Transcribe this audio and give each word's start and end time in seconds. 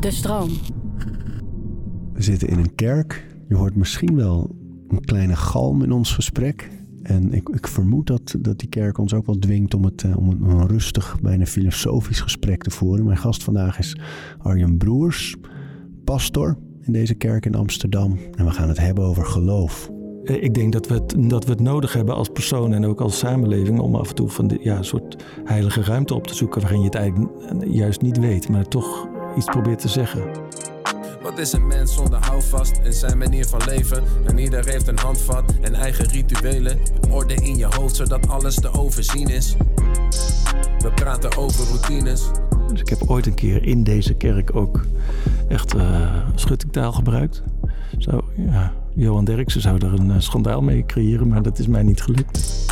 De 0.00 0.10
stroom. 0.10 0.48
We 2.12 2.22
zitten 2.22 2.48
in 2.48 2.58
een 2.58 2.74
kerk. 2.74 3.26
Je 3.48 3.54
hoort 3.54 3.74
misschien 3.74 4.16
wel 4.16 4.56
een 4.88 5.00
kleine 5.00 5.36
galm 5.36 5.82
in 5.82 5.92
ons 5.92 6.12
gesprek. 6.12 6.70
En 7.02 7.32
ik, 7.32 7.48
ik 7.48 7.66
vermoed 7.66 8.06
dat, 8.06 8.34
dat 8.38 8.58
die 8.58 8.68
kerk 8.68 8.98
ons 8.98 9.14
ook 9.14 9.26
wel 9.26 9.38
dwingt 9.38 9.74
om, 9.74 9.84
het, 9.84 10.02
eh, 10.02 10.16
om 10.16 10.28
een, 10.28 10.66
rustig, 10.66 11.20
bijna 11.20 11.46
filosofisch 11.46 12.20
gesprek 12.20 12.62
te 12.62 12.70
voeren. 12.70 13.04
Mijn 13.04 13.16
gast 13.16 13.42
vandaag 13.42 13.78
is 13.78 13.96
Arjen 14.38 14.76
Broers, 14.76 15.36
pastor 16.04 16.58
in 16.80 16.92
deze 16.92 17.14
kerk 17.14 17.46
in 17.46 17.54
Amsterdam. 17.54 18.18
En 18.34 18.44
we 18.44 18.50
gaan 18.50 18.68
het 18.68 18.78
hebben 18.78 19.04
over 19.04 19.26
geloof. 19.26 19.90
Eh, 20.24 20.42
Ik 20.42 20.54
denk 20.54 20.72
dat 20.72 20.86
we, 20.86 20.94
het, 20.94 21.14
dat 21.16 21.44
we 21.44 21.50
het 21.50 21.60
nodig 21.60 21.92
hebben 21.92 22.14
als 22.14 22.28
persoon 22.28 22.72
en 22.72 22.86
ook 22.86 23.00
als 23.00 23.18
samenleving 23.18 23.80
om 23.80 23.94
af 23.94 24.08
en 24.08 24.14
toe 24.14 24.28
van 24.28 24.46
de, 24.48 24.58
ja, 24.60 24.76
een 24.76 24.84
soort 24.84 25.24
heilige 25.44 25.82
ruimte 25.82 26.14
op 26.14 26.26
te 26.26 26.34
zoeken 26.34 26.60
waarin 26.60 26.78
je 26.78 26.84
het 26.84 26.94
eigenlijk 26.94 27.30
juist 27.64 28.00
niet 28.00 28.18
weet, 28.18 28.48
maar 28.48 28.68
toch 28.68 29.08
iets 29.36 29.46
probeert 29.46 29.78
te 29.78 29.88
zeggen. 29.88 30.22
Wat 31.22 31.38
is 31.38 31.52
een 31.52 31.66
mens 31.66 31.94
zonder 31.94 32.18
houvast 32.26 32.80
in 32.84 32.92
zijn 32.92 33.18
manier 33.18 33.46
van 33.46 33.60
leven? 33.66 34.02
En 34.26 34.38
ieder 34.38 34.66
heeft 34.68 34.88
een 34.88 34.98
handvat 34.98 35.54
en 35.60 35.74
eigen 35.74 36.04
rituelen. 36.08 36.78
Orde 37.10 37.34
in 37.34 37.56
je 37.56 37.66
hoofd 37.76 37.96
zodat 37.96 38.28
alles 38.28 38.54
te 38.54 38.72
overzien 38.72 39.28
is. 39.28 39.56
We 40.78 40.90
praten 40.94 41.36
over 41.36 41.66
routines. 41.66 42.30
Dus 42.68 42.80
ik 42.80 42.88
heb 42.88 43.02
ooit 43.06 43.26
een 43.26 43.34
keer 43.34 43.66
in 43.66 43.84
deze 43.84 44.14
kerk 44.14 44.56
ook 44.56 44.80
echt 45.48 45.74
eh 45.74 46.16
schuttingtaal 46.34 46.92
gebruikt. 46.92 47.42
Zo, 47.98 48.20
ja, 48.36 48.72
Johan 48.94 49.24
Derksen 49.24 49.60
zou 49.60 49.86
er 49.86 49.92
een 49.92 50.10
eh, 50.10 50.18
schandaal 50.18 50.62
mee 50.62 50.86
creëren, 50.86 51.28
maar 51.28 51.42
dat 51.42 51.58
is 51.58 51.66
mij 51.66 51.82
niet 51.82 52.02
gelukt. 52.02 52.66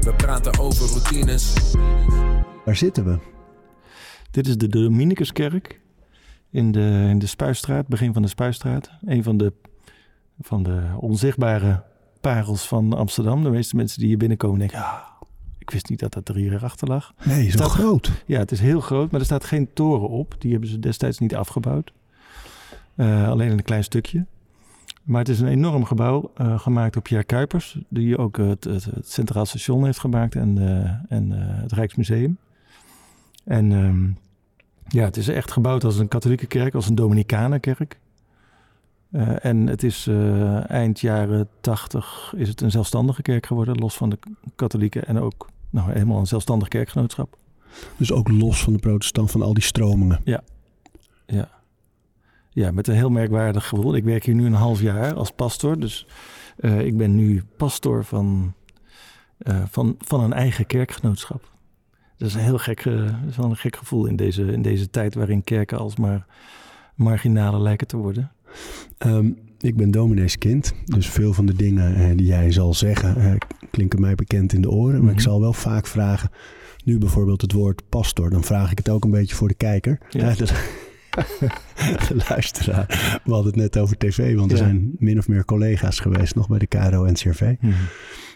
We 0.00 0.14
praten 0.16 0.58
over 0.58 0.88
routines. 0.88 1.72
Waar 2.64 2.76
zitten 2.76 3.04
we? 3.04 3.18
Dit 4.30 4.46
is 4.46 4.56
de 4.56 4.68
Dominicuskerk 4.68 5.80
in 6.50 6.72
de, 6.72 7.06
in 7.08 7.18
de 7.18 7.26
Spuistraat, 7.26 7.86
begin 7.86 8.12
van 8.12 8.22
de 8.22 8.28
Spuistraat. 8.28 8.90
Een 9.04 9.22
van 9.22 9.36
de, 9.36 9.52
van 10.40 10.62
de 10.62 10.82
onzichtbare 10.96 11.82
parels 12.20 12.68
van 12.68 12.92
Amsterdam. 12.92 13.42
De 13.42 13.50
meeste 13.50 13.76
mensen 13.76 13.98
die 13.98 14.08
hier 14.08 14.18
binnenkomen 14.18 14.58
denken, 14.58 14.78
ah, 14.78 14.96
ik 15.58 15.70
wist 15.70 15.88
niet 15.88 16.00
dat 16.00 16.12
dat 16.12 16.28
er 16.28 16.34
hier 16.34 16.64
achter 16.64 16.88
lag. 16.88 17.14
Nee, 17.24 17.50
zo 17.50 17.68
groot. 17.68 18.10
Ja, 18.26 18.38
het 18.38 18.52
is 18.52 18.60
heel 18.60 18.80
groot, 18.80 19.10
maar 19.10 19.20
er 19.20 19.26
staat 19.26 19.44
geen 19.44 19.72
toren 19.72 20.08
op. 20.08 20.34
Die 20.38 20.50
hebben 20.50 20.68
ze 20.68 20.78
destijds 20.78 21.18
niet 21.18 21.34
afgebouwd. 21.34 21.92
Eh, 22.96 23.28
alleen 23.28 23.50
een 23.50 23.62
klein 23.62 23.84
stukje. 23.84 24.26
Maar 25.04 25.18
het 25.18 25.28
is 25.28 25.40
een 25.40 25.48
enorm 25.48 25.84
gebouw, 25.84 26.30
eh, 26.34 26.58
gemaakt 26.58 26.92
door 26.92 27.02
Pierre 27.02 27.26
Kuipers, 27.26 27.78
die 27.88 28.18
ook 28.18 28.36
het, 28.36 28.64
het, 28.64 28.84
het 28.84 29.10
Centraal 29.10 29.46
Station 29.46 29.84
heeft 29.84 29.98
gemaakt 29.98 30.34
en, 30.34 30.58
en 31.08 31.32
eh, 31.32 31.62
het 31.62 31.72
Rijksmuseum. 31.72 32.38
En 33.44 33.72
ehm, 33.72 34.08
ja, 34.98 35.04
het 35.04 35.16
is 35.16 35.28
echt 35.28 35.52
gebouwd 35.52 35.84
als 35.84 35.98
een 35.98 36.08
katholieke 36.08 36.46
kerk, 36.46 36.74
als 36.74 36.88
een 36.88 36.94
Dominicanenkerk. 36.94 37.98
Eh, 39.10 39.44
en 39.44 39.66
het 39.66 39.82
is 39.82 40.08
eind 40.66 41.00
jaren 41.00 41.48
tachtig 41.60 42.32
is 42.36 42.48
het 42.48 42.60
een 42.60 42.70
zelfstandige 42.70 43.22
kerk 43.22 43.46
geworden, 43.46 43.78
los 43.78 43.96
van 43.96 44.10
de 44.10 44.18
katholieken 44.54 45.06
en 45.06 45.18
ook 45.18 45.48
nou, 45.70 45.92
helemaal 45.92 46.18
een 46.18 46.26
zelfstandig 46.26 46.68
kerkgenootschap. 46.68 47.36
Dus 47.96 48.12
ook 48.12 48.28
los 48.28 48.62
van 48.62 48.72
de 48.72 48.78
protestant, 48.78 49.30
van 49.30 49.42
al 49.42 49.54
die 49.54 49.62
stromingen. 49.62 50.20
Ja. 50.24 50.42
Ja, 51.26 51.48
met 52.54 52.88
een 52.88 52.94
heel 52.94 53.10
merkwaardig 53.10 53.66
gevoel. 53.68 53.96
Ik 53.96 54.04
werk 54.04 54.24
hier 54.24 54.34
nu 54.34 54.46
een 54.46 54.52
half 54.52 54.80
jaar 54.80 55.14
als 55.14 55.30
pastor. 55.30 55.80
Dus 55.80 56.06
eh, 56.56 56.80
ik 56.80 56.96
ben 56.96 57.14
nu 57.14 57.42
pastor 57.56 58.04
van, 58.04 58.54
eh, 59.38 59.62
van, 59.70 59.94
van 59.98 60.20
een 60.22 60.32
eigen 60.32 60.66
kerkgenootschap. 60.66 61.52
Dat 62.16 62.28
is 62.28 62.34
een 62.34 62.40
heel 62.40 62.58
gek, 62.58 62.86
eh, 62.86 62.96
dat 62.96 63.30
is 63.30 63.36
wel 63.36 63.50
een 63.50 63.56
gek 63.56 63.76
gevoel 63.76 64.06
in 64.06 64.16
deze, 64.16 64.42
in 64.52 64.62
deze 64.62 64.90
tijd 64.90 65.14
waarin 65.14 65.44
kerken 65.44 65.78
alsmaar 65.78 66.26
marginale 66.94 67.58
lijken 67.60 67.86
te 67.86 67.96
worden. 67.96 68.32
Ehm, 68.98 69.30
ik 69.60 69.76
ben 69.76 69.90
domineeskind, 69.90 70.74
dus 70.84 71.08
veel 71.08 71.32
van 71.32 71.46
de 71.46 71.54
dingen 71.54 72.16
die 72.16 72.26
jij 72.26 72.52
zal 72.52 72.74
zeggen 72.74 73.38
klinken 73.70 74.00
mij 74.00 74.14
bekend 74.14 74.52
in 74.52 74.60
de 74.62 74.70
oren. 74.70 75.00
Maar 75.00 75.10
ik 75.10 75.16
Mhm. 75.18 75.28
zal 75.28 75.40
wel 75.40 75.52
vaak 75.52 75.86
vragen, 75.86 76.30
nu 76.84 76.98
bijvoorbeeld 76.98 77.40
het 77.40 77.52
woord 77.52 77.82
pastor, 77.88 78.30
dan 78.30 78.44
vraag 78.44 78.70
ik 78.70 78.78
het 78.78 78.88
ook 78.88 79.04
een 79.04 79.10
beetje 79.10 79.34
voor 79.34 79.48
de 79.48 79.54
kijker. 79.54 79.98
Ja. 80.10 80.28
Ja, 80.28 80.34
de, 82.08 82.24
luisteraar. 82.28 83.20
We 83.24 83.32
hadden 83.32 83.52
het 83.52 83.56
net 83.56 83.78
over 83.78 83.96
tv, 83.96 84.36
want 84.36 84.50
er 84.50 84.56
zijn 84.56 84.92
min 84.98 85.18
of 85.18 85.28
meer 85.28 85.44
collega's 85.44 86.00
geweest 86.00 86.34
nog 86.34 86.48
bij 86.48 86.58
de 86.58 86.66
KRO 86.66 87.04
en 87.04 87.14
CRV. 87.14 87.54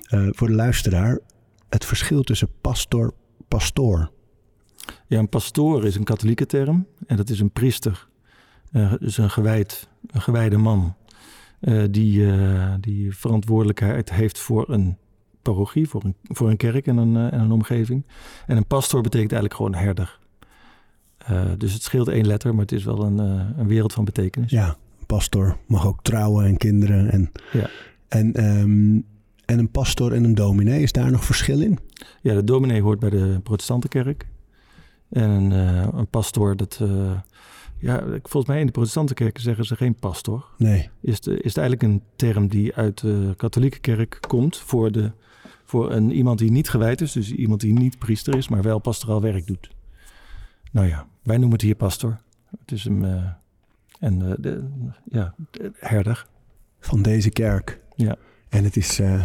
Eh, 0.02 0.28
voor 0.30 0.46
de 0.46 0.54
luisteraar, 0.54 1.18
het 1.68 1.84
verschil 1.84 2.22
tussen 2.22 2.48
pastor, 2.60 3.14
pastoor. 3.48 4.10
Ja, 5.06 5.18
een 5.18 5.28
pastoor 5.28 5.84
is 5.84 5.96
een 5.96 6.04
katholieke 6.04 6.46
term. 6.46 6.86
En 7.06 7.16
dat 7.16 7.28
is 7.30 7.40
een 7.40 7.50
priester. 7.50 8.08
Eh, 8.72 8.92
dus 9.00 9.18
een, 9.18 9.30
gewijd, 9.30 9.88
een 10.06 10.20
gewijde 10.20 10.56
man. 10.56 10.96
eh, 11.60 11.84
die, 11.90 12.26
die 12.80 13.16
verantwoordelijkheid 13.16 14.10
heeft 14.10 14.38
voor 14.38 14.64
een 14.68 14.96
parochie, 15.42 15.88
voor 15.88 16.04
een, 16.04 16.14
voor 16.22 16.50
een 16.50 16.56
kerk 16.56 16.86
en 16.86 16.96
een, 16.96 17.30
en 17.30 17.40
een 17.40 17.52
omgeving. 17.52 18.06
En 18.46 18.56
een 18.56 18.66
pastoor 18.66 19.02
betekent 19.02 19.32
eigenlijk 19.32 19.60
gewoon 19.60 19.84
herder. 19.84 20.18
Eh, 21.28 21.42
dus 21.58 21.72
het 21.72 21.82
scheelt 21.82 22.08
één 22.08 22.26
letter, 22.26 22.52
maar 22.52 22.62
het 22.62 22.72
is 22.72 22.84
wel 22.84 23.04
een, 23.04 23.20
eh, 23.20 23.58
een 23.58 23.66
wereld 23.66 23.92
van 23.92 24.04
betekenis. 24.04 24.50
Ja, 24.50 24.68
een 24.68 25.06
pastor 25.06 25.56
mag 25.66 25.86
ook 25.86 26.02
trouwen 26.02 26.46
en 26.46 26.56
kinderen. 26.56 27.10
En, 27.10 27.32
Ja. 27.52 27.68
en, 28.08 28.34
ehm, 28.34 29.00
en 29.44 29.58
een 29.58 29.70
pastor 29.70 30.12
en 30.12 30.24
een 30.24 30.34
dominee, 30.34 30.82
is 30.82 30.92
daar 30.92 31.10
nog 31.10 31.24
verschil 31.24 31.60
in? 31.60 31.78
Ja, 32.22 32.34
de 32.34 32.44
dominee 32.44 32.82
hoort 32.82 32.98
bij 32.98 33.10
de 33.10 33.40
protestantenkerk. 33.42 34.26
En 35.08 35.30
een, 35.30 35.52
eh, 35.52 35.88
een 35.92 36.06
pastoor, 36.06 36.56
dat... 36.56 36.80
ja, 37.80 38.04
volgens 38.22 38.46
mij 38.46 38.60
in 38.60 38.66
de 38.66 38.72
protestantenkerken 38.72 39.42
zeggen 39.42 39.64
ze 39.64 39.76
geen 39.76 39.94
pastor. 39.94 40.44
Nee. 40.56 40.88
is, 41.00 41.20
de, 41.20 41.30
is 41.40 41.54
het 41.54 41.56
eigenlijk 41.56 41.82
een 41.82 42.02
term 42.16 42.48
die 42.48 42.74
uit 42.74 43.00
de 43.00 43.34
katholieke 43.36 43.78
kerk 43.78 44.18
komt 44.28 44.56
voor, 44.56 44.92
de, 44.92 45.12
voor 45.64 45.92
een, 45.92 46.12
iemand 46.12 46.38
die 46.38 46.50
niet 46.50 46.68
gewijd 46.68 47.00
is, 47.00 47.12
dus 47.12 47.32
iemand 47.32 47.60
die 47.60 47.72
niet 47.72 47.98
priester 47.98 48.36
is, 48.36 48.48
maar 48.48 48.62
wel 48.62 48.78
pastoraal 48.78 49.20
werk 49.20 49.46
doet. 49.46 49.70
Nou 50.72 50.86
ja, 50.86 51.06
wij 51.28 51.36
noemen 51.36 51.52
het 51.56 51.62
hier 51.62 51.74
pastor. 51.74 52.18
Het 52.60 52.72
is 52.72 52.84
een, 52.84 53.04
eh, 53.04 53.24
en, 54.00 54.30
eh, 54.30 54.32
de, 54.38 54.68
ja, 55.04 55.34
de 55.50 55.72
herder. 55.74 56.26
van 56.80 57.02
deze 57.02 57.30
kerk. 57.30 57.80
Ja. 57.94 58.16
En 58.48 58.64
het 58.64 58.76
is 58.76 58.98
eh, 58.98 59.24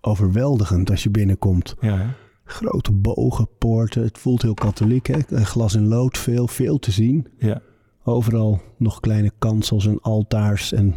overweldigend 0.00 0.90
als 0.90 1.02
je 1.02 1.10
binnenkomt. 1.10 1.74
Ja? 1.80 2.14
Grote 2.44 2.92
bogen, 2.92 3.48
poorten. 3.58 4.02
Het 4.02 4.18
voelt 4.18 4.42
heel 4.42 4.54
katholiek. 4.54 5.06
Hè? 5.06 5.20
Glas 5.44 5.74
in 5.74 5.86
lood, 5.86 6.18
veel, 6.18 6.48
veel 6.48 6.78
te 6.78 6.90
zien. 6.90 7.28
ja. 7.38 7.62
Overal 8.08 8.62
nog 8.76 9.00
kleine 9.00 9.32
kansels 9.38 9.86
en 9.86 10.00
altaars 10.00 10.72
en 10.72 10.94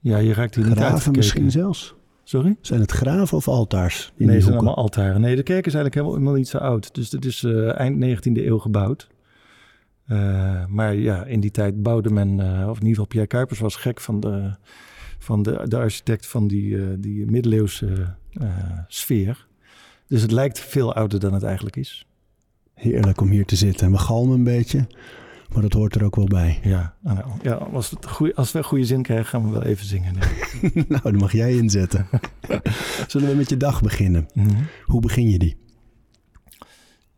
ja, 0.00 0.18
je 0.18 0.32
raakt 0.32 0.54
hier 0.54 0.64
niet 0.64 0.72
graven 0.72 0.92
uitgekeken. 0.92 1.18
misschien 1.18 1.50
zelfs. 1.50 1.94
Sorry? 2.24 2.56
Zijn 2.60 2.80
het 2.80 2.90
graven 2.90 3.36
of 3.36 3.48
altaars 3.48 4.06
in 4.06 4.12
nee, 4.16 4.26
die 4.26 4.36
het 4.36 4.44
zijn 4.44 4.56
allemaal 4.56 4.76
altaren. 4.76 5.20
Nee, 5.20 5.36
de 5.36 5.42
kerk 5.42 5.66
is 5.66 5.74
eigenlijk 5.74 5.94
helemaal, 5.94 6.14
helemaal 6.14 6.38
niet 6.38 6.48
zo 6.48 6.58
oud. 6.58 6.94
Dus 6.94 7.10
het 7.10 7.24
is 7.24 7.44
eind 7.74 8.04
19e 8.04 8.44
eeuw 8.44 8.58
gebouwd. 8.58 9.08
Eh, 10.06 10.66
maar 10.66 10.94
ja, 10.94 11.24
in 11.24 11.40
die 11.40 11.50
tijd 11.50 11.82
bouwde 11.82 12.10
men, 12.10 12.40
eh, 12.40 12.68
of 12.68 12.76
in 12.80 12.86
ieder 12.86 12.88
geval 12.88 13.06
Pierre 13.06 13.28
Kuipers 13.28 13.58
was 13.58 13.76
gek 13.76 14.00
van 14.00 14.20
de, 14.20 14.54
van 15.18 15.42
de, 15.42 15.62
de 15.68 15.76
architect 15.76 16.26
van 16.26 16.48
die, 16.48 16.78
eh, 16.78 16.86
die 16.98 17.30
middeleeuwse 17.30 18.14
sfeer. 18.88 19.46
Dus 20.06 20.22
het 20.22 20.30
lijkt 20.30 20.60
veel 20.60 20.94
ouder 20.94 21.20
dan 21.20 21.34
het 21.34 21.42
eigenlijk 21.42 21.76
is. 21.76 22.06
Heerlijk 22.74 23.20
om 23.20 23.28
hier 23.28 23.44
te 23.44 23.56
zitten. 23.56 23.90
We 23.90 23.98
galmen 23.98 24.36
een 24.36 24.44
beetje, 24.44 24.86
maar 25.52 25.62
dat 25.62 25.72
hoort 25.72 25.94
er 25.94 26.04
ook 26.04 26.16
wel 26.16 26.26
bij. 26.26 26.60
Ja, 26.62 26.94
nou, 27.00 27.18
ja 27.42 27.54
als, 27.54 27.90
we 27.90 27.96
het 27.96 28.08
goeie, 28.08 28.34
als 28.34 28.52
we 28.52 28.58
een 28.58 28.64
goede 28.64 28.84
zin 28.84 29.02
krijgen, 29.02 29.26
gaan 29.26 29.44
we 29.44 29.50
wel 29.50 29.62
even 29.62 29.86
zingen. 29.86 30.14
nou, 30.88 31.02
dan 31.02 31.16
mag 31.16 31.32
jij 31.32 31.56
inzetten. 31.56 32.06
Zullen 33.06 33.28
we 33.28 33.34
met 33.34 33.48
je 33.48 33.56
dag 33.56 33.80
beginnen? 33.80 34.28
Mhm. 34.34 34.62
Hoe 34.84 35.00
begin 35.00 35.30
je 35.30 35.38
die? 35.38 35.56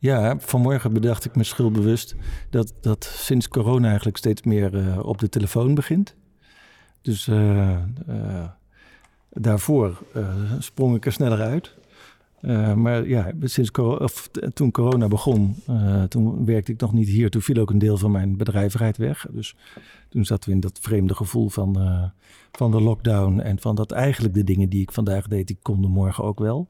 Ja, 0.04 0.38
vanmorgen 0.38 0.92
bedacht 0.92 1.24
ik 1.24 1.36
me 1.36 1.44
schuldbewust 1.44 2.14
dat, 2.50 2.74
dat 2.80 3.04
sinds 3.04 3.48
corona 3.48 3.86
eigenlijk 3.86 4.16
steeds 4.16 4.42
meer 4.42 4.78
eh, 4.78 4.98
op 5.06 5.18
de 5.18 5.28
telefoon 5.28 5.74
begint. 5.74 6.16
Dus 7.02 7.28
eh, 7.28 7.72
eh, 8.06 8.48
daarvoor 9.30 10.02
sprong 10.58 10.96
ik 10.96 11.06
er 11.06 11.12
sneller 11.12 11.40
uit. 11.40 11.74
Maar 12.76 13.08
ja, 13.08 13.32
sinds 13.40 13.70
of, 13.70 14.28
toen 14.54 14.70
corona 14.70 15.08
begon, 15.08 15.56
toen 16.08 16.44
werkte 16.44 16.72
ik 16.72 16.80
nog 16.80 16.92
niet 16.92 17.08
hier. 17.08 17.30
Toen 17.30 17.42
viel 17.42 17.60
ook 17.60 17.70
een 17.70 17.78
deel 17.78 17.96
van 17.96 18.10
mijn 18.10 18.36
bedrijvigheid 18.36 18.96
weg. 18.96 19.26
Dus 19.30 19.56
toen 20.08 20.24
zaten 20.24 20.48
we 20.48 20.54
in 20.54 20.60
dat 20.60 20.78
vreemde 20.80 21.14
gevoel 21.14 21.48
van, 21.48 21.78
van 22.52 22.70
de 22.70 22.80
lockdown. 22.80 23.40
En 23.40 23.60
van 23.60 23.74
dat 23.74 23.92
eigenlijk 23.92 24.34
de 24.34 24.44
dingen 24.44 24.68
die 24.68 24.82
ik 24.82 24.92
vandaag 24.92 25.26
deed, 25.26 25.46
die 25.46 25.58
konden 25.62 25.90
morgen 25.90 26.24
ook 26.24 26.38
wel. 26.38 26.68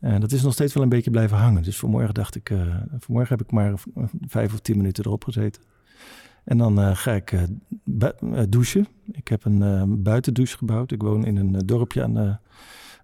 En 0.00 0.20
dat 0.20 0.32
is 0.32 0.42
nog 0.42 0.52
steeds 0.52 0.74
wel 0.74 0.82
een 0.82 0.88
beetje 0.88 1.10
blijven 1.10 1.36
hangen. 1.36 1.62
Dus 1.62 1.78
vanmorgen 1.78 2.14
dacht 2.14 2.34
ik, 2.34 2.50
eh, 2.50 2.76
vanmorgen 2.98 3.36
heb 3.36 3.46
ik 3.46 3.52
maar 3.52 3.72
vijf 4.26 4.52
of 4.52 4.60
tien 4.60 4.76
minuten 4.76 5.04
erop 5.04 5.24
gezeten. 5.24 5.62
En 6.44 6.58
dan 6.58 6.80
eh, 6.80 6.96
ga 6.96 7.12
ik 7.12 7.32
eh, 7.32 7.42
eh, 7.42 8.44
douchen. 8.48 8.86
Ik 9.12 9.28
heb 9.28 9.44
een 9.44 9.62
eh, 9.62 9.82
buitendouche 9.86 10.56
gebouwd. 10.56 10.90
Ik 10.92 11.02
woon 11.02 11.24
in 11.24 11.36
een 11.36 11.54
eh, 11.54 11.60
dorpje 11.64 12.02
aan 12.02 12.14
de, 12.14 12.36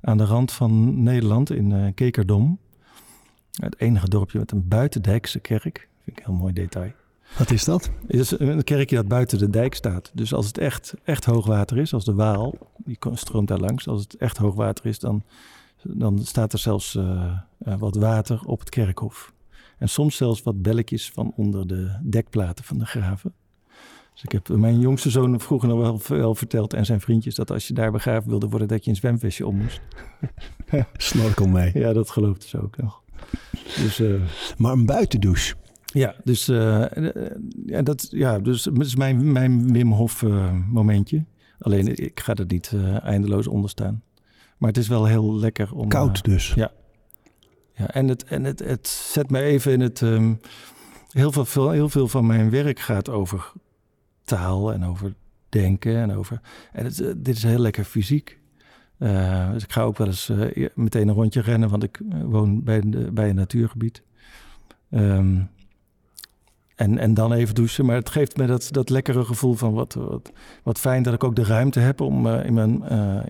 aan 0.00 0.18
de 0.18 0.24
rand 0.24 0.52
van 0.52 1.02
Nederland, 1.02 1.50
in 1.50 1.72
eh, 1.72 1.94
Kekerdom. 1.94 2.58
Het 3.54 3.80
enige 3.80 4.08
dorpje 4.08 4.38
met 4.38 4.52
een 4.52 4.68
buitendijkse 4.68 5.40
kerk. 5.40 5.88
Vind 6.02 6.18
ik 6.18 6.18
een 6.18 6.32
heel 6.32 6.40
mooi 6.40 6.52
detail. 6.52 6.92
Wat 7.38 7.50
is 7.50 7.64
dat? 7.64 7.90
Het 8.06 8.20
is 8.20 8.38
een 8.38 8.64
kerkje 8.64 8.96
dat 8.96 9.08
buiten 9.08 9.38
de 9.38 9.50
dijk 9.50 9.74
staat. 9.74 10.10
Dus 10.14 10.34
als 10.34 10.46
het 10.46 10.58
echt, 10.58 10.94
echt 11.04 11.24
hoogwater 11.24 11.78
is, 11.78 11.94
als 11.94 12.04
de 12.04 12.14
Waal, 12.14 12.58
die 12.76 12.98
stroomt 13.12 13.48
daar 13.48 13.58
langs. 13.58 13.88
Als 13.88 14.02
het 14.02 14.16
echt 14.16 14.36
hoogwater 14.36 14.86
is, 14.86 14.98
dan, 14.98 15.22
dan 15.84 16.18
staat 16.18 16.52
er 16.52 16.58
zelfs 16.58 16.94
uh, 16.94 17.38
uh, 17.66 17.78
wat 17.78 17.96
water 17.96 18.40
op 18.44 18.60
het 18.60 18.68
kerkhof. 18.68 19.32
En 19.78 19.88
soms 19.88 20.16
zelfs 20.16 20.42
wat 20.42 20.62
belletjes 20.62 21.10
van 21.10 21.32
onder 21.36 21.66
de 21.66 21.98
dekplaten 22.02 22.64
van 22.64 22.78
de 22.78 22.86
graven. 22.86 23.34
Dus 24.12 24.22
ik 24.22 24.32
heb 24.32 24.48
mijn 24.48 24.80
jongste 24.80 25.10
zoon 25.10 25.40
vroeger 25.40 25.68
nog 25.68 25.78
wel, 25.78 26.18
wel 26.18 26.34
verteld 26.34 26.72
en 26.74 26.86
zijn 26.86 27.00
vriendjes 27.00 27.34
dat 27.34 27.50
als 27.50 27.68
je 27.68 27.74
daar 27.74 27.92
begraven 27.92 28.30
wilde 28.30 28.48
worden, 28.48 28.68
dat 28.68 28.84
je 28.84 28.90
een 28.90 28.96
zwemvestje 28.96 29.46
om 29.46 29.56
moest. 29.56 29.80
Snorkel 30.96 31.46
mee. 31.46 31.70
Ja, 31.74 31.92
dat 31.92 32.10
geloofde 32.10 32.48
ze 32.48 32.62
ook 32.62 32.76
nog. 32.76 33.02
Dus, 33.64 34.00
uh, 34.00 34.20
maar 34.58 34.72
een 34.72 34.86
buitendouche. 34.86 35.54
Ja, 35.84 36.14
dus, 36.24 36.48
uh, 36.48 36.84
ja, 37.66 37.82
dat, 37.82 38.06
ja, 38.10 38.38
dus 38.38 38.62
dat 38.62 38.84
is 38.84 38.96
mijn, 38.96 39.32
mijn 39.32 39.72
Wim 39.72 39.92
Hof 39.92 40.22
uh, 40.22 40.52
momentje. 40.68 41.24
Alleen 41.58 41.96
ik 41.96 42.20
ga 42.20 42.34
er 42.34 42.46
niet 42.46 42.72
eindeloos 43.02 43.46
onder 43.46 43.70
staan. 43.70 44.02
Maar 44.56 44.68
het 44.68 44.78
is 44.78 44.88
wel 44.88 45.06
heel 45.06 45.34
lekker 45.34 45.74
om... 45.74 45.88
Koud 45.88 46.24
dus. 46.24 46.52
Ja. 46.54 46.72
ja 47.74 47.86
en 47.90 48.08
het, 48.08 48.24
en 48.24 48.44
het, 48.44 48.58
het 48.58 48.88
zet 48.88 49.30
me 49.30 49.40
even 49.40 49.72
in 49.72 49.80
het... 49.80 50.00
Um, 50.00 50.40
heel, 51.10 51.32
veel, 51.32 51.70
heel 51.70 51.88
veel 51.88 52.08
van 52.08 52.26
mijn 52.26 52.50
werk 52.50 52.80
gaat 52.80 53.08
over 53.08 53.52
taal 54.24 54.72
en 54.72 54.84
over 54.84 55.14
denken 55.48 55.96
en 55.96 56.12
over. 56.12 56.40
En 56.72 56.84
het, 56.84 56.96
dit 57.16 57.36
is 57.36 57.42
heel 57.42 57.58
lekker 57.58 57.84
fysiek. 57.84 58.38
Uh, 58.98 59.52
dus 59.52 59.62
ik 59.62 59.72
ga 59.72 59.82
ook 59.82 59.98
wel 59.98 60.06
eens 60.06 60.28
uh, 60.28 60.68
meteen 60.74 61.08
een 61.08 61.14
rondje 61.14 61.40
rennen, 61.40 61.68
want 61.68 61.82
ik 61.82 62.00
woon 62.24 62.64
bij, 62.64 62.80
de, 62.80 63.12
bij 63.12 63.28
een 63.28 63.34
natuurgebied. 63.34 64.02
Um, 64.90 65.50
en, 66.74 66.98
en 66.98 67.14
dan 67.14 67.32
even 67.32 67.54
douchen. 67.54 67.86
Maar 67.86 67.96
het 67.96 68.10
geeft 68.10 68.36
me 68.36 68.46
dat, 68.46 68.68
dat 68.70 68.90
lekkere 68.90 69.24
gevoel 69.24 69.54
van 69.54 69.72
wat, 69.72 69.94
wat, 69.94 70.32
wat 70.62 70.78
fijn 70.78 71.02
dat 71.02 71.14
ik 71.14 71.24
ook 71.24 71.36
de 71.36 71.44
ruimte 71.44 71.80
heb 71.80 72.00
om 72.00 72.26
uh, 72.26 72.44
in, 72.44 72.54
mijn, 72.54 72.82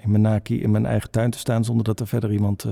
in 0.02 0.10
mijn 0.10 0.22
naki 0.22 0.62
in 0.62 0.70
mijn 0.70 0.86
eigen 0.86 1.10
tuin 1.10 1.30
te 1.30 1.38
staan 1.38 1.64
zonder 1.64 1.84
dat 1.84 2.00
er 2.00 2.06
verder 2.06 2.32
iemand 2.32 2.66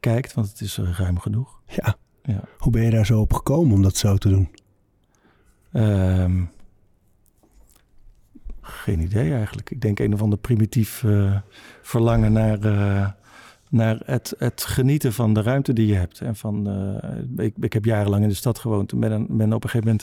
kijkt. 0.00 0.34
Want 0.34 0.48
het 0.48 0.60
is 0.60 0.78
ruim 0.78 1.18
genoeg. 1.18 1.60
Ja. 1.66 1.96
ja. 2.22 2.40
Hoe 2.58 2.72
ben 2.72 2.82
je 2.82 2.90
daar 2.90 3.06
zo 3.06 3.20
op 3.20 3.32
gekomen 3.32 3.74
om 3.74 3.82
dat 3.82 3.96
zo 3.96 4.16
te 4.16 4.28
doen? 4.28 4.48
Um, 5.72 6.50
geen 8.60 9.00
idee 9.00 9.32
eigenlijk. 9.32 9.70
Ik 9.70 9.80
denk 9.80 9.98
een 9.98 10.14
of 10.14 10.22
ander 10.22 10.38
primitief 10.38 11.04
verlangen 11.82 12.32
naar, 12.32 12.58
naar 13.70 14.00
het, 14.04 14.34
het 14.38 14.64
genieten 14.64 15.12
van 15.12 15.34
de 15.34 15.42
ruimte 15.42 15.72
die 15.72 15.86
je 15.86 15.94
hebt. 15.94 16.20
En 16.20 16.36
van, 16.36 16.68
uh, 17.36 17.44
ik, 17.46 17.54
ik 17.60 17.72
heb 17.72 17.84
jarenlang 17.84 18.22
in 18.22 18.28
de 18.28 18.34
stad 18.34 18.58
gewoond 18.58 18.92
en 18.92 19.00
ben, 19.00 19.26
ben 19.36 19.52
op 19.52 19.64
een 19.64 19.70
gegeven 19.70 19.98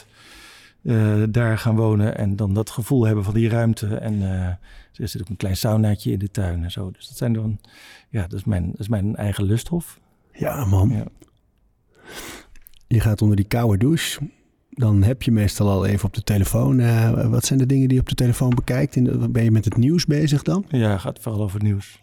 moment 0.82 1.34
daar 1.34 1.58
gaan 1.58 1.76
wonen. 1.76 2.16
En 2.16 2.36
dan 2.36 2.54
dat 2.54 2.70
gevoel 2.70 3.04
hebben 3.04 3.24
van 3.24 3.34
die 3.34 3.48
ruimte. 3.48 3.96
En 3.96 4.22
er 4.22 5.08
zit 5.08 5.20
ook 5.20 5.28
een 5.28 5.36
klein 5.36 5.56
saunaatje 5.56 6.12
in 6.12 6.18
de 6.18 6.30
tuin 6.30 6.64
en 6.64 6.70
zo. 6.70 6.90
Dus 6.90 7.08
dat 7.08 7.16
zijn 7.16 7.32
dan, 7.32 7.58
ja, 8.08 8.22
dat 8.22 8.38
is 8.38 8.44
mijn, 8.44 8.70
dat 8.70 8.80
is 8.80 8.88
mijn 8.88 9.16
eigen 9.16 9.44
lusthof. 9.44 10.00
Ja, 10.32 10.64
man. 10.64 10.88
Ja. 10.88 11.04
Je 12.86 13.00
gaat 13.00 13.22
onder 13.22 13.36
die 13.36 13.46
koude 13.46 13.78
douche 13.78 14.20
dan 14.74 15.02
heb 15.02 15.22
je 15.22 15.32
meestal 15.32 15.70
al 15.70 15.86
even 15.86 16.06
op 16.06 16.14
de 16.14 16.22
telefoon. 16.22 16.78
Uh, 16.78 17.30
wat 17.30 17.44
zijn 17.44 17.58
de 17.58 17.66
dingen 17.66 17.88
die 17.88 17.96
je 17.96 18.02
op 18.02 18.08
de 18.08 18.14
telefoon 18.14 18.54
bekijkt? 18.54 18.96
In 18.96 19.32
ben 19.32 19.44
je 19.44 19.50
met 19.50 19.64
het 19.64 19.76
nieuws 19.76 20.06
bezig 20.06 20.42
dan? 20.42 20.64
Ja, 20.68 20.90
het 20.90 21.00
gaat 21.00 21.18
vooral 21.20 21.42
over 21.42 21.62
nieuws. 21.62 22.02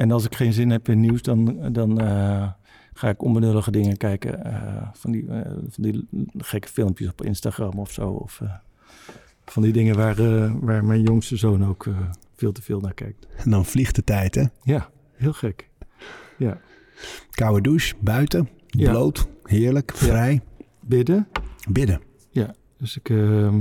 En 0.00 0.10
als 0.10 0.24
ik 0.24 0.34
geen 0.34 0.52
zin 0.52 0.70
heb 0.70 0.88
in 0.88 1.00
nieuws, 1.00 1.22
dan, 1.22 1.72
dan 1.72 2.02
uh, 2.02 2.48
ga 2.92 3.08
ik 3.08 3.22
onbenullige 3.22 3.70
dingen 3.70 3.96
kijken. 3.96 4.46
Uh, 4.46 4.88
van, 4.92 5.10
die, 5.10 5.24
van 5.68 5.82
die 5.82 6.06
gekke 6.36 6.68
filmpjes 6.68 7.08
op 7.08 7.22
Instagram 7.22 7.78
of 7.78 7.90
zo. 7.90 8.10
Of 8.10 8.42
van 9.44 9.62
die 9.62 9.72
dingen 9.72 9.96
waar, 9.96 10.16
waar 10.60 10.84
mijn 10.84 11.02
jongste 11.02 11.36
zoon 11.36 11.64
ook 11.64 11.86
veel 12.34 12.52
te 12.52 12.62
veel 12.62 12.80
naar 12.80 12.94
kijkt. 12.94 13.26
En 13.36 13.50
dan 13.50 13.64
vliegt 13.64 13.94
de 13.94 14.04
tijd, 14.04 14.34
hè? 14.34 14.44
Ja, 14.62 14.90
heel 15.12 15.32
gek. 15.32 15.68
Ja. 16.38 16.58
Koude 17.30 17.60
douche, 17.60 17.94
buiten, 18.00 18.48
bloot, 18.66 19.28
heerlijk, 19.42 19.92
vrij. 19.94 20.32
Ja. 20.32 20.64
Bidden. 20.80 21.28
Bidden. 21.68 22.00
Ja, 22.30 22.54
dus 22.76 22.96
ik, 22.96 23.08
uh, 23.08 23.52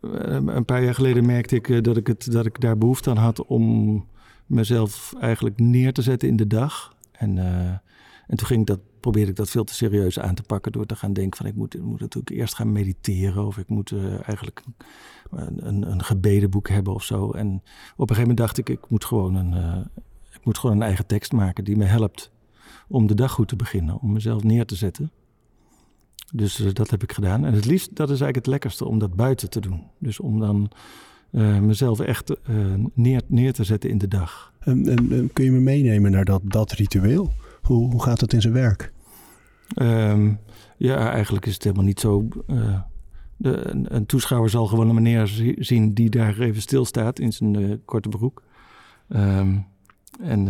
een 0.00 0.64
paar 0.64 0.84
jaar 0.84 0.94
geleden 0.94 1.26
merkte 1.26 1.56
ik 1.56 1.84
dat, 1.84 1.96
ik 1.96 2.06
het, 2.06 2.32
dat 2.32 2.46
ik 2.46 2.60
daar 2.60 2.78
behoefte 2.78 3.10
aan 3.10 3.16
had 3.16 3.46
om 3.46 4.10
mezelf 4.46 5.14
eigenlijk 5.20 5.60
neer 5.60 5.92
te 5.92 6.02
zetten 6.02 6.28
in 6.28 6.36
de 6.36 6.46
dag. 6.46 6.96
En, 7.12 7.36
uh, 7.36 7.68
en 8.26 8.36
toen 8.36 8.46
ging 8.46 8.60
ik 8.60 8.66
dat, 8.66 8.80
probeerde 9.00 9.30
ik 9.30 9.36
dat 9.36 9.50
veel 9.50 9.64
te 9.64 9.74
serieus 9.74 10.18
aan 10.18 10.34
te 10.34 10.42
pakken 10.42 10.72
door 10.72 10.86
te 10.86 10.96
gaan 10.96 11.12
denken 11.12 11.36
van 11.36 11.46
ik 11.46 11.54
moet, 11.54 11.74
ik 11.74 11.82
moet 11.82 12.00
natuurlijk 12.00 12.36
eerst 12.36 12.54
gaan 12.54 12.72
mediteren 12.72 13.46
of 13.46 13.58
ik 13.58 13.68
moet 13.68 13.90
uh, 13.90 14.14
eigenlijk 14.14 14.62
een, 15.30 15.66
een, 15.66 15.90
een, 15.90 16.02
gebedenboek 16.02 16.68
hebben 16.68 16.94
of 16.94 17.04
zo. 17.04 17.30
En 17.30 17.46
op 17.96 18.10
een 18.10 18.16
gegeven 18.16 18.20
moment 18.20 18.38
dacht 18.38 18.58
ik 18.58 18.68
ik 18.68 18.88
moet 18.88 19.04
gewoon 19.04 19.34
een, 19.34 19.82
ik 20.32 20.44
moet 20.44 20.58
gewoon 20.58 20.76
een 20.76 20.82
eigen 20.82 21.06
tekst 21.06 21.32
maken 21.32 21.64
die 21.64 21.76
me 21.76 21.84
helpt 21.84 22.30
om 22.88 23.06
de 23.06 23.14
dag 23.14 23.32
goed 23.32 23.48
te 23.48 23.56
beginnen, 23.56 24.00
om 24.00 24.12
mezelf 24.12 24.42
neer 24.42 24.66
te 24.66 24.74
zetten. 24.74 25.10
Dus 26.32 26.56
dat 26.56 26.90
heb 26.90 27.02
ik 27.02 27.12
gedaan. 27.12 27.44
En 27.44 27.54
het 27.54 27.64
liefst, 27.64 27.96
dat 27.96 28.10
is 28.10 28.20
eigenlijk 28.20 28.36
het 28.36 28.46
lekkerste 28.46 28.84
om 28.84 28.98
dat 28.98 29.14
buiten 29.14 29.50
te 29.50 29.60
doen. 29.60 29.86
Dus 29.98 30.20
om 30.20 30.38
dan 30.40 30.70
uh, 31.32 31.58
mezelf 31.58 32.00
echt 32.00 32.30
uh, 32.30 32.74
neer, 32.94 33.22
neer 33.26 33.52
te 33.52 33.64
zetten 33.64 33.90
in 33.90 33.98
de 33.98 34.08
dag. 34.08 34.52
En, 34.58 34.88
en, 34.88 35.30
kun 35.32 35.44
je 35.44 35.50
me 35.50 35.60
meenemen 35.60 36.10
naar 36.10 36.24
dat, 36.24 36.40
dat 36.44 36.72
ritueel? 36.72 37.32
Hoe, 37.62 37.90
hoe 37.90 38.02
gaat 38.02 38.20
dat 38.20 38.32
in 38.32 38.40
zijn 38.40 38.52
werk? 38.52 38.92
Um, 39.74 40.38
ja, 40.76 41.10
eigenlijk 41.10 41.46
is 41.46 41.54
het 41.54 41.62
helemaal 41.64 41.84
niet 41.84 42.00
zo. 42.00 42.28
De, 43.36 43.70
een, 43.70 43.94
een, 43.94 44.06
toeschouwer 44.06 44.50
zal 44.50 44.66
gewoon 44.66 44.88
een 44.88 44.94
meneer 44.94 45.54
zien 45.58 45.94
die 45.94 46.10
daar 46.10 46.38
even 46.38 46.62
stilstaat 46.62 47.18
in 47.18 47.32
zijn 47.32 47.84
korte 47.84 48.08
broek. 48.08 48.42
Um, 49.08 49.66
en, 50.20 50.48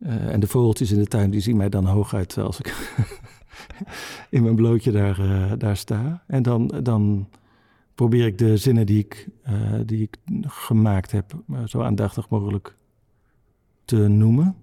en 0.00 0.40
de 0.40 0.46
vogeltjes 0.46 0.90
in 0.90 0.98
de 0.98 1.06
tuin 1.06 1.30
die 1.30 1.40
zien 1.40 1.56
mij 1.56 1.68
dan 1.68 1.86
hooguit 1.86 2.38
als 2.38 2.58
ik 2.58 2.74
in 4.30 4.42
mijn 4.42 4.56
blootje 4.56 4.90
daar, 4.90 5.18
daar 5.58 5.76
sta. 5.76 6.22
En 6.26 6.42
dan, 6.42 6.66
dan 6.82 7.28
probeer 7.98 8.26
ik 8.26 8.38
de 8.38 8.56
zinnen 8.56 8.86
die 8.86 8.98
ik, 8.98 9.28
uh, 9.48 9.54
die 9.86 10.02
ik 10.02 10.16
gemaakt 10.46 11.10
heb 11.10 11.32
uh, 11.50 11.58
zo 11.64 11.82
aandachtig 11.82 12.28
mogelijk 12.28 12.74
te 13.84 13.96
noemen. 13.96 14.56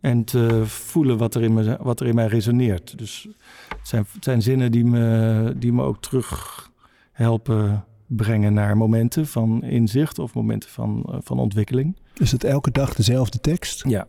En 0.00 0.24
te 0.24 0.62
voelen 0.66 1.18
wat 1.18 1.34
er 1.34 1.42
in, 1.42 1.54
me, 1.54 1.78
wat 1.80 2.00
er 2.00 2.06
in 2.06 2.14
mij 2.14 2.26
resoneert. 2.26 2.98
Dus 2.98 3.28
het 3.68 3.88
zijn, 3.88 4.04
het 4.12 4.24
zijn 4.24 4.42
zinnen 4.42 4.72
die 4.72 4.84
me, 4.84 5.54
die 5.56 5.72
me 5.72 5.82
ook 5.82 6.02
terug 6.02 6.70
helpen 7.12 7.84
brengen 8.06 8.54
naar 8.54 8.76
momenten 8.76 9.26
van 9.26 9.62
inzicht 9.62 10.18
of 10.18 10.34
momenten 10.34 10.70
van, 10.70 11.20
van 11.24 11.38
ontwikkeling. 11.38 11.96
Is 12.14 12.32
het 12.32 12.44
elke 12.44 12.70
dag 12.70 12.94
dezelfde 12.94 13.40
tekst? 13.40 13.88
Ja. 13.88 14.06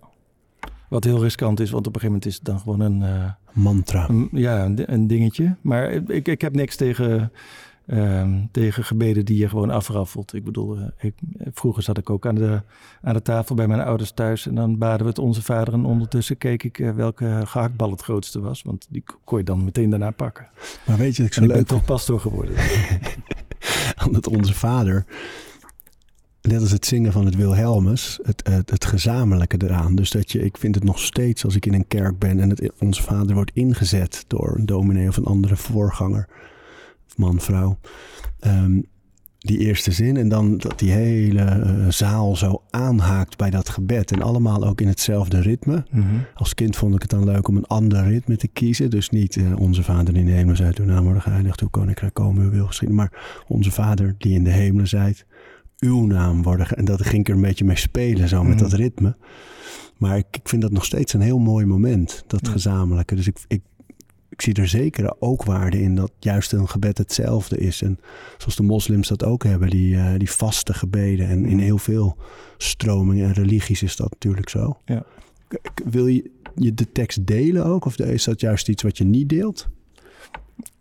Wat 0.89 1.03
heel 1.03 1.21
riskant 1.21 1.59
is, 1.59 1.71
want 1.71 1.87
op 1.87 1.95
een 1.95 2.01
gegeven 2.01 2.19
moment 2.19 2.25
is 2.25 2.35
het 2.35 2.45
dan 2.45 2.59
gewoon 2.59 2.79
een... 2.79 3.33
Mantra. 3.53 4.09
Een, 4.09 4.29
ja, 4.31 4.65
een, 4.65 4.93
een, 4.93 5.07
dingetje. 5.07 5.55
Maar 5.61 5.91
ik, 5.91 6.27
ik 6.27 6.41
heb 6.41 6.55
niks 6.55 6.75
tegen, 6.75 7.31
uh, 7.85 8.27
tegen 8.51 8.83
gebeden 8.83 9.25
die 9.25 9.37
je 9.37 9.49
gewoon 9.49 9.69
afraffelt. 9.69 10.33
Ik 10.33 10.43
bedoel, 10.43 10.77
uh, 10.77 10.83
ik, 10.97 11.13
vroeger 11.53 11.83
zat 11.83 11.97
ik 11.97 12.09
ook 12.09 12.25
aan 12.25 12.35
de, 12.35 12.61
aan 13.01 13.13
de 13.13 13.21
tafel 13.21 13.55
bij 13.55 13.67
mijn 13.67 13.81
ouders 13.81 14.11
thuis... 14.11 14.47
en 14.47 14.55
dan 14.55 14.77
baden 14.77 15.01
we 15.01 15.09
het 15.09 15.19
Onze 15.19 15.41
Vader 15.41 15.73
en 15.73 15.85
ondertussen 15.85 16.37
keek 16.37 16.63
ik 16.63 16.79
uh, 16.79 16.91
welke 16.91 17.41
gehaktbal 17.45 17.91
het 17.91 18.01
grootste 18.01 18.39
was. 18.39 18.61
Want 18.61 18.87
die 18.89 19.03
kon 19.23 19.37
je 19.37 19.43
dan 19.43 19.63
meteen 19.63 19.89
daarna 19.89 20.11
pakken. 20.11 20.47
Maar 20.85 20.97
weet 20.97 21.15
je, 21.15 21.23
ik, 21.23 21.33
zo 21.33 21.41
en 21.41 21.47
leuk 21.47 21.55
ben 21.55 21.65
toch 21.65 21.85
pastoor 21.85 22.19
geworden. 22.19 22.55
het 24.11 24.27
Onze 24.27 24.53
Vader 24.53 25.05
net 26.43 26.61
als 26.61 26.71
het 26.71 26.85
zingen 26.85 27.11
van 27.11 27.25
het 27.25 27.35
Wilhelmus, 27.35 28.19
het, 28.23 28.47
het, 28.47 28.69
het, 28.69 28.85
gezamenlijke 28.85 29.57
eraan. 29.63 29.95
Dus 29.95 30.11
dat 30.11 30.31
je, 30.31 30.43
ik 30.43 30.57
vind 30.57 30.75
het 30.75 30.83
nog 30.83 30.99
steeds 30.99 31.45
als 31.45 31.55
ik 31.55 31.65
in 31.65 31.73
een 31.73 31.87
kerk 31.87 32.19
ben 32.19 32.39
en 32.39 32.49
het, 32.49 32.71
onze 32.79 33.03
vader 33.03 33.33
wordt 33.35 33.51
ingezet 33.53 34.25
door 34.27 34.55
een 34.57 34.65
dominee 34.65 35.07
of 35.07 35.17
een 35.17 35.25
andere 35.25 35.55
voorganger, 35.55 36.27
man, 37.17 37.39
vrouw. 37.39 37.77
Um, 38.47 38.85
die 39.43 39.57
eerste 39.57 39.91
zin 39.91 40.17
en 40.17 40.29
dan 40.29 40.57
dat 40.57 40.79
die 40.79 40.91
hele 40.91 41.63
uh, 41.65 41.89
zaal 41.89 42.35
zo 42.35 42.61
aanhaakt 42.69 43.37
bij 43.37 43.49
dat 43.49 43.69
gebed. 43.69 44.11
En 44.11 44.21
allemaal 44.21 44.63
ook 44.65 44.81
in 44.81 44.87
hetzelfde 44.87 45.39
ritme. 45.39 45.85
Mm 45.91 46.01
-hmm. 46.01 46.25
Als 46.33 46.53
kind 46.53 46.75
vond 46.75 46.95
ik 46.95 47.01
het 47.01 47.09
dan 47.09 47.23
leuk 47.23 47.47
om 47.47 47.57
een 47.57 47.65
ander 47.65 48.07
ritme 48.07 48.37
te 48.37 48.47
kiezen. 48.47 48.89
Dus 48.89 49.09
niet 49.09 49.35
uh, 49.35 49.59
onze 49.59 49.83
vader 49.83 50.15
in 50.15 50.25
de 50.25 50.31
hemelen 50.31 50.55
zijt, 50.55 50.79
uw 50.79 50.85
naam 50.85 51.03
worden 51.03 51.21
geheiligd, 51.21 51.61
uw 51.61 51.67
koninkrijk 51.67 52.13
komen, 52.13 52.43
uw 52.43 52.49
wil 52.49 52.67
geschieden. 52.67 52.97
Maar 52.97 53.43
onze 53.47 53.71
vader 53.71 54.15
die 54.17 54.33
in 54.33 54.43
de 54.43 54.51
hemelen 54.51 54.87
zijt, 54.87 55.25
uw 55.79 56.05
naam 56.05 56.43
worden. 56.43 56.67
En 56.67 56.85
dat 56.85 57.01
ging 57.01 57.21
ik 57.21 57.29
er 57.29 57.35
een 57.35 57.41
beetje 57.41 57.65
mee 57.65 57.77
spelen, 57.77 58.27
zo 58.27 58.43
met 58.43 58.53
mm. 58.53 58.61
dat 58.61 58.73
ritme. 58.73 59.15
Maar 59.97 60.17
ik, 60.17 60.25
ik, 60.31 60.49
vind 60.49 60.61
dat 60.61 60.71
nog 60.71 60.85
steeds 60.85 61.13
een 61.13 61.21
heel 61.21 61.39
mooi 61.39 61.65
moment, 61.65 62.23
dat 62.27 62.45
Ja. 62.45 62.51
gezamenlijke. 62.51 63.15
Dus 63.15 63.27
ik, 63.27 63.37
ik, 63.47 63.61
ik 64.33 64.41
zie 64.41 64.53
er 64.53 64.67
zeker 64.67 65.13
ook 65.19 65.43
waarde 65.43 65.81
in 65.81 65.95
dat 65.95 66.11
juist 66.19 66.51
een 66.51 66.69
gebed 66.69 66.97
hetzelfde 66.97 67.57
is. 67.57 67.81
En 67.81 67.99
zoals 68.37 68.55
de 68.55 68.63
moslims 68.63 69.07
dat 69.07 69.23
ook 69.23 69.43
hebben, 69.43 69.69
die, 69.69 69.95
eh, 69.95 70.13
die 70.17 70.31
vaste 70.31 70.73
gebeden. 70.73 71.27
En 71.27 71.45
in 71.45 71.55
Mm. 71.55 71.59
heel 71.59 71.77
veel 71.77 72.17
stromingen 72.57 73.27
en 73.27 73.33
religies 73.33 73.83
is 73.83 73.95
dat 73.95 74.11
natuurlijk 74.11 74.49
zo. 74.49 74.77
Ja. 74.85 75.03
Wil 75.85 76.07
je, 76.07 76.31
je 76.55 76.73
de 76.73 76.91
tekst 76.91 77.25
delen 77.25 77.65
ook? 77.65 77.85
Of 77.85 77.97
is 77.97 78.23
dat 78.23 78.39
juist 78.41 78.69
iets 78.69 78.83
wat 78.83 78.97
je 78.97 79.03
niet 79.03 79.29
deelt? 79.29 79.67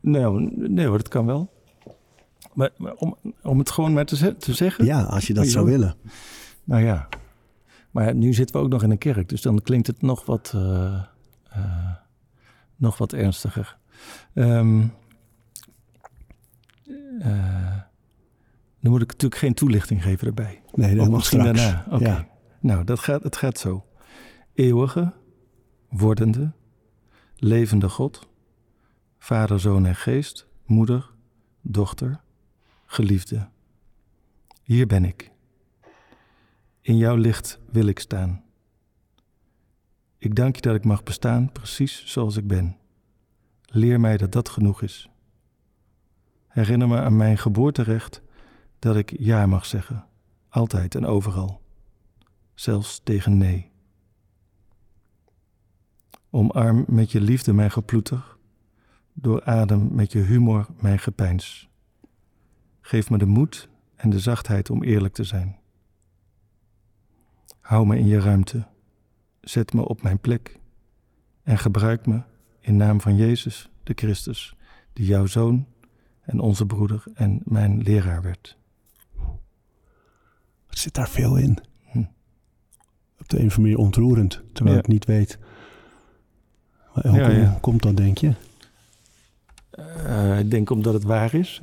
Nee, 0.00 0.26
nee 0.56 0.87
hoor, 0.87 0.97
dat 0.97 1.09
kan 1.09 1.26
wel. 1.26 1.50
Maar, 2.54 2.71
om, 2.97 3.16
om 3.42 3.59
het 3.59 3.71
gewoon 3.71 3.92
maar 3.92 4.06
te, 4.06 4.37
te 4.37 4.54
zeggen? 4.54 4.85
Ja, 4.85 5.02
als 5.02 5.26
je 5.26 5.35
dat 5.35 5.47
zou 5.47 5.66
willen. 5.66 5.94
Nou 6.64 6.82
ja. 6.82 7.09
Maar 7.90 8.14
nu 8.14 8.32
zitten 8.32 8.56
we 8.56 8.62
ook 8.62 8.71
nog 8.71 8.82
in 8.82 8.90
een 8.90 8.99
kerk, 8.99 9.28
dus 9.28 9.42
dan 9.42 9.62
klinkt 9.62 9.87
het 9.87 10.02
nog 10.02 10.26
wat, 10.26 10.52
uh, 10.56 10.62
uh, 11.56 11.90
nog 12.82 12.98
wat 12.98 13.12
ernstiger. 13.12 13.78
Um, 14.34 14.92
uh, 17.18 17.80
dan 18.80 18.90
moet 18.90 19.02
ik 19.02 19.10
natuurlijk 19.10 19.40
geen 19.40 19.54
toelichting 19.54 20.02
geven 20.02 20.26
erbij. 20.26 20.62
Nee, 20.72 20.94
dat 20.94 21.08
mag 21.08 21.24
straks. 21.24 21.44
daarna. 21.44 21.84
Oké. 21.90 22.04
Ja. 22.04 22.28
Nou, 22.60 22.84
dat 22.84 22.98
gaat, 22.98 23.22
het 23.22 23.36
gaat 23.36 23.58
zo. 23.58 23.86
Eeuwige, 24.54 25.12
wordende, 25.88 26.52
levende 27.36 27.88
God, 27.88 28.28
Vader, 29.18 29.60
Zoon 29.60 29.86
en 29.86 29.96
Geest, 29.96 30.46
Moeder, 30.66 31.10
Dochter, 31.60 32.20
Geliefde. 32.86 33.48
Hier 34.62 34.86
ben 34.86 35.04
ik. 35.04 35.30
In 36.80 36.96
jouw 36.96 37.16
licht 37.16 37.60
wil 37.70 37.86
ik 37.86 37.98
staan. 37.98 38.41
Ik 40.22 40.34
dank 40.34 40.54
je 40.54 40.62
dat 40.62 40.74
ik 40.74 40.84
mag 40.84 41.02
bestaan 41.02 41.52
precies 41.52 42.06
zoals 42.06 42.36
ik 42.36 42.46
ben. 42.46 42.76
Leer 43.64 44.00
mij 44.00 44.16
dat 44.16 44.32
dat 44.32 44.48
genoeg 44.48 44.82
is. 44.82 45.10
Herinner 46.48 46.88
me 46.88 47.00
aan 47.00 47.16
mijn 47.16 47.38
geboorterecht 47.38 48.22
dat 48.78 48.96
ik 48.96 49.18
ja 49.18 49.46
mag 49.46 49.66
zeggen, 49.66 50.06
altijd 50.48 50.94
en 50.94 51.06
overal, 51.06 51.62
zelfs 52.54 53.00
tegen 53.04 53.36
nee. 53.36 53.70
Omarm 56.30 56.84
met 56.88 57.12
je 57.12 57.20
liefde 57.20 57.52
mijn 57.52 57.70
geploeter, 57.70 58.36
dooradem 59.12 59.94
met 59.94 60.12
je 60.12 60.18
humor 60.18 60.66
mijn 60.80 60.98
gepeins. 60.98 61.68
Geef 62.80 63.10
me 63.10 63.18
de 63.18 63.26
moed 63.26 63.68
en 63.94 64.10
de 64.10 64.18
zachtheid 64.18 64.70
om 64.70 64.82
eerlijk 64.82 65.14
te 65.14 65.24
zijn. 65.24 65.58
Hou 67.60 67.86
me 67.86 67.98
in 67.98 68.06
je 68.06 68.20
ruimte, 68.20 68.70
zet 69.42 69.72
me 69.72 69.88
op 69.88 70.02
mijn 70.02 70.18
plek 70.18 70.61
en 71.42 71.58
gebruik 71.58 72.06
me 72.06 72.22
in 72.61 72.76
naam 72.76 73.00
van 73.00 73.16
Jezus 73.16 73.70
de 73.82 73.92
Christus, 73.94 74.56
die 74.92 75.06
jouw 75.06 75.26
zoon 75.26 75.66
en 76.20 76.40
onze 76.40 76.66
broeder 76.66 77.04
en 77.14 77.40
mijn 77.44 77.82
leraar 77.82 78.22
werd. 78.22 78.56
Er 80.66 80.78
zit 80.78 80.94
daar 80.94 81.08
veel 81.08 81.37
in. 81.37 81.58
Hm. 81.90 82.04
Op 83.18 83.28
de 83.28 83.38
een 83.38 83.46
of 83.46 83.56
andere 83.56 83.61
manier 83.61 83.76
ontroerend, 83.76 84.42
terwijl 84.52 84.78
ik 84.78 84.87
niet 84.87 85.04
weet. 85.04 85.38
Maar 86.94 87.30
ja, 87.30 87.49
hoe 87.49 87.61
komt 87.61 87.82
dat, 87.82 87.96
denk 87.96 88.18
je? 88.18 88.34
Uh, 89.78 90.38
ik 90.38 90.50
denk 90.50 90.70
omdat 90.70 90.94
het 90.94 91.02
waar 91.02 91.34
is. 91.34 91.62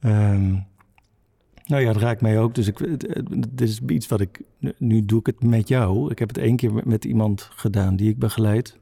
um, 0.00 0.66
nou 1.66 1.82
ja, 1.82 1.88
het 1.88 1.96
raakt 1.96 2.20
mij 2.20 2.40
ook. 2.40 2.54
Dus 2.54 2.66
ik, 2.66 2.78
dit 3.38 3.60
is 3.60 3.80
iets 3.80 4.08
wat 4.08 4.20
ik. 4.20 4.40
Nu 4.78 5.04
doe 5.04 5.20
ik 5.20 5.26
het 5.26 5.42
met 5.42 5.68
jou. 5.68 6.10
Ik 6.10 6.18
heb 6.18 6.28
het 6.28 6.38
één 6.38 6.56
keer 6.56 6.88
met 6.88 7.04
iemand 7.04 7.48
gedaan 7.52 7.96
die 7.96 8.10
ik 8.10 8.18
begeleid. 8.18 8.78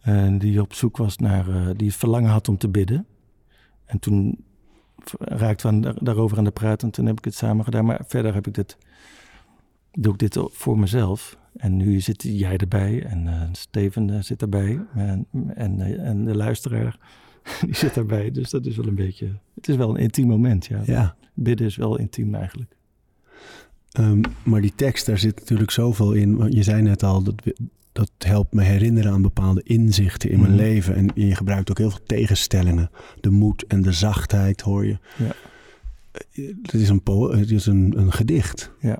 En 0.00 0.38
die 0.38 0.60
op 0.60 0.74
zoek 0.74 0.96
was 0.96 1.18
naar. 1.18 1.48
Uh, 1.48 1.68
die 1.76 1.94
verlangen 1.94 2.30
had 2.30 2.48
om 2.48 2.58
te 2.58 2.68
bidden. 2.68 3.06
En 3.84 3.98
toen 3.98 4.44
raakten 5.18 5.80
we 5.80 5.94
daarover 6.00 6.38
aan 6.38 6.44
de 6.44 6.50
praten. 6.50 6.86
En 6.86 6.94
toen 6.94 7.06
heb 7.06 7.18
ik 7.18 7.24
het 7.24 7.34
samen 7.34 7.64
gedaan. 7.64 7.84
Maar 7.84 8.04
verder 8.06 8.34
heb 8.34 8.46
ik 8.46 8.54
dit. 8.54 8.78
Doe 9.92 10.12
ik 10.12 10.18
dit 10.18 10.38
voor 10.40 10.78
mezelf. 10.78 11.38
En 11.56 11.76
nu 11.76 12.00
zit 12.00 12.22
jij 12.22 12.56
erbij. 12.56 13.04
En 13.04 13.26
uh, 13.26 13.42
Steven 13.52 14.08
uh, 14.08 14.20
zit 14.20 14.42
erbij. 14.42 14.80
En, 14.94 15.26
en 15.54 16.24
de 16.24 16.36
luisteraar. 16.36 16.98
die 17.66 17.76
zit 17.76 17.96
erbij. 17.96 18.30
Dus 18.30 18.50
dat 18.50 18.66
is 18.66 18.76
wel 18.76 18.86
een 18.86 18.94
beetje. 18.94 19.38
Het 19.54 19.68
is 19.68 19.76
wel 19.76 19.90
een 19.90 19.96
intiem 19.96 20.26
moment. 20.26 20.66
Ja. 20.66 20.82
ja. 20.84 21.16
Bidden 21.34 21.66
is 21.66 21.76
wel 21.76 21.98
intiem 21.98 22.34
eigenlijk. 22.34 22.76
Um, 23.98 24.20
maar 24.42 24.60
die 24.60 24.72
tekst, 24.74 25.06
daar 25.06 25.18
zit 25.18 25.38
natuurlijk 25.38 25.70
zoveel 25.70 26.12
in. 26.12 26.46
Je 26.50 26.62
zei 26.62 26.82
net 26.82 27.02
al, 27.02 27.22
dat, 27.22 27.34
dat 27.92 28.10
helpt 28.18 28.52
me 28.52 28.62
herinneren 28.62 29.12
aan 29.12 29.22
bepaalde 29.22 29.62
inzichten 29.62 30.30
in 30.30 30.40
mijn 30.40 30.52
mm. 30.52 30.56
leven. 30.56 30.94
En 30.94 31.10
je 31.14 31.34
gebruikt 31.34 31.70
ook 31.70 31.78
heel 31.78 31.90
veel 31.90 32.04
tegenstellingen. 32.06 32.90
De 33.20 33.30
moed 33.30 33.66
en 33.66 33.82
de 33.82 33.92
zachtheid 33.92 34.60
hoor 34.60 34.86
je. 34.86 34.98
Ja. 35.16 35.32
Het 36.62 36.74
is 36.74 36.88
een, 36.88 37.02
het 37.30 37.50
is 37.50 37.66
een, 37.66 37.98
een 37.98 38.12
gedicht. 38.12 38.70
Ja. 38.80 38.98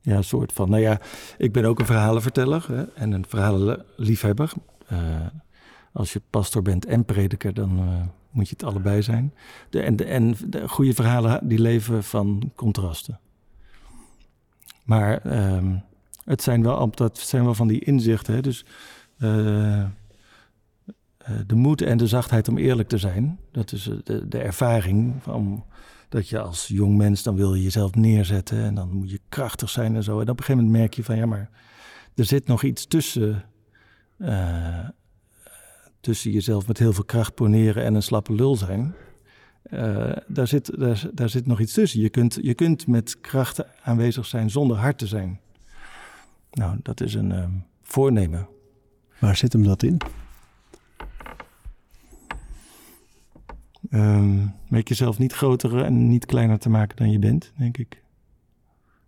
Ja, 0.00 0.16
een 0.16 0.24
soort 0.24 0.52
van. 0.52 0.70
Nou 0.70 0.82
ja, 0.82 1.00
ik 1.38 1.52
ben 1.52 1.64
ook 1.64 1.78
een 1.78 1.86
verhalenverteller 1.86 2.66
hè, 2.68 2.82
en 2.82 3.12
een 3.12 3.24
verhalenliefhebber. 3.28 4.52
Uh, 4.92 5.26
als 5.98 6.12
je 6.12 6.22
pastor 6.30 6.62
bent 6.62 6.86
en 6.86 7.04
prediker, 7.04 7.54
dan 7.54 7.78
uh, 7.78 8.02
moet 8.30 8.48
je 8.48 8.54
het 8.58 8.64
allebei 8.64 9.02
zijn. 9.02 9.34
De, 9.70 9.80
en, 9.80 9.96
de, 9.96 10.04
en 10.04 10.34
de 10.46 10.68
goede 10.68 10.94
verhalen 10.94 11.48
die 11.48 11.60
leven 11.60 12.04
van 12.04 12.52
contrasten. 12.54 13.20
Maar 14.84 15.38
um, 15.54 15.82
het 16.24 16.42
zijn 16.42 16.62
wel, 16.62 16.90
dat 16.90 17.18
zijn 17.18 17.44
wel 17.44 17.54
van 17.54 17.68
die 17.68 17.84
inzichten. 17.84 18.34
Hè? 18.34 18.40
Dus 18.40 18.64
uh, 19.18 19.84
de 21.46 21.54
moed 21.54 21.82
en 21.82 21.96
de 21.96 22.06
zachtheid 22.06 22.48
om 22.48 22.58
eerlijk 22.58 22.88
te 22.88 22.98
zijn. 22.98 23.38
Dat 23.52 23.72
is 23.72 23.90
de, 24.04 24.28
de 24.28 24.38
ervaring 24.38 25.14
van 25.22 25.64
dat 26.08 26.28
je 26.28 26.40
als 26.40 26.66
jong 26.66 26.96
mens 26.96 27.22
dan 27.22 27.36
wil 27.36 27.54
je 27.54 27.62
jezelf 27.62 27.94
neerzetten 27.94 28.64
en 28.64 28.74
dan 28.74 28.92
moet 28.92 29.10
je 29.10 29.20
krachtig 29.28 29.70
zijn 29.70 29.96
en 29.96 30.02
zo. 30.02 30.14
En 30.14 30.22
op 30.22 30.28
een 30.28 30.44
gegeven 30.44 30.64
moment 30.64 30.80
merk 30.80 30.94
je 30.94 31.04
van 31.04 31.16
ja, 31.16 31.26
maar 31.26 31.50
er 32.14 32.24
zit 32.24 32.46
nog 32.46 32.62
iets 32.62 32.86
tussen 32.86 33.44
tussen 36.00 36.30
jezelf 36.30 36.66
met 36.66 36.78
heel 36.78 36.92
veel 36.92 37.04
kracht 37.04 37.34
poneren 37.34 37.84
en 37.84 37.94
een 37.94 38.02
slappe 38.02 38.34
lul 38.34 38.56
zijn. 38.56 38.94
Uh, 39.70 40.12
daar, 40.26 40.46
zit, 40.46 40.78
daar, 40.78 41.10
daar, 41.12 41.28
zit 41.28 41.46
nog 41.46 41.60
iets 41.60 41.72
tussen. 41.72 42.00
Je 42.00 42.08
kunt, 42.08 42.38
je 42.42 42.54
kunt 42.54 42.86
met 42.86 43.20
krachten 43.20 43.66
aanwezig 43.82 44.26
zijn 44.26 44.50
zonder 44.50 44.76
hard 44.76 44.98
te 44.98 45.06
zijn. 45.06 45.40
Nou, 46.50 46.78
dat 46.82 47.00
is 47.00 47.14
een 47.14 47.30
um, 47.30 47.64
voornemen. 47.82 48.48
Waar 49.18 49.36
zit 49.36 49.52
hem 49.52 49.62
dat 49.62 49.82
in? 49.82 50.00
Um, 53.90 54.54
met 54.68 54.88
jezelf 54.88 55.18
niet 55.18 55.32
groter 55.32 55.84
en 55.84 56.08
niet 56.08 56.26
kleiner 56.26 56.58
te 56.58 56.68
maken 56.68 56.96
dan 56.96 57.10
je 57.10 57.18
bent, 57.18 57.52
denk 57.56 57.78
ik. 57.78 58.02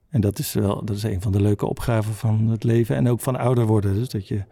En 0.08 0.20
dat 0.20 0.38
is 0.38 0.52
wel 0.52 0.84
dat 0.84 0.96
is 0.96 1.02
een 1.02 1.20
van 1.20 1.32
de 1.32 1.40
leuke 1.40 1.66
opgaven 1.66 2.14
van 2.14 2.48
het 2.48 2.64
leven 2.64 2.96
en 2.96 3.08
ook 3.08 3.20
van 3.20 3.36
ouder 3.36 3.66
worden. 3.66 3.94
Dus 3.94 4.08
dat 4.08 4.28
je 4.28 4.44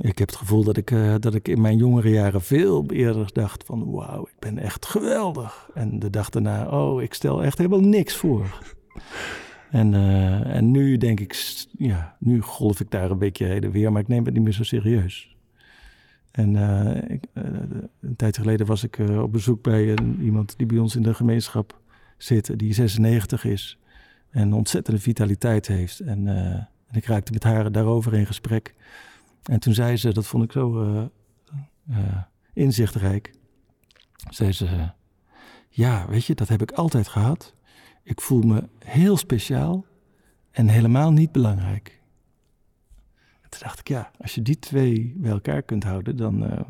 ik 0.00 0.18
heb 0.18 0.28
het 0.28 0.36
gevoel 0.36 0.64
dat 0.64 0.76
ik, 0.76 0.90
uh, 0.90 1.14
dat 1.18 1.34
ik 1.34 1.48
in 1.48 1.60
mijn 1.60 1.76
jongere 1.76 2.10
jaren 2.10 2.42
veel 2.42 2.90
eerder 2.90 3.32
dacht 3.32 3.64
van 3.64 3.90
wauw, 3.90 4.22
ik 4.26 4.38
ben 4.38 4.58
echt 4.58 4.86
geweldig. 4.86 5.70
En 5.74 5.98
de 5.98 6.10
dag 6.10 6.30
daarna, 6.30 6.68
oh, 6.68 7.02
ik 7.02 7.14
stel 7.14 7.42
echt 7.42 7.58
helemaal 7.58 7.80
niks 7.80 8.16
voor. 8.16 8.58
en, 9.70 9.92
uh, 9.92 10.56
en 10.56 10.70
nu 10.70 10.96
denk 10.96 11.20
ik, 11.20 11.64
ja, 11.78 12.16
nu 12.18 12.40
golf 12.40 12.80
ik 12.80 12.90
daar 12.90 13.10
een 13.10 13.18
beetje 13.18 13.44
heen 13.44 13.62
en 13.62 13.70
weer, 13.70 13.92
maar 13.92 14.02
ik 14.02 14.08
neem 14.08 14.24
het 14.24 14.34
niet 14.34 14.42
meer 14.42 14.52
zo 14.52 14.62
serieus. 14.62 15.36
En 16.30 16.54
uh, 16.54 17.10
ik, 17.10 17.24
een 18.00 18.16
tijd 18.16 18.36
geleden 18.36 18.66
was 18.66 18.84
ik 18.84 18.98
op 18.98 19.32
bezoek 19.32 19.62
bij 19.62 19.92
een, 19.92 20.20
iemand 20.22 20.54
die 20.56 20.66
bij 20.66 20.78
ons 20.78 20.96
in 20.96 21.02
de 21.02 21.14
gemeenschap 21.14 21.80
zit, 22.16 22.58
die 22.58 22.74
96 22.74 23.44
is 23.44 23.78
en 24.30 24.52
ontzettende 24.52 25.00
vitaliteit 25.00 25.66
heeft. 25.66 26.00
En, 26.00 26.26
en 26.26 26.68
ik 26.92 27.04
raakte 27.04 27.32
met 27.32 27.42
haar 27.42 27.72
daarover 27.72 28.14
in 28.14 28.26
gesprek. 28.26 28.74
En 29.46 29.60
toen 29.60 29.74
zei 29.74 29.96
ze, 29.96 30.12
dat 30.12 30.26
vond 30.26 30.44
ik 30.44 30.52
zo 30.52 30.82
uh, 30.82 31.04
uh, 31.90 32.22
inzichtrijk. 32.52 33.34
Zei 34.28 34.52
ze, 34.52 34.90
ja, 35.68 36.06
weet 36.08 36.24
je, 36.24 36.34
dat 36.34 36.48
heb 36.48 36.62
ik 36.62 36.70
altijd 36.70 37.08
gehad. 37.08 37.54
Ik 38.02 38.20
voel 38.20 38.42
me 38.42 38.68
heel 38.84 39.16
speciaal 39.16 39.84
en 40.50 40.68
helemaal 40.68 41.12
niet 41.12 41.32
belangrijk. 41.32 42.00
En 43.40 43.50
toen 43.50 43.60
dacht 43.62 43.78
ik, 43.78 43.88
ja, 43.88 44.10
als 44.20 44.34
je 44.34 44.42
die 44.42 44.58
twee 44.58 45.14
bij 45.16 45.30
elkaar 45.30 45.62
kunt 45.62 45.84
houden, 45.84 46.16
dan, 46.16 46.44
uh, 46.44 46.60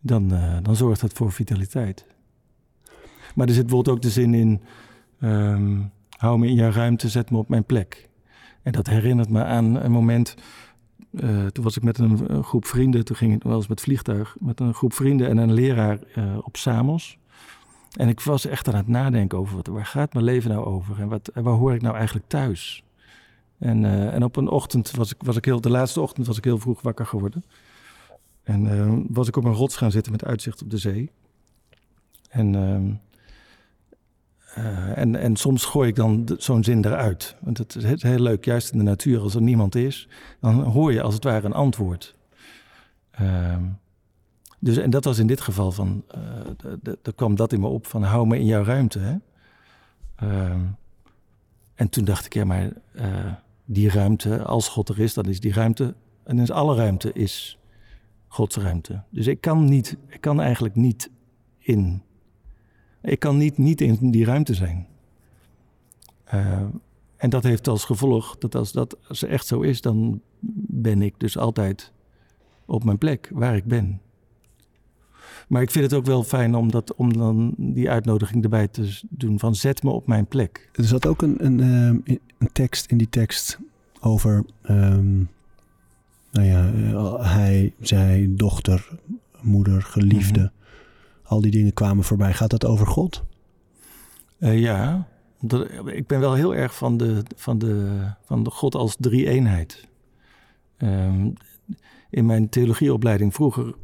dan, 0.00 0.28
dan 0.62 0.76
zorgt 0.76 1.00
dat 1.00 1.12
voor 1.12 1.32
vitaliteit. 1.32 2.06
Maar 3.34 3.46
er 3.46 3.54
zit 3.54 3.66
bijvoorbeeld 3.66 3.96
ook 3.96 4.02
de 4.02 4.10
zin 4.10 4.34
in, 4.34 4.62
um, 5.20 5.92
hou 6.16 6.38
me 6.38 6.46
in 6.46 6.54
jouw 6.54 6.70
ruimte, 6.70 7.08
zet 7.08 7.30
me 7.30 7.38
op 7.38 7.48
mijn 7.48 7.64
plek. 7.64 8.08
En 8.62 8.72
dat 8.72 8.86
herinnert 8.86 9.28
me 9.28 9.44
aan 9.44 9.74
een 9.74 9.92
moment 9.92 10.34
uh, 11.12 11.46
toen 11.46 11.64
was 11.64 11.76
ik 11.76 11.82
met 11.82 11.98
een, 11.98 12.44
groep 12.44 12.66
vrienden, 12.66 13.04
toen 13.04 13.16
ging 13.16 13.34
ik 13.34 13.42
wel 13.42 13.56
eens 13.56 13.66
met 13.66 13.80
vliegtuig, 13.80 14.36
met 14.40 14.60
een 14.60 14.74
groep 14.74 14.92
vrienden 14.92 15.28
en 15.28 15.36
een 15.36 15.52
leraar 15.52 15.98
uh, 16.16 16.38
op 16.42 16.56
Samos. 16.56 17.18
En 17.96 18.08
ik 18.08 18.20
was 18.20 18.46
echt 18.46 18.68
aan 18.68 18.74
het 18.74 18.88
nadenken 18.88 19.38
over 19.38 19.56
wat, 19.56 19.66
waar 19.66 19.86
gaat 19.86 20.12
mijn 20.12 20.24
leven 20.24 20.50
nou 20.50 20.64
over 20.64 21.00
en, 21.00 21.08
wat, 21.08 21.30
waar 21.34 21.54
hoor 21.54 21.74
ik 21.74 21.82
nou 21.82 21.96
eigenlijk 21.96 22.28
thuis? 22.28 22.84
En, 23.58 23.84
en 24.12 24.24
op 24.24 24.36
een 24.36 24.48
ochtend 24.48 24.90
was 24.90 25.12
ik, 25.12 25.22
was 25.22 25.36
ik 25.36 25.44
heel, 25.44 25.60
de 25.60 25.70
laatste 25.70 26.00
ochtend 26.00 26.26
was 26.26 26.36
ik 26.36 26.44
heel 26.44 26.58
vroeg 26.58 26.80
wakker 26.80 27.06
geworden. 27.06 27.44
En 28.42 29.06
was 29.08 29.28
ik 29.28 29.36
op 29.36 29.44
een 29.44 29.52
rots 29.52 29.76
gaan 29.76 29.90
zitten 29.90 30.12
met 30.12 30.24
uitzicht 30.24 30.62
op 30.62 30.70
de 30.70 30.78
zee. 30.78 31.10
En 32.28 32.54
ehm, 32.54 32.92
uh, 34.58 34.98
en, 34.98 35.16
en 35.16 35.36
soms 35.36 35.64
gooi 35.64 35.88
ik 35.88 35.96
dan 35.96 36.28
zo'n 36.38 36.64
zin 36.64 36.84
eruit. 36.84 37.36
Want 37.40 37.58
het 37.58 37.74
is 37.74 38.02
heel 38.02 38.18
leuk, 38.18 38.44
juist 38.44 38.72
in 38.72 38.78
de 38.78 38.84
natuur, 38.84 39.20
als 39.20 39.34
er 39.34 39.42
niemand 39.42 39.74
is, 39.74 40.08
dan 40.40 40.62
hoor 40.62 40.92
je 40.92 41.02
als 41.02 41.14
het 41.14 41.24
ware 41.24 41.46
een 41.46 41.52
antwoord. 41.52 42.14
Ehm, 43.10 43.64
dus, 44.58 44.76
en 44.76 44.90
dat 44.90 45.04
was 45.04 45.18
in 45.18 45.26
dit 45.26 45.40
geval 45.40 45.72
van, 45.72 46.04
er 47.02 47.14
kwam 47.14 47.34
dat 47.34 47.52
in 47.52 47.60
me 47.60 47.66
op 47.66 47.86
van 47.86 48.02
hou 48.02 48.26
me 48.26 48.38
in 48.38 48.46
jouw 48.46 48.64
ruimte. 48.64 48.98
Hè? 48.98 49.16
Ehm, 50.16 50.60
en 51.74 51.88
toen 51.88 52.04
dacht 52.04 52.26
ik, 52.26 52.34
ja, 52.34 52.44
maar 52.44 52.70
die 53.64 53.90
ruimte, 53.90 54.42
als 54.42 54.68
God 54.68 54.88
er 54.88 55.00
is, 55.00 55.14
dan 55.14 55.24
is 55.24 55.40
die 55.40 55.52
ruimte, 55.52 55.94
en 56.24 56.38
is 56.38 56.50
alle 56.50 56.74
ruimte 56.74 57.12
is 57.12 57.58
Gods 58.28 58.56
ruimte. 58.56 59.02
Dus 59.10 59.26
ik 59.26 59.40
kan 59.40 59.64
niet, 59.64 59.96
ik 60.08 60.20
kan 60.20 60.40
eigenlijk 60.40 60.74
niet 60.74 61.10
in, 61.58 62.02
ik 63.02 63.18
kan 63.18 63.36
niet, 63.36 63.58
niet 63.58 63.80
in 63.80 64.10
die 64.10 64.24
ruimte 64.24 64.54
zijn. 64.54 64.86
Uh, 66.34 66.62
en 67.16 67.30
dat 67.30 67.42
heeft 67.42 67.68
als 67.68 67.84
gevolg 67.84 68.38
dat 68.38 68.54
als 68.54 68.72
dat 68.72 68.96
als 69.08 69.22
echt 69.22 69.46
zo 69.46 69.60
is, 69.60 69.80
dan 69.80 70.20
ben 70.66 71.02
ik 71.02 71.14
dus 71.16 71.38
altijd 71.38 71.92
op 72.66 72.84
mijn 72.84 72.98
plek 72.98 73.30
waar 73.32 73.56
ik 73.56 73.64
ben. 73.64 74.00
Maar 75.48 75.62
ik 75.62 75.70
vind 75.70 75.84
het 75.84 75.94
ook 75.94 76.06
wel 76.06 76.22
fijn 76.24 76.54
om, 76.54 76.70
dat, 76.70 76.94
om 76.94 77.12
dan 77.12 77.54
die 77.56 77.90
uitnodiging 77.90 78.42
erbij 78.42 78.68
te 78.68 79.00
doen 79.08 79.38
van 79.38 79.54
zet 79.54 79.82
me 79.82 79.90
op 79.90 80.06
mijn 80.06 80.26
plek. 80.26 80.70
Er 80.72 80.84
zat 80.84 81.06
ook 81.06 81.22
een, 81.22 81.44
een, 81.44 81.60
ehm, 81.60 82.18
een 82.38 82.52
tekst 82.52 82.90
in 82.90 82.98
die 82.98 83.08
tekst 83.08 83.58
over, 84.00 84.44
um, 84.70 85.28
nou 86.30 86.46
ja, 86.46 86.72
eh, 86.72 87.32
hij, 87.34 87.74
zij, 87.80 88.26
dochter, 88.30 88.88
moeder, 89.40 89.82
geliefde. 89.82 90.40
Mhm. 90.40 90.61
Al 91.32 91.40
die 91.40 91.50
dingen 91.50 91.74
kwamen 91.74 92.04
voorbij. 92.04 92.32
Gaat 92.32 92.50
dat 92.50 92.64
over 92.64 92.86
God? 92.86 93.24
Uh, 94.38 94.58
ja, 94.58 95.06
ik 95.84 96.06
ben 96.06 96.20
wel 96.20 96.34
heel 96.34 96.54
erg 96.54 96.76
van 96.76 96.96
de, 96.96 97.22
van 97.36 97.58
de, 97.58 98.00
van 98.24 98.42
de 98.42 98.50
God 98.50 98.74
als 98.74 98.96
drie-eenheid. 98.98 99.88
Um, 100.78 101.32
in 102.10 102.26
mijn 102.26 102.48
theologieopleiding 102.48 103.34
vroeger 103.34 103.74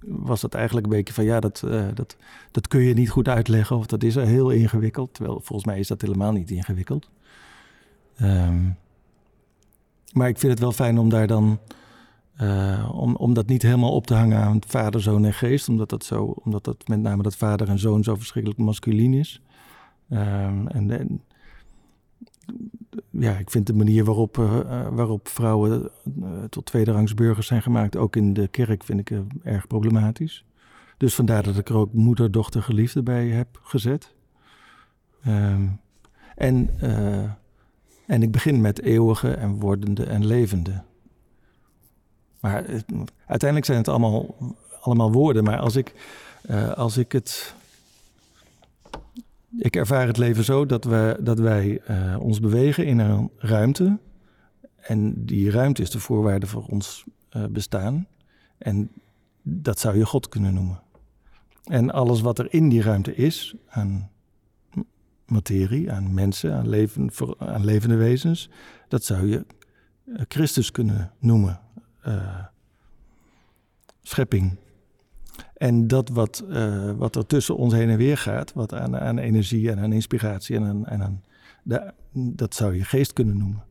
was 0.00 0.40
dat 0.40 0.54
eigenlijk 0.54 0.86
een 0.86 0.92
beetje 0.92 1.14
van 1.14 1.24
ja, 1.24 1.40
dat, 1.40 1.62
uh, 1.64 1.86
dat, 1.94 2.16
dat 2.50 2.68
kun 2.68 2.80
je 2.80 2.94
niet 2.94 3.10
goed 3.10 3.28
uitleggen 3.28 3.76
of 3.76 3.86
dat 3.86 4.02
is 4.02 4.14
heel 4.14 4.50
ingewikkeld. 4.50 5.14
Terwijl 5.14 5.40
volgens 5.40 5.64
mij 5.64 5.78
is 5.78 5.88
dat 5.88 6.00
helemaal 6.00 6.32
niet 6.32 6.50
ingewikkeld. 6.50 7.10
Um, 8.22 8.76
maar 10.12 10.28
ik 10.28 10.38
vind 10.38 10.52
het 10.52 10.60
wel 10.60 10.72
fijn 10.72 10.98
om 10.98 11.08
daar 11.08 11.26
dan. 11.26 11.58
Uh, 12.42 12.90
om, 12.92 13.16
om 13.16 13.34
dat 13.34 13.46
niet 13.46 13.62
helemaal 13.62 13.92
op 13.92 14.06
te 14.06 14.14
hangen 14.14 14.38
aan 14.38 14.58
vader, 14.66 15.00
zoon 15.00 15.24
en 15.24 15.34
geest. 15.34 15.68
Omdat 15.68 15.90
dat, 15.90 16.04
zo, 16.04 16.24
omdat 16.24 16.64
dat 16.64 16.88
met 16.88 17.00
name 17.00 17.22
dat 17.22 17.36
vader 17.36 17.68
en 17.68 17.78
zoon 17.78 18.04
zo 18.04 18.14
verschrikkelijk 18.14 18.60
masculien 18.60 19.14
is. 19.14 19.42
Um, 20.10 20.68
en, 20.68 21.22
ja, 23.10 23.36
ik 23.38 23.50
vind 23.50 23.66
de 23.66 23.74
manier 23.74 24.04
waarop, 24.04 24.36
uh, 24.36 24.88
waarop 24.88 25.28
vrouwen 25.28 25.90
tot 26.48 26.66
tweederangs 26.66 27.14
burgers 27.14 27.46
zijn 27.46 27.62
gemaakt, 27.62 27.96
ook 27.96 28.16
in 28.16 28.32
de 28.32 28.48
kerk, 28.48 28.84
vind 28.84 29.00
ik 29.00 29.20
erg 29.42 29.66
problematisch. 29.66 30.44
Dus 30.96 31.14
vandaar 31.14 31.42
dat 31.42 31.58
ik 31.58 31.68
er 31.68 31.76
ook 31.76 31.92
moeder, 31.92 32.30
dochter, 32.30 32.62
geliefde 32.62 33.02
bij 33.02 33.28
heb 33.28 33.60
gezet. 33.62 34.14
Um, 35.26 35.80
en 36.36 36.70
en 38.06 38.22
ik 38.22 38.30
begin 38.30 38.60
met 38.60 38.82
eeuwige 38.82 39.30
en 39.30 39.58
wordende 39.60 40.04
en 40.04 40.26
levende. 40.26 40.82
Maar 42.40 42.64
uiteindelijk 43.26 43.64
zijn 43.64 43.78
het 43.78 43.88
allemaal, 43.88 44.36
allemaal 44.80 45.12
woorden. 45.12 45.44
Maar 45.44 45.58
als 45.58 45.76
ik, 45.76 45.94
uh, 46.50 46.72
als 46.72 46.96
ik 46.96 47.12
het. 47.12 47.54
Ik 49.58 49.76
ervaar 49.76 50.06
het 50.06 50.16
leven 50.16 50.44
zo 50.44 50.66
dat, 50.66 50.84
we, 50.84 51.16
dat 51.20 51.38
wij 51.38 51.80
uh, 51.90 52.20
ons 52.20 52.40
bewegen 52.40 52.86
in 52.86 52.98
een 52.98 53.30
ruimte. 53.36 53.98
En 54.80 55.24
die 55.24 55.50
ruimte 55.50 55.82
is 55.82 55.90
de 55.90 56.00
voorwaarde 56.00 56.46
voor 56.46 56.64
ons 56.64 57.04
uh, 57.36 57.44
bestaan. 57.44 58.06
En 58.58 58.90
dat 59.42 59.78
zou 59.78 59.96
je 59.96 60.06
God 60.06 60.28
kunnen 60.28 60.54
noemen. 60.54 60.80
En 61.64 61.90
alles 61.90 62.20
wat 62.20 62.38
er 62.38 62.52
in 62.52 62.68
die 62.68 62.82
ruimte 62.82 63.14
is, 63.14 63.54
aan 63.68 64.10
materie, 65.26 65.92
aan 65.92 66.14
mensen, 66.14 66.54
aan, 66.54 66.68
leven, 66.68 67.10
aan 67.38 67.64
levende 67.64 67.96
wezens. 67.96 68.50
Dat 68.88 69.04
zou 69.04 69.26
je 69.26 69.46
eh, 70.04 70.22
Christus 70.28 70.70
kunnen 70.70 71.12
noemen. 71.18 71.60
Uh, 72.08 72.44
schepping. 74.02 74.56
En 75.56 75.86
dat 75.86 76.08
wat, 76.08 76.44
uh, 76.48 76.92
wat 76.92 77.16
er 77.16 77.26
tussen 77.26 77.56
ons 77.56 77.72
heen 77.72 77.88
en 77.88 77.96
weer 77.96 78.18
gaat, 78.18 78.52
wat 78.52 78.74
aan, 78.74 78.98
aan 78.98 79.18
energie 79.18 79.70
en 79.70 79.78
aan 79.78 79.92
inspiratie 79.92 80.56
en 80.56 80.64
aan, 80.64 80.86
en 80.86 81.02
aan 81.02 81.22
dat 82.12 82.54
zou 82.54 82.76
je 82.76 82.84
geest 82.84 83.12
kunnen 83.12 83.38
noemen. 83.38 83.64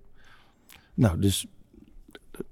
Nou, 0.93 1.19
dus 1.19 1.47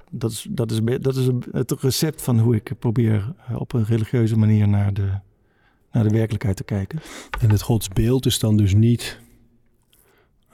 dat 0.09 0.31
is, 0.31 0.47
dat 0.49 0.71
is, 0.71 0.79
dat 1.01 1.15
is 1.15 1.29
het 1.51 1.71
recept 1.71 2.21
van 2.21 2.39
hoe 2.39 2.55
ik 2.55 2.79
probeer 2.79 3.33
op 3.57 3.73
een 3.73 3.85
religieuze 3.85 4.37
manier 4.37 4.67
naar 4.67 4.93
de, 4.93 5.11
naar 5.91 6.03
de 6.03 6.09
werkelijkheid 6.09 6.57
te 6.57 6.63
kijken. 6.63 6.99
En 7.39 7.49
het 7.49 7.61
godsbeeld 7.61 8.25
is 8.25 8.39
dan 8.39 8.57
dus 8.57 8.73
niet 8.73 9.19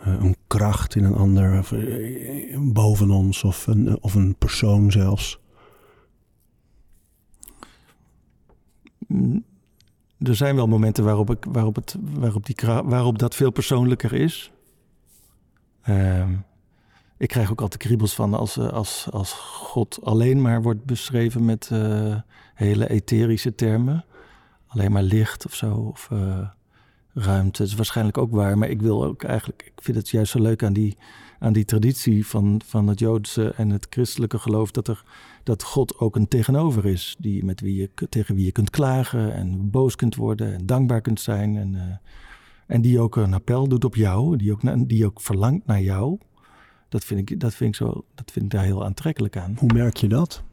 een 0.03 0.35
kracht 0.47 0.95
in 0.95 1.03
een 1.03 1.15
ander, 1.15 1.73
uh, 1.73 2.57
boven 2.59 3.11
ons, 3.11 3.43
of 3.43 3.67
een, 3.67 4.03
of 4.03 4.13
een 4.13 4.35
persoon 4.35 4.91
zelfs? 4.91 5.39
Mm, 9.07 9.43
er 10.17 10.35
zijn 10.35 10.55
wel 10.55 10.67
momenten 10.67 11.03
waarop, 11.03 11.29
ik, 11.29 11.45
waarop, 11.49 11.75
het, 11.75 11.95
waarop, 12.01 12.45
die, 12.45 12.55
waarop 12.83 13.19
dat 13.19 13.35
veel 13.35 13.51
persoonlijker 13.51 14.13
is. 14.13 14.51
Uh, 15.89 16.29
ik 17.17 17.27
krijg 17.27 17.51
ook 17.51 17.61
altijd 17.61 17.81
kriebels 17.83 18.13
van 18.15 18.33
als, 18.33 18.57
eh, 18.57 18.69
als, 18.69 19.07
als 19.11 19.31
God 19.33 19.99
alleen 20.03 20.41
maar 20.41 20.61
wordt 20.61 20.85
beschreven 20.85 21.45
met 21.45 21.71
hele 22.53 22.89
etherische 22.89 23.55
termen 23.55 24.05
alleen 24.71 24.91
maar 24.91 25.03
licht 25.03 25.45
of 25.45 25.55
zo. 25.55 25.73
Of 25.73 26.09
ruimte. 27.13 27.57
Dat 27.57 27.67
is 27.67 27.75
waarschijnlijk 27.75 28.17
ook 28.17 28.31
waar. 28.31 28.57
Maar 28.57 28.69
ik 28.69 28.81
wil 28.81 29.05
ook 29.05 29.23
eigenlijk. 29.23 29.71
Ik 29.75 29.83
vind 29.83 29.97
het 29.97 30.09
juist 30.09 30.31
zo 30.31 30.41
leuk 30.41 30.63
aan 30.63 30.73
die, 30.73 30.97
aan 31.39 31.53
die 31.53 31.65
traditie 31.65 32.27
van, 32.27 32.61
van 32.65 32.87
het 32.87 32.99
Joodse 32.99 33.53
en 33.53 33.69
het 33.69 33.87
christelijke 33.89 34.39
geloof. 34.39 34.71
Dat, 34.71 34.87
er, 34.87 35.03
dat 35.43 35.63
God 35.63 35.97
ook 35.97 36.15
een 36.15 36.27
tegenover 36.27 36.85
is. 36.85 37.15
Die, 37.19 37.45
met 37.45 37.61
wie 37.61 37.75
je, 37.75 38.07
tegen 38.09 38.35
wie 38.35 38.45
je 38.45 38.51
kunt 38.51 38.69
klagen 38.69 39.33
en 39.33 39.69
boos 39.69 39.95
kunt 39.95 40.15
worden 40.15 40.53
en 40.53 40.65
dankbaar 40.65 41.01
kunt 41.01 41.19
zijn. 41.19 41.57
En, 41.57 41.73
uh, 41.73 41.81
en 42.67 42.81
die 42.81 42.99
ook 42.99 43.15
een 43.15 43.33
appel 43.33 43.67
doet 43.67 43.85
op 43.85 43.95
jou. 43.95 44.37
Die 44.37 44.51
ook, 44.51 44.89
die 44.89 45.05
ook 45.05 45.21
verlangt 45.21 45.65
naar 45.65 45.81
jou. 45.81 46.17
Dat 46.89 47.03
vind, 47.03 47.29
ik, 47.29 47.39
dat, 47.39 47.53
vind 47.53 47.69
ik 47.69 47.75
zo, 47.75 48.05
dat 48.15 48.31
vind 48.31 48.45
ik 48.45 48.51
daar 48.51 48.63
heel 48.63 48.85
aantrekkelijk 48.85 49.37
aan. 49.37 49.55
Hoe 49.59 49.73
merk 49.73 49.97
je 49.97 50.07
dat? 50.07 50.43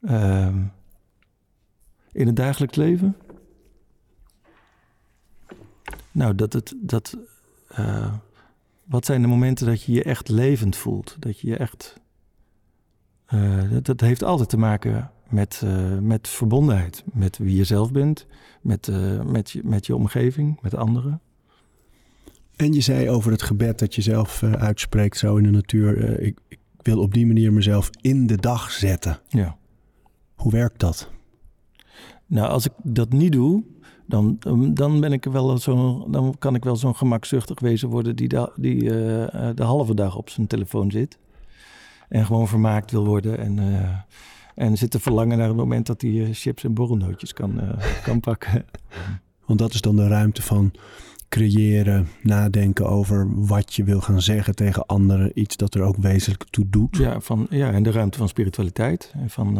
Uh, 0.00 0.56
in 2.12 2.26
het 2.26 2.36
dagelijks 2.36 2.76
leven? 2.76 3.16
Nou, 6.12 6.34
dat 6.34 6.52
het. 6.52 6.74
Dat, 6.76 7.16
uh, 7.78 8.14
wat 8.84 9.04
zijn 9.04 9.22
de 9.22 9.28
momenten 9.28 9.66
dat 9.66 9.82
je 9.82 9.92
je 9.92 10.02
echt 10.02 10.28
levend 10.28 10.76
voelt? 10.76 11.16
Dat 11.18 11.40
je 11.40 11.48
je 11.48 11.56
echt. 11.56 12.00
Uh, 13.34 13.70
dat, 13.70 13.84
dat, 13.84 14.00
heeft 14.00 14.22
altijd 14.22 14.48
te 14.48 14.56
maken 14.56 15.10
met, 15.28 15.60
uh, 15.64 15.98
met 15.98 16.28
verbondenheid. 16.28 17.04
Met 17.12 17.38
wie 17.38 17.56
je 17.56 17.64
zelf 17.64 17.92
bent, 17.92 18.26
met, 18.60 18.90
met, 19.26 19.50
je, 19.50 19.60
met 19.64 19.86
je 19.86 19.96
omgeving, 19.96 20.58
met 20.62 20.74
anderen. 20.74 21.20
En 22.56 22.72
je 22.72 22.80
zei 22.80 23.10
over 23.10 23.30
het 23.30 23.42
gebed 23.42 23.78
dat 23.78 23.94
je 23.94 24.02
zelf 24.02 24.42
uitspreekt, 24.42 25.16
zo 25.16 25.36
in 25.36 25.42
de 25.42 25.50
natuur. 25.50 26.20
Ik, 26.20 26.38
ik 26.48 26.58
wil 26.82 26.98
op 27.00 27.14
die 27.14 27.26
manier 27.26 27.52
mezelf 27.52 27.90
in 28.00 28.26
de 28.26 28.36
dag 28.36 28.70
zetten. 28.70 29.18
Ja. 29.28 29.56
Hoe 30.34 30.52
werkt 30.52 30.80
dat? 30.80 31.10
Nou, 32.30 32.48
als 32.48 32.66
ik 32.66 32.72
dat 32.82 33.12
niet 33.12 33.32
doe, 33.32 33.62
dan, 34.06 34.36
dan, 34.74 35.00
ben 35.00 35.12
ik 35.12 35.24
wel 35.24 35.58
zo, 35.58 36.04
dan 36.10 36.34
kan 36.38 36.54
ik 36.54 36.64
wel 36.64 36.76
zo'n 36.76 36.96
gemakzuchtig 36.96 37.60
wezen 37.60 37.88
worden 37.88 38.16
die, 38.16 38.28
de, 38.28 38.52
die 38.56 38.82
uh, 38.82 38.90
de 39.54 39.62
halve 39.62 39.94
dag 39.94 40.16
op 40.16 40.30
zijn 40.30 40.46
telefoon 40.46 40.90
zit. 40.90 41.18
En 42.08 42.26
gewoon 42.26 42.48
vermaakt 42.48 42.90
wil 42.90 43.06
worden 43.06 43.38
en, 43.38 43.56
uh, 43.56 43.88
en 44.54 44.76
zit 44.76 44.90
te 44.90 45.00
verlangen 45.00 45.38
naar 45.38 45.48
het 45.48 45.56
moment 45.56 45.86
dat 45.86 46.00
hij 46.00 46.10
uh, 46.10 46.28
chips 46.32 46.64
en 46.64 46.74
borrelnootjes 46.74 47.32
kan, 47.32 47.60
kan 48.04 48.20
pakken. 48.20 48.64
Want 49.46 49.58
dat 49.58 49.74
is 49.74 49.80
dan 49.80 49.96
de 49.96 50.08
ruimte 50.08 50.42
van 50.42 50.72
creëren, 51.28 52.08
nadenken 52.22 52.88
over 52.88 53.46
wat 53.46 53.74
je 53.74 53.84
wil 53.84 54.00
gaan 54.00 54.22
zeggen 54.22 54.54
tegen 54.54 54.86
anderen. 54.86 55.40
Iets 55.40 55.56
dat 55.56 55.74
er 55.74 55.82
ook 55.82 55.96
wezenlijk 55.96 56.44
toe 56.50 56.66
doet. 56.68 56.96
Ja, 56.96 57.20
van, 57.20 57.46
ja 57.50 57.72
en 57.72 57.82
de 57.82 57.90
ruimte 57.90 58.18
van 58.18 58.28
spiritualiteit. 58.28 59.12
En 59.16 59.30
van 59.30 59.58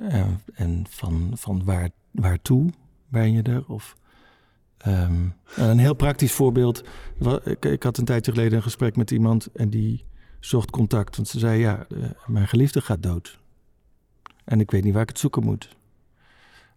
ehm, 0.00 0.30
en 0.54 0.84
van, 0.88 1.30
van 1.34 1.64
waar, 1.64 1.90
waartoe 2.10 2.70
ben 3.08 3.32
je 3.32 3.42
er? 3.42 3.64
Of, 3.68 3.96
um, 4.86 5.34
een 5.56 5.78
heel 5.78 5.94
praktisch 5.94 6.32
voorbeeld. 6.32 6.84
Ik, 7.44 7.64
ik, 7.64 7.82
had 7.82 7.98
een 7.98 8.04
tijdje 8.04 8.32
geleden 8.32 8.56
een 8.56 8.62
gesprek 8.62 8.96
met 8.96 9.10
iemand 9.10 9.46
en 9.46 9.70
die 9.70 10.04
zocht 10.40 10.70
contact. 10.70 11.16
Want 11.16 11.28
ze 11.28 11.38
zei, 11.38 11.60
ja, 11.60 11.86
uh, 11.88 12.04
mijn 12.26 12.48
geliefde 12.48 12.80
gaat 12.80 13.02
dood. 13.02 13.38
En 14.44 14.60
ik 14.60 14.70
weet 14.70 14.84
niet 14.84 14.92
waar 14.92 15.02
ik 15.02 15.08
het 15.08 15.18
zoeken 15.18 15.44
moet. 15.44 15.76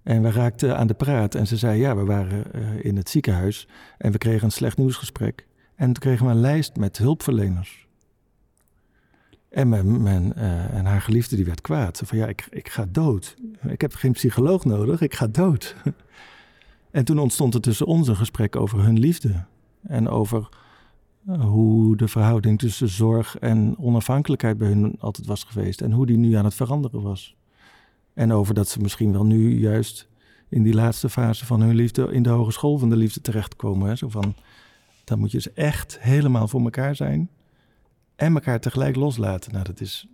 En 0.04 0.22
we 0.22 0.32
raakten 0.32 0.78
aan 0.78 0.88
de 0.88 0.94
praat 0.94 1.36
en 1.36 1.48
ze 1.48 1.58
zei, 1.58 1.80
ja, 1.80 1.96
we 1.96 2.06
waren 2.06 2.44
uh, 2.56 2.86
in 2.86 2.96
het 2.96 3.10
ziekenhuis 3.10 3.68
en 3.98 4.12
we 4.12 4.18
kregen 4.18 4.44
een 4.44 4.52
slecht 4.52 4.78
nieuwsgesprek. 4.78 5.48
En 5.76 5.86
toen 5.86 5.94
kregen 5.94 6.26
we 6.26 6.32
een 6.32 6.40
lijst 6.40 6.76
met 6.76 6.98
hulpverleners. 6.98 7.87
En, 9.50 9.74
eh, 10.36 10.74
en 10.74 10.86
haar 10.86 11.02
geliefde 11.02 11.36
die 11.36 11.46
werd 11.46 11.62
kwaad. 11.62 11.98
Ze 11.98 12.06
van 12.06 12.18
ja, 12.18 12.28
ik, 12.28 12.48
ik 12.50 12.70
ga 12.70 12.88
dood. 12.92 13.36
Ik 13.68 13.82
heb 13.82 13.94
geen 13.94 14.12
psycholoog 14.12 14.66
nodig, 14.66 15.02
ik 15.02 15.14
ga 15.14 15.28
dood. 15.28 15.76
en 16.92 17.06
toen 17.06 17.20
ontstond 17.20 17.54
er 17.54 17.62
tussen 17.62 17.86
ons 17.86 18.08
een 18.08 18.16
gesprek 18.16 18.56
over 18.56 18.84
hun 18.84 19.00
liefde. 19.00 19.46
En 19.82 20.10
over 20.10 20.50
eh, 21.28 21.42
hoe 21.42 21.98
de 21.98 22.08
verhouding 22.08 22.60
tussen 22.60 22.90
zorg 22.90 23.38
en 23.38 23.76
onafhankelijkheid 23.78 24.58
bij 24.58 24.68
hun 24.68 24.96
altijd 25.00 25.28
was 25.28 25.44
geweest. 25.44 25.82
En 25.82 25.92
hoe 25.92 26.06
die 26.06 26.18
nu 26.18 26.34
aan 26.34 26.46
het 26.46 26.56
veranderen 26.56 27.02
was. 27.02 27.36
En 28.14 28.34
over 28.34 28.54
dat 28.54 28.68
ze 28.68 28.80
misschien 28.80 29.12
wel 29.12 29.26
nu 29.26 29.60
juist 29.60 30.08
in 30.50 30.64
die 30.64 30.74
laatste 30.74 31.10
fase 31.10 31.46
van 31.46 31.62
hun 31.62 31.76
liefde 31.76 32.12
in 32.12 32.24
de 32.24 32.30
hogeschool 32.30 32.78
van 32.78 32.90
de 32.90 32.96
liefde 32.96 33.22
terechtkomen. 33.22 33.88
Hè? 33.88 33.96
Zo 33.96 34.10
van, 34.10 34.36
dan 35.04 35.20
moet 35.20 35.32
je 35.32 35.38
dus 35.38 35.54
echt 35.54 35.98
helemaal 36.00 36.48
voor 36.48 36.62
elkaar 36.62 36.96
zijn 36.96 37.30
en 38.18 38.34
elkaar 38.34 38.60
tegelijk 38.60 38.96
loslaten. 38.96 39.52
Nou, 39.52 39.64
dat 39.64 39.80
is 39.80 40.08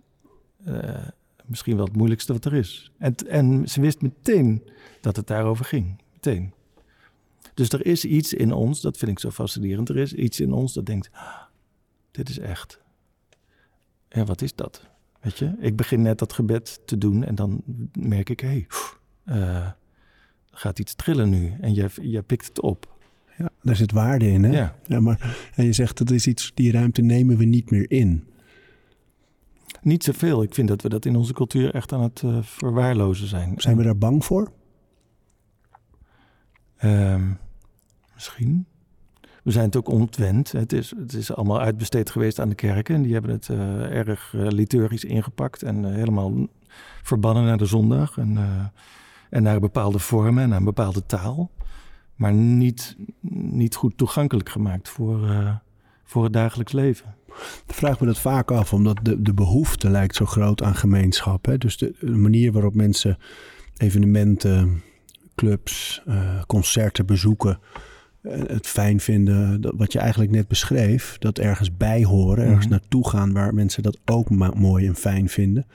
uh, 0.66 1.06
misschien 1.44 1.76
wel 1.76 1.84
het 1.84 1.96
moeilijkste 1.96 2.32
wat 2.32 2.44
er 2.44 2.54
is. 2.54 2.90
En, 2.98 3.14
en 3.28 3.68
ze 3.68 3.80
wist 3.80 4.02
meteen 4.02 4.68
dat 5.00 5.16
het 5.16 5.26
daarover 5.26 5.64
ging. 5.64 6.02
Meteen. 6.12 6.52
Dus 7.54 7.68
er 7.68 7.86
is 7.86 8.04
iets 8.04 8.32
in 8.32 8.52
ons, 8.52 8.80
dat 8.80 8.96
vind 8.96 9.10
ik 9.10 9.18
zo 9.18 9.30
fascinerend. 9.30 9.88
Er 9.88 9.96
is 9.96 10.12
iets 10.12 10.40
in 10.40 10.52
ons 10.52 10.72
dat 10.72 10.86
denkt: 10.86 11.08
ah, 11.12 11.42
dit 12.10 12.28
is 12.28 12.38
echt. 12.38 12.80
Ja, 14.08 14.24
wat 14.24 14.42
is 14.42 14.54
dat? 14.54 14.86
Weet 15.20 15.38
je, 15.38 15.54
ik 15.58 15.76
begin 15.76 16.02
net 16.02 16.18
dat 16.18 16.32
gebed 16.32 16.80
te 16.84 16.98
doen 16.98 17.24
en 17.24 17.34
dan 17.34 17.62
merk 17.92 18.30
ik: 18.30 18.40
hé, 18.40 18.48
hey, 18.48 18.66
uh, 19.24 19.70
gaat 20.50 20.78
iets 20.78 20.94
trillen 20.94 21.28
nu. 21.28 21.56
En 21.60 21.74
je, 21.74 21.90
je 22.00 22.22
pikt 22.22 22.46
het 22.46 22.60
op. 22.60 22.93
Daar 23.64 23.76
zit 23.76 23.92
waarde 23.92 24.30
in. 24.30 24.44
Hè? 24.44 24.50
Ja. 24.50 24.76
ja. 24.86 25.00
maar, 25.00 25.36
en 25.54 25.64
je 25.64 25.72
zegt 25.72 25.98
dat 25.98 26.10
is 26.10 26.26
iets, 26.26 26.52
die 26.54 26.72
ruimte 26.72 27.02
nemen 27.02 27.36
we 27.36 27.44
niet 27.44 27.70
meer 27.70 27.90
in. 27.90 28.24
Niet 29.82 30.04
zoveel. 30.04 30.42
Ik 30.42 30.54
vind 30.54 30.68
dat 30.68 30.82
we 30.82 30.88
dat 30.88 31.04
in 31.04 31.16
onze 31.16 31.32
cultuur 31.32 31.74
echt 31.74 31.92
aan 31.92 32.02
het 32.02 32.22
uh, 32.24 32.38
verwaarlozen 32.42 33.26
zijn. 33.26 33.54
Zijn 33.56 33.76
we 33.76 33.82
daar 33.82 33.98
bang 33.98 34.24
voor? 34.24 34.52
Um, 36.84 37.38
misschien. 38.14 38.66
We 39.42 39.50
zijn 39.50 39.64
het 39.64 39.76
ook 39.76 39.88
ontwend. 39.88 40.52
Het 40.52 40.72
is, 40.72 40.94
het 40.96 41.12
is 41.12 41.34
allemaal 41.34 41.60
uitbesteed 41.60 42.10
geweest 42.10 42.40
aan 42.40 42.48
de 42.48 42.54
kerken. 42.54 42.94
En 42.94 43.02
die 43.02 43.12
hebben 43.12 43.30
het 43.30 43.48
uh, 43.48 43.96
erg 43.96 44.32
uh, 44.32 44.46
liturgisch 44.48 45.04
ingepakt. 45.04 45.62
En 45.62 45.94
helemaal 45.94 46.48
verbannen 47.02 47.44
naar 47.44 47.58
de 47.58 47.66
zondag. 47.66 48.18
En, 48.18 48.38
en 49.30 49.42
naar 49.42 49.60
bepaalde 49.60 49.98
vormen 49.98 50.42
en 50.42 50.48
naar 50.48 50.58
een 50.58 50.64
bepaalde 50.64 51.06
taal 51.06 51.50
maar 52.14 52.32
niet, 52.32 52.96
niet 53.50 53.74
goed 53.74 53.98
toegankelijk 53.98 54.48
gemaakt 54.48 54.88
voor, 54.88 55.28
uh, 55.28 55.54
voor 56.04 56.24
het 56.24 56.32
dagelijks 56.32 56.72
leven. 56.72 57.14
Ik 57.66 57.74
vraag 57.74 58.00
me 58.00 58.06
dat 58.06 58.18
vaak 58.18 58.50
af, 58.50 58.72
omdat 58.72 58.98
de, 59.02 59.22
de 59.22 59.34
behoefte 59.34 59.90
lijkt 59.90 60.16
zo 60.16 60.26
groot 60.26 60.62
aan 60.62 60.74
gemeenschap. 60.74 61.46
Hè? 61.46 61.58
Dus 61.58 61.76
de, 61.76 61.94
de 62.00 62.10
manier 62.10 62.52
waarop 62.52 62.74
mensen 62.74 63.18
evenementen, 63.76 64.82
clubs, 65.34 66.02
uh, 66.08 66.42
concerten 66.46 67.06
bezoeken, 67.06 67.58
uh, 68.22 68.32
het 68.46 68.66
fijn 68.66 69.00
vinden, 69.00 69.60
dat, 69.60 69.74
wat 69.76 69.92
je 69.92 69.98
eigenlijk 69.98 70.30
net 70.30 70.48
beschreef, 70.48 71.16
dat 71.18 71.38
ergens 71.38 71.76
bij 71.76 72.04
horen, 72.04 72.44
ergens 72.44 72.66
mm 72.66 72.70
-hmm. 72.72 72.80
naartoe 72.80 73.08
gaan 73.08 73.32
waar 73.32 73.54
mensen 73.54 73.82
dat 73.82 73.98
ook 74.04 74.30
mooi 74.54 74.86
en 74.86 74.96
fijn 74.96 75.28
vinden. 75.28 75.66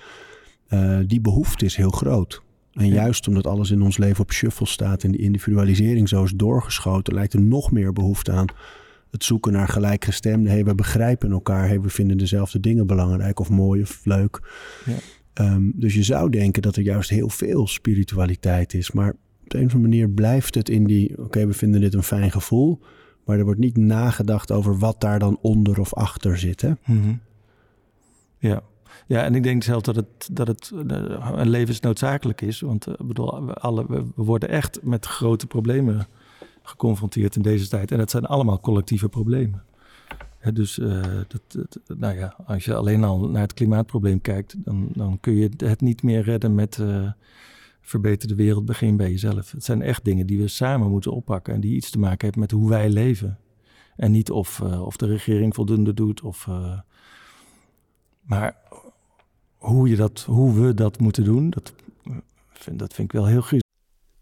die 1.06 1.22
behoefte 1.22 1.66
is 1.66 1.76
heel 1.76 1.92
groot. 1.92 2.42
En 2.80 2.88
juist 2.88 3.28
omdat 3.28 3.48
alles 3.48 3.72
in 3.72 3.82
ons 3.82 3.98
leven 3.98 4.22
op 4.22 4.32
shuffle 4.32 4.66
staat 4.66 5.04
en 5.04 5.12
die 5.12 5.22
individualisering 5.22 6.10
zo 6.10 6.24
is 6.24 6.32
doorgeschoten, 6.32 7.14
lijkt 7.14 7.34
er 7.34 7.42
nog 7.42 7.72
meer 7.72 7.94
behoefte 7.94 8.32
aan 8.32 8.48
het 9.12 9.24
zoeken 9.24 9.52
naar 9.52 9.68
gelijkgestemden. 9.68 10.52
Hey, 10.52 10.66
we 10.66 10.76
begrijpen 10.76 11.32
elkaar. 11.32 11.68
Hey, 11.68 11.82
we 11.82 11.90
vinden 11.90 12.18
dezelfde 12.18 12.60
dingen 12.60 12.88
belangrijk 12.88 13.40
of 13.40 13.50
mooi 13.50 13.82
of 13.82 14.02
leuk. 14.04 14.42
Ja. 14.86 15.54
Um, 15.54 15.72
dus 15.76 15.94
je 15.94 16.04
zou 16.04 16.30
denken 16.30 16.62
dat 16.62 16.76
er 16.76 16.84
juist 16.84 17.10
heel 17.10 17.30
veel 17.30 17.68
spiritualiteit 17.68 18.74
is. 18.74 18.92
Maar 18.92 19.10
op 19.44 19.50
de 19.50 19.58
een 19.58 19.66
of 19.66 19.74
andere 19.74 19.92
manier 19.92 20.10
blijft 20.10 20.56
het 20.56 20.70
in 20.70 20.84
die... 20.84 21.12
oké, 21.12 21.22
okay, 21.22 21.48
we 21.48 21.54
vinden 21.54 21.82
dit 21.82 21.94
een 21.94 22.04
fijn 22.04 22.32
gevoel... 22.32 22.80
maar 23.26 23.38
er 23.38 23.44
wordt 23.44 23.60
niet 23.60 23.78
nagedacht 23.78 24.52
over 24.52 24.78
wat 24.78 25.02
daar 25.02 25.20
dan 25.20 25.38
onder 25.42 25.80
of 25.80 25.94
achter 25.94 26.38
zit. 26.38 26.62
Hè? 26.62 26.70
Mm 26.70 27.02
-hmm. 27.02 27.20
Ja, 28.38 28.64
ja, 29.10 29.24
en 29.24 29.36
ik 29.36 29.44
denk 29.44 29.64
zelf 29.64 29.82
dat 29.82 29.96
het, 29.96 30.30
dat 30.32 30.48
het 30.48 30.72
een 30.74 31.50
levensnoodzakelijk 31.50 32.42
is. 32.42 32.60
Want 32.60 32.88
uh, 32.88 32.94
bedoel, 32.98 33.46
we, 33.46 33.54
alle, 33.54 33.86
we 33.88 34.24
worden 34.24 34.50
echt 34.50 34.84
met 34.84 35.06
grote 35.06 35.48
problemen 35.48 36.08
geconfronteerd 36.64 37.36
in 37.36 37.42
deze 37.42 37.68
tijd. 37.68 37.92
En 37.92 37.98
dat 37.98 38.12
zijn 38.12 38.26
allemaal 38.26 38.60
collectieve 38.60 39.10
problemen. 39.10 39.64
Dus 40.54 40.78
uh, 40.78 41.02
dat, 41.28 41.78
nou 41.98 42.18
ja, 42.18 42.36
als 42.46 42.66
je 42.66 42.76
alleen 42.76 43.04
al 43.04 43.30
naar 43.30 43.42
het 43.42 43.54
klimaatprobleem 43.54 44.22
kijkt, 44.22 44.56
dan, 44.58 44.90
dan 44.94 45.20
kun 45.20 45.36
je 45.36 45.50
het 45.58 45.82
niet 45.82 46.04
meer 46.04 46.22
redden 46.22 46.56
met 46.56 46.78
uh, 46.78 47.12
verbeter 47.82 48.28
de 48.28 48.36
wereld, 48.36 48.66
begin 48.66 48.98
bij 48.98 49.10
jezelf. 49.10 49.52
Het 49.52 49.64
zijn 49.64 49.82
echt 49.82 50.06
dingen 50.06 50.28
die 50.28 50.40
we 50.40 50.48
samen 50.48 50.90
moeten 50.90 51.12
oppakken 51.12 51.54
en 51.54 51.62
die 51.62 51.76
iets 51.76 51.90
te 51.90 52.00
maken 52.00 52.24
hebben 52.24 52.40
met 52.40 52.52
hoe 52.52 52.70
wij 52.70 52.90
leven. 52.90 53.40
En 53.96 54.12
niet 54.12 54.32
of, 54.32 54.62
of 54.62 54.98
de 54.98 55.08
regering 55.08 55.56
voldoende 55.56 55.94
doet. 55.94 56.22
Of, 56.22 56.48
maar 58.22 58.56
hoe, 59.60 59.90
je 59.90 59.96
dat, 59.96 60.24
hoe 60.28 60.62
we 60.62 60.74
dat 60.74 61.00
moeten 61.00 61.24
doen, 61.24 61.50
dat 61.50 61.74
vind, 62.54 62.80
dat 62.80 62.94
vind 62.94 63.08
ik 63.08 63.20
wel 63.20 63.26
heel 63.26 63.42
griezelig. 63.42 63.68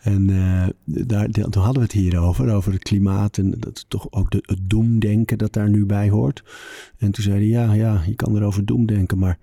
En 0.00 0.30
uh, 0.30 0.66
daar, 0.84 1.28
toen 1.28 1.62
hadden 1.62 1.74
we 1.74 1.82
het 1.82 1.92
hier 1.92 2.18
over, 2.18 2.54
over 2.54 2.72
het 2.72 2.82
klimaat 2.82 3.38
en 3.38 3.54
dat 3.58 3.84
toch 3.88 4.06
ook 4.10 4.30
de, 4.30 4.38
het 4.42 4.60
doemdenken 4.62 5.38
dat 5.38 5.52
daar 5.52 5.68
nu 5.68 5.86
bij 5.86 6.08
hoort. 6.08 6.42
En 6.98 7.10
toen 7.10 7.24
zei 7.24 7.36
hij, 7.36 7.46
ja, 7.46 7.72
ja, 7.72 8.02
je 8.06 8.14
kan 8.14 8.36
erover 8.36 8.64
doemdenken, 8.64 9.18
maar 9.18 9.38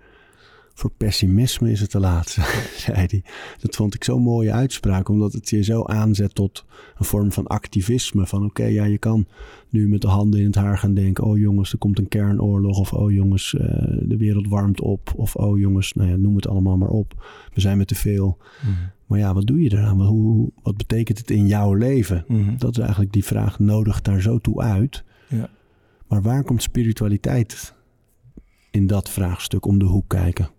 voor 0.77 0.91
pessimisme 0.97 1.71
is 1.71 1.79
het 1.79 1.89
te 1.89 1.99
laat, 1.99 2.29
zei 2.85 2.97
hij. 2.97 3.23
Dat 3.59 3.75
vond 3.75 3.93
ik 3.93 4.03
zo'n 4.03 4.21
mooie 4.21 4.51
uitspraak, 4.51 5.09
omdat 5.09 5.33
het 5.33 5.49
je 5.49 5.63
zo 5.63 5.83
aanzet 5.83 6.35
tot 6.35 6.65
een 6.97 7.05
vorm 7.05 7.31
van 7.31 7.47
activisme. 7.47 8.27
Van 8.27 8.39
oké, 8.39 8.61
okay, 8.61 8.73
ja, 8.73 8.83
je 8.83 8.97
kan 8.97 9.25
nu 9.69 9.87
met 9.87 10.01
de 10.01 10.07
handen 10.07 10.39
in 10.39 10.45
het 10.45 10.55
haar 10.55 10.77
gaan 10.77 10.93
denken... 10.93 11.23
oh 11.23 11.37
jongens, 11.37 11.71
er 11.71 11.77
komt 11.77 11.99
een 11.99 12.07
kernoorlog. 12.07 12.79
Of 12.79 12.93
oh 12.93 13.11
jongens, 13.11 13.53
uh, 13.53 13.61
de 14.01 14.17
wereld 14.17 14.47
warmt 14.47 14.81
op. 14.81 15.13
Of 15.15 15.35
oh 15.35 15.59
jongens, 15.59 15.93
nou 15.93 16.09
ja, 16.09 16.15
noem 16.15 16.35
het 16.35 16.47
allemaal 16.47 16.77
maar 16.77 16.89
op. 16.89 17.27
We 17.53 17.61
zijn 17.61 17.77
met 17.77 17.87
te 17.87 17.95
veel. 17.95 18.37
Mm. 18.65 18.75
Maar 19.05 19.19
ja, 19.19 19.33
wat 19.33 19.47
doe 19.47 19.61
je 19.61 19.71
eraan? 19.71 20.01
Hoe, 20.01 20.51
wat 20.63 20.77
betekent 20.77 21.17
het 21.17 21.31
in 21.31 21.47
jouw 21.47 21.73
leven? 21.73 22.25
Mm. 22.27 22.55
Dat 22.57 22.71
is 22.71 22.77
eigenlijk 22.77 23.13
die 23.13 23.25
vraag, 23.25 23.59
nodig 23.59 24.01
daar 24.01 24.21
zo 24.21 24.37
toe 24.37 24.61
uit. 24.61 25.03
Ja. 25.29 25.49
Maar 26.07 26.21
waar 26.21 26.43
komt 26.43 26.61
spiritualiteit 26.61 27.73
in 28.71 28.87
dat 28.87 29.09
vraagstuk 29.09 29.65
om 29.65 29.79
de 29.79 29.85
hoek 29.85 30.07
kijken? 30.07 30.55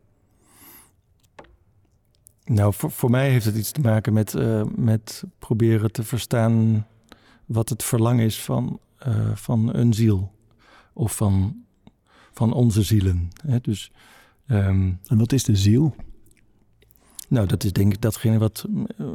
Nou, 2.48 2.74
voor, 2.74 2.90
voor 2.90 3.10
mij 3.10 3.30
heeft 3.30 3.44
het 3.44 3.56
iets 3.56 3.70
te 3.70 3.80
maken 3.80 4.12
met, 4.12 4.34
uh, 4.34 4.62
met 4.74 5.24
proberen 5.38 5.92
te 5.92 6.02
verstaan 6.02 6.86
wat 7.46 7.68
het 7.68 7.82
verlangen 7.82 8.24
is 8.24 8.42
van, 8.42 8.80
uh, 9.06 9.34
van 9.34 9.74
een 9.74 9.92
ziel. 9.94 10.32
Of 10.92 11.16
van, 11.16 11.64
van 12.32 12.52
onze 12.52 12.82
zielen. 12.82 13.28
Hè? 13.46 13.60
Dus, 13.60 13.92
um, 14.46 15.00
en 15.06 15.18
wat 15.18 15.32
is 15.32 15.44
de 15.44 15.56
ziel? 15.56 15.94
Nou, 17.28 17.46
dat 17.46 17.64
is 17.64 17.72
denk 17.72 17.92
ik 17.92 18.00
datgene 18.00 18.38
wat, 18.38 18.66
uh, 18.96 19.06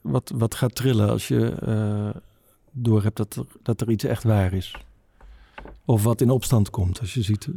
wat, 0.00 0.32
wat 0.34 0.54
gaat 0.54 0.74
trillen 0.74 1.08
als 1.08 1.28
je 1.28 2.12
door 2.70 3.02
hebt 3.02 3.16
dat 3.16 3.34
er, 3.36 3.46
dat 3.62 3.80
er 3.80 3.90
iets 3.90 4.04
echt 4.04 4.22
waar 4.22 4.52
is. 4.52 4.76
Of 5.84 6.02
wat 6.02 6.20
in 6.20 6.30
opstand 6.30 6.70
komt 6.70 7.00
als 7.00 7.14
je, 7.14 7.22
ziet, 7.22 7.48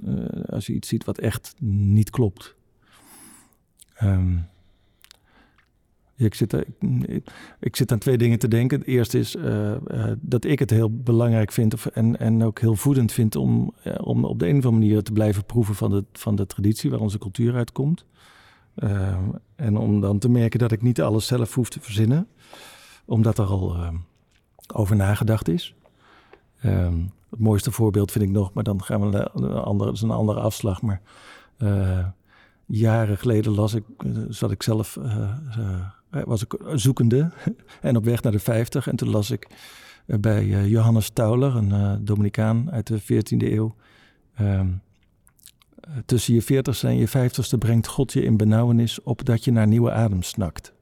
als 0.50 0.66
je 0.66 0.74
iets 0.74 0.88
ziet 0.88 1.06
wat 1.06 1.18
echt 1.18 1.56
niet 1.60 2.10
klopt. 2.10 2.56
Um, 4.02 4.48
Ik 6.18 6.34
zit, 6.34 6.66
ik, 7.60 7.76
zit 7.76 7.92
aan 7.92 7.98
twee 7.98 8.18
dingen 8.18 8.40
te 8.40 8.48
denken. 8.48 8.80
Het 8.80 8.88
eerste 8.88 9.20
is 9.20 9.36
uh, 9.36 9.72
uh, 9.72 10.12
dat 10.20 10.46
ik 10.46 10.60
het 10.60 10.70
heel 10.70 10.96
belangrijk 10.96 11.52
vind 11.52 11.90
en, 11.90 12.20
en 12.20 12.44
ook 12.44 12.60
heel 12.60 12.76
voedend 12.76 13.12
vind 13.12 13.36
om, 13.36 13.74
uh, 13.84 13.94
om 14.02 14.26
op 14.26 14.40
de 14.40 14.46
een 14.46 14.58
of 14.58 14.66
andere 14.66 14.82
manier 14.82 15.04
te 15.04 15.12
blijven 15.12 15.46
proeven 15.46 15.76
van 15.76 15.90
de, 15.90 16.06
van 16.14 16.36
de 16.36 16.46
traditie 16.46 16.90
waar 16.90 17.00
onze 17.00 17.18
cultuur 17.18 17.56
uitkomt. 17.56 18.06
en 19.56 19.78
om 19.78 20.02
dan 20.02 20.20
te 20.20 20.30
merken 20.30 20.60
dat 20.60 20.72
ik 20.72 20.82
niet 20.82 21.02
alles 21.02 21.28
zelf 21.28 21.54
hoef 21.54 21.70
te 21.70 21.82
verzinnen, 21.82 22.28
omdat 23.06 23.38
er 23.38 23.46
al 23.46 23.78
over 24.74 24.96
nagedacht 24.96 25.48
is. 25.48 25.76
Um, 26.66 27.12
het 27.30 27.40
mooiste 27.40 27.72
voorbeeld 27.72 28.12
vind 28.12 28.24
ik 28.24 28.32
nog, 28.32 28.54
maar 28.54 28.64
dan 28.64 28.84
gaan 28.84 29.02
we 29.02 29.10
naar 29.10 29.30
een 29.34 29.52
andere, 29.52 29.96
een 30.02 30.12
andere 30.12 30.40
afslag. 30.40 30.82
Maar 30.82 31.02
jaren 32.66 33.18
geleden 33.18 33.52
las 33.52 33.74
ik, 33.74 33.84
zat 34.30 34.52
ik 34.52 34.64
zelf 34.64 34.98
was 36.24 36.44
ik 36.44 36.56
zoekende 36.74 37.32
en 37.82 37.96
op 37.96 38.04
weg 38.04 38.22
naar 38.22 38.32
de 38.32 38.40
50. 38.40 38.88
En 38.88 38.96
toen 38.96 39.10
las 39.10 39.32
ik 39.32 39.48
eh, 40.06 40.18
bij 40.20 40.42
eh, 40.42 40.68
Johannes 40.68 41.10
Tauler, 41.10 41.56
een 41.56 42.06
Dominicaan 42.06 42.72
uit 42.72 42.88
de 42.88 43.02
14e 43.02 43.38
eeuw. 43.38 43.76
Um, 44.42 44.82
tussen 46.06 46.34
je 46.34 46.44
40ste 46.44 46.82
en 46.82 46.98
je 46.98 47.08
50ste 47.08 47.58
brengt 47.60 47.88
God 47.88 48.14
je 48.14 48.24
in 48.24 48.38
benauwenis 48.38 49.02
op 49.02 49.26
dat 49.26 49.44
je 49.44 49.52
naar 49.52 49.68
nieuwe 49.68 49.92
adem 49.92 50.22
snakt. 50.22 50.74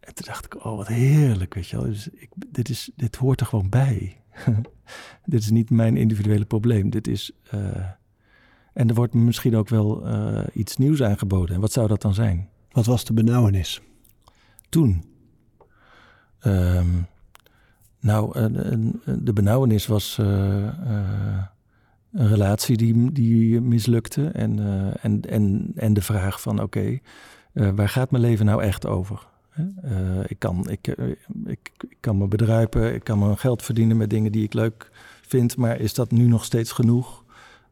En 0.00 0.14
toen 0.14 0.26
dacht 0.26 0.44
ik, 0.44 0.64
oh 0.64 0.76
wat 0.76 0.86
heerlijk, 0.86 1.54
weet 1.54 1.68
je 1.68 1.76
wel. 1.76 1.86
Dus 1.86 2.08
ik, 2.08 2.28
dit, 2.48 2.68
is, 2.68 2.90
dit 2.96 3.16
hoort 3.16 3.40
er 3.40 3.46
gewoon 3.46 3.68
bij. 3.68 4.20
dit 5.24 5.40
is 5.40 5.50
niet 5.50 5.70
mijn 5.70 5.96
individuele 5.96 6.44
probleem. 6.44 6.90
Dit 6.90 7.06
is, 7.08 7.32
en 8.72 8.88
er 8.88 8.94
wordt 8.94 9.14
misschien 9.14 9.56
ook 9.56 9.68
wel 9.68 10.06
iets 10.52 10.76
nieuws 10.76 11.02
aangeboden. 11.02 11.54
En 11.54 11.60
wat 11.60 11.72
zou 11.72 11.88
dat 11.88 12.02
dan 12.02 12.14
zijn? 12.14 12.48
Wat 12.70 12.86
was 12.86 13.04
de 13.04 13.12
benauwenis? 13.12 13.82
Um, 16.46 17.06
nou, 18.00 18.32
de 19.22 19.32
benauwenis 19.32 19.86
was 19.86 20.16
uh, 20.20 20.26
uh, 20.26 21.44
een 22.12 22.28
relatie 22.28 22.76
die, 22.76 23.12
die 23.12 23.60
mislukte. 23.60 24.28
En, 24.28 24.58
en, 25.00 25.20
en, 25.20 25.72
en 25.74 25.94
de 25.94 26.02
vraag 26.02 26.40
van 26.40 26.62
oké, 26.62 26.98
waar 27.52 27.88
gaat 27.88 28.10
mijn 28.10 28.22
leven 28.22 28.46
nou 28.46 28.62
echt 28.62 28.86
over? 28.86 29.26
ik, 30.26 30.38
kan, 30.38 30.70
ik, 30.70 30.86
ik, 31.44 31.70
ik 31.88 31.96
kan 32.00 32.18
me 32.18 32.28
bedruipen, 32.28 32.94
ik 32.94 33.04
kan 33.04 33.18
mijn 33.18 33.38
geld 33.38 33.62
verdienen 33.62 33.96
met 33.96 34.10
dingen 34.10 34.32
die 34.32 34.44
ik 34.44 34.54
leuk 34.54 34.90
vind. 35.22 35.56
Maar 35.56 35.80
is 35.80 35.94
dat 35.94 36.10
nu 36.10 36.26
nog 36.26 36.44
steeds 36.44 36.72
genoeg? 36.72 37.24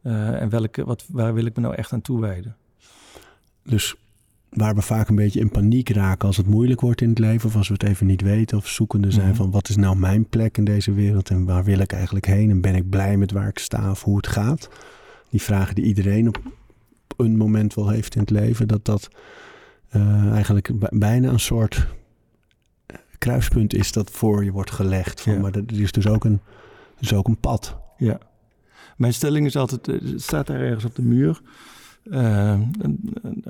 en 0.03 0.49
welke, 0.49 0.85
wat, 0.85 1.05
waar 1.09 1.35
wil 1.35 1.45
ik 1.45 1.57
me 1.57 1.63
nou 1.63 1.75
echt 1.75 1.93
aan 1.93 2.01
toewijden? 2.01 2.57
Dus 3.65 3.97
waar 4.53 4.75
we 4.75 4.83
vaak 4.83 5.09
een 5.09 5.15
beetje 5.15 5.41
in 5.41 5.51
paniek 5.51 5.89
raken 5.89 6.27
als 6.27 6.37
het 6.37 6.47
moeilijk 6.47 6.81
wordt 6.81 7.01
in 7.01 7.09
het 7.09 7.19
leven, 7.19 7.49
of 7.49 7.57
als 7.57 7.69
we 7.69 7.75
het 7.75 7.83
even 7.83 8.07
niet 8.07 8.21
weten, 8.21 8.57
of 8.57 8.67
zoekende 8.67 9.11
zijn 9.11 9.29
mhm. 9.29 9.37
van 9.37 9.51
wat 9.51 9.69
is 9.69 9.77
nou 9.77 9.97
mijn 9.97 10.29
plek 10.29 10.59
in 10.59 10.65
deze 10.65 10.93
wereld 10.93 11.31
en 11.31 11.45
waar 11.45 11.65
wil 11.65 11.79
ik 11.79 11.93
eigenlijk 11.93 12.27
heen 12.27 12.51
en 12.51 12.61
ben 12.61 12.75
ik 12.75 12.91
blij 12.91 13.17
met 13.17 13.33
waar 13.33 13.49
ik 13.49 13.59
sta 13.59 13.91
of 13.91 14.03
hoe 14.03 14.17
het 14.17 14.27
gaat. 14.27 14.69
Die 15.31 15.43
vragen 15.43 15.75
die 15.75 15.85
iedereen 15.85 16.29
op 16.29 16.41
een 17.17 17.37
moment 17.37 17.75
wel 17.75 17.89
heeft 17.89 18.15
in 18.15 18.21
het 18.21 18.31
leven, 18.31 18.69
dat 18.69 18.85
dat 18.85 19.11
uh, 19.97 20.33
eigenlijk 20.33 20.71
bijna 20.99 21.29
een 21.29 21.41
soort 21.41 21.87
eh, 22.87 22.97
kruispunt 23.19 23.75
is 23.75 23.93
dat 23.93 24.11
voor 24.11 24.45
je 24.45 24.53
wordt 24.53 24.71
gelegd. 24.71 25.21
Van, 25.21 25.41
Maar 25.41 25.55
er 25.55 25.81
is 25.81 25.93
dus 25.93 26.07
ook, 26.07 26.25
een, 26.25 26.41
dus 26.99 27.15
ook 27.15 27.29
een 27.29 27.41
pad. 27.41 27.77
Ja. 27.97 28.19
Mijn 28.97 29.15
stelling 29.15 29.47
is 29.47 29.57
altijd, 29.57 29.87
het 29.87 30.03
eh, 30.03 30.13
staat 30.17 30.47
daar 30.47 30.61
ergens 30.61 30.85
op 30.85 30.95
de 30.95 31.03
muur. 31.03 31.41
Uh, 32.05 32.61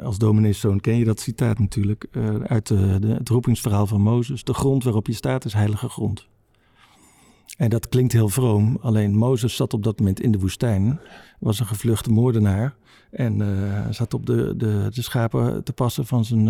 als 0.03 0.19
domineeszoon 0.19 0.81
ken 0.81 0.97
je 0.97 1.05
dat 1.05 1.21
citaat 1.21 1.59
natuurlijk 1.59 2.07
uh, 2.13 2.35
uit 2.35 2.67
de, 2.67 2.99
de, 3.01 3.09
het 3.09 3.29
roepingsverhaal 3.29 3.87
van 3.87 4.01
Mozes. 4.01 4.45
De 4.45 4.55
grond 4.55 4.85
waarop 4.85 5.07
je 5.07 5.13
staat 5.13 5.45
is 5.45 5.53
heilige 5.53 5.89
grond. 5.89 6.29
En 7.57 7.71
dat 7.71 7.89
klinkt 7.89 8.13
heel 8.13 8.29
vroom, 8.29 8.79
alleen 8.81 9.17
Mozes 9.17 9.57
zat 9.57 9.75
op 9.75 9.83
dat 9.83 9.99
moment 9.99 10.21
in 10.21 10.33
de 10.33 10.39
woestijn, 10.39 11.01
was 11.39 11.61
een 11.61 11.67
gevluchte 11.67 12.11
moordenaar 12.11 12.75
en 13.11 13.41
uh, 13.41 13.91
zat 13.91 14.15
op 14.15 14.27
de, 14.27 14.57
de, 14.57 14.89
de, 14.93 15.03
schapen 15.03 15.65
te 15.65 15.73
passen 15.73 16.07
van 16.07 16.25
zijn, 16.25 16.47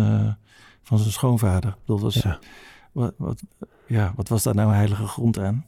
van 0.81 0.97
zijn 0.97 1.11
schoonvader. 1.11 1.77
Dat 1.85 2.01
was, 2.01 2.13
ja. 2.13 2.39
Wat, 2.91 3.13
wat, 3.17 3.43
ja, 3.87 4.13
wat 4.15 4.27
was 4.27 4.43
daar 4.43 4.55
nou 4.55 4.73
heilige 4.73 5.07
grond 5.07 5.39
aan? 5.39 5.65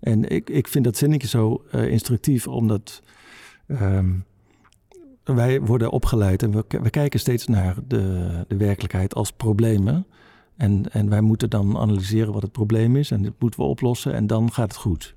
En 0.00 0.30
ik, 0.30 0.50
ik 0.50 0.68
vind 0.68 0.84
dat 0.84 0.96
zinnetje 0.96 1.28
zo 1.28 1.64
instructief, 1.70 2.46
omdat... 2.46 3.02
Um, 3.68 4.24
wij 5.24 5.60
worden 5.60 5.90
opgeleid 5.90 6.42
en 6.42 6.50
we, 6.50 6.64
we 6.68 6.90
kijken 6.90 7.20
steeds 7.20 7.46
naar 7.46 7.76
de, 7.86 8.44
de 8.48 8.56
werkelijkheid 8.56 9.14
als 9.14 9.32
problemen. 9.32 10.06
En, 10.56 10.92
en 10.92 11.08
wij 11.08 11.20
moeten 11.20 11.50
dan 11.50 11.78
analyseren 11.78 12.32
wat 12.32 12.42
het 12.42 12.52
probleem 12.52 12.96
is 12.96 13.10
en 13.10 13.22
dit 13.22 13.32
moeten 13.38 13.60
we 13.60 13.66
oplossen 13.66 14.14
en 14.14 14.26
dan 14.26 14.52
gaat 14.52 14.68
het 14.68 14.80
goed. 14.80 15.16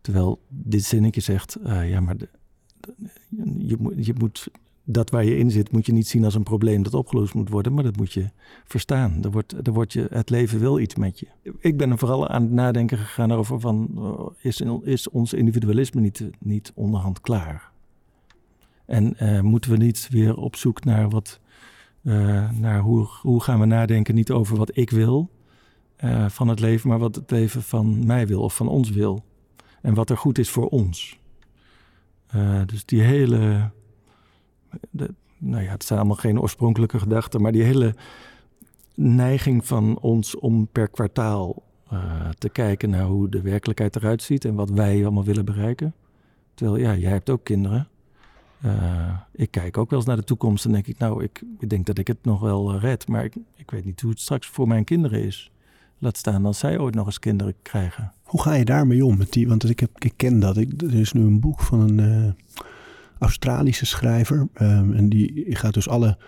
Terwijl 0.00 0.40
dit 0.48 0.84
zinnetje 0.84 1.20
zegt, 1.20 1.56
uh, 1.66 1.90
ja, 1.90 2.00
maar 2.00 2.16
je, 3.58 3.92
je 3.96 4.14
moet 4.18 4.48
dat 4.84 5.10
waar 5.10 5.24
je 5.24 5.36
in 5.36 5.50
zit, 5.50 5.72
moet 5.72 5.86
je 5.86 5.92
niet 5.92 6.08
zien 6.08 6.24
als 6.24 6.34
een 6.34 6.42
probleem 6.42 6.82
dat 6.82 6.94
opgelost 6.94 7.34
moet 7.34 7.48
worden, 7.48 7.74
maar 7.74 7.84
dat 7.84 7.96
moet 7.96 8.12
je 8.12 8.30
verstaan. 8.64 9.18
Er 9.22 9.30
wordt, 9.30 9.66
er 9.66 9.72
wordt 9.72 9.92
je, 9.92 10.06
het 10.10 10.30
leven 10.30 10.58
wil 10.58 10.78
iets 10.78 10.94
met 10.94 11.18
je. 11.18 11.26
Ik 11.58 11.76
ben 11.76 11.98
vooral 11.98 12.28
aan 12.28 12.42
het 12.42 12.50
nadenken 12.50 12.98
gegaan 12.98 13.32
over 13.32 13.60
van, 13.60 13.88
uh, 13.96 14.26
is, 14.40 14.62
is 14.82 15.08
ons 15.08 15.32
individualisme 15.32 16.00
niet, 16.00 16.30
niet 16.38 16.72
onderhand 16.74 17.20
klaar? 17.20 17.72
En 18.86 19.16
uh, 19.22 19.40
moeten 19.40 19.70
we 19.70 19.76
niet 19.76 20.08
weer 20.10 20.36
op 20.36 20.56
zoek 20.56 20.84
naar 20.84 21.10
wat, 21.10 21.40
uh, 22.02 22.50
naar 22.50 22.80
hoe, 22.80 23.06
hoe 23.20 23.42
gaan 23.42 23.60
we 23.60 23.66
nadenken, 23.66 24.14
niet 24.14 24.30
over 24.30 24.56
wat 24.56 24.76
ik 24.76 24.90
wil 24.90 25.30
uh, 26.04 26.28
van 26.28 26.48
het 26.48 26.60
leven, 26.60 26.88
maar 26.88 26.98
wat 26.98 27.14
het 27.14 27.30
leven 27.30 27.62
van 27.62 28.06
mij 28.06 28.26
wil 28.26 28.42
of 28.42 28.56
van 28.56 28.68
ons 28.68 28.90
wil. 28.90 29.24
En 29.82 29.94
wat 29.94 30.10
er 30.10 30.16
goed 30.16 30.38
is 30.38 30.50
voor 30.50 30.68
ons. 30.68 31.18
dus 32.66 32.84
die 32.84 33.00
hele, 33.00 33.70
de, 34.90 35.14
nou 35.38 35.62
ja, 35.62 35.70
het 35.70 35.84
zijn 35.84 35.98
allemaal 35.98 36.16
geen 36.16 36.40
oorspronkelijke 36.40 36.98
gedachten, 36.98 37.42
maar 37.42 37.52
die 37.52 37.62
hele 37.62 37.94
neiging 38.94 39.66
van 39.66 39.98
ons 39.98 40.38
om 40.38 40.68
per 40.72 40.88
kwartaal 40.88 41.62
te 42.38 42.48
kijken 42.48 42.90
naar 42.90 43.04
hoe 43.04 43.28
de 43.28 43.40
werkelijkheid 43.40 43.96
eruit 43.96 44.22
ziet 44.22 44.44
en 44.44 44.54
wat 44.54 44.70
wij 44.70 45.02
allemaal 45.02 45.24
willen 45.24 45.44
bereiken. 45.44 45.94
Terwijl, 46.54 46.78
ja, 46.78 46.96
jij 46.96 47.10
hebt 47.10 47.30
ook 47.30 47.44
kinderen. 47.44 47.88
Uh, 48.64 49.16
ik 49.32 49.50
kijk 49.50 49.78
ook 49.78 49.90
wel 49.90 49.98
eens 49.98 50.08
naar 50.08 50.16
de 50.16 50.24
toekomst 50.24 50.64
en 50.64 50.72
denk 50.72 50.86
ik, 50.86 50.98
nou, 50.98 51.22
ik, 51.22 51.42
ik 51.58 51.70
denk 51.70 51.86
dat 51.86 51.98
ik 51.98 52.06
het 52.06 52.18
nog 52.22 52.40
wel 52.40 52.74
uh, 52.74 52.80
red, 52.80 53.08
maar 53.08 53.24
ik, 53.24 53.34
ik 53.56 53.70
weet 53.70 53.84
niet 53.84 54.00
hoe 54.00 54.10
het 54.10 54.20
straks 54.20 54.46
voor 54.46 54.68
mijn 54.68 54.84
kinderen 54.84 55.22
is. 55.22 55.50
Laat 55.98 56.16
staan 56.16 56.46
als 56.46 56.58
zij 56.58 56.78
ooit 56.78 56.94
nog 56.94 57.06
eens 57.06 57.18
kinderen 57.18 57.54
krijgen. 57.62 58.12
Hoe 58.22 58.42
ga 58.42 58.54
je 58.54 58.64
daarmee 58.64 59.04
om? 59.04 59.16
Met 59.16 59.32
die, 59.32 59.48
want 59.48 59.68
ik, 59.68 59.80
heb, 59.80 59.90
ik 59.98 60.12
ken 60.16 60.40
dat. 60.40 60.56
Ik, 60.56 60.82
er 60.82 60.94
is 60.94 61.12
nu 61.12 61.20
een 61.20 61.40
boek 61.40 61.60
van 61.60 61.80
een 61.80 61.98
uh, 61.98 62.32
Australische 63.18 63.86
schrijver. 63.86 64.48
Um, 64.60 64.92
en 64.92 65.08
die 65.08 65.56
gaat 65.56 65.74
dus 65.74 65.88
alle 65.88 66.18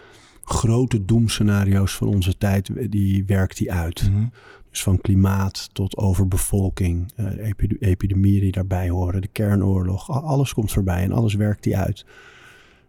grote 0.42 1.05
doemscenario's 1.05 1.96
van 1.96 2.09
onze 2.09 2.38
tijd, 2.38 2.90
die 2.90 3.25
werkt 3.25 3.57
die 3.57 3.72
uit. 3.72 4.09
Mm 4.09 4.14
-hmm. 4.14 4.31
Dus 4.76 4.84
van 4.84 5.00
klimaat 5.00 5.68
tot 5.72 5.96
overbevolking, 5.96 7.12
uh, 7.16 7.48
epidemieën 7.78 8.40
die 8.40 8.52
daarbij 8.52 8.88
horen, 8.88 9.20
de 9.20 9.28
kernoorlog. 9.28 10.10
Alles 10.10 10.52
komt 10.52 10.72
voorbij 10.72 11.02
en 11.02 11.12
alles 11.12 11.34
werkt 11.34 11.62
die 11.62 11.76
uit. 11.76 12.04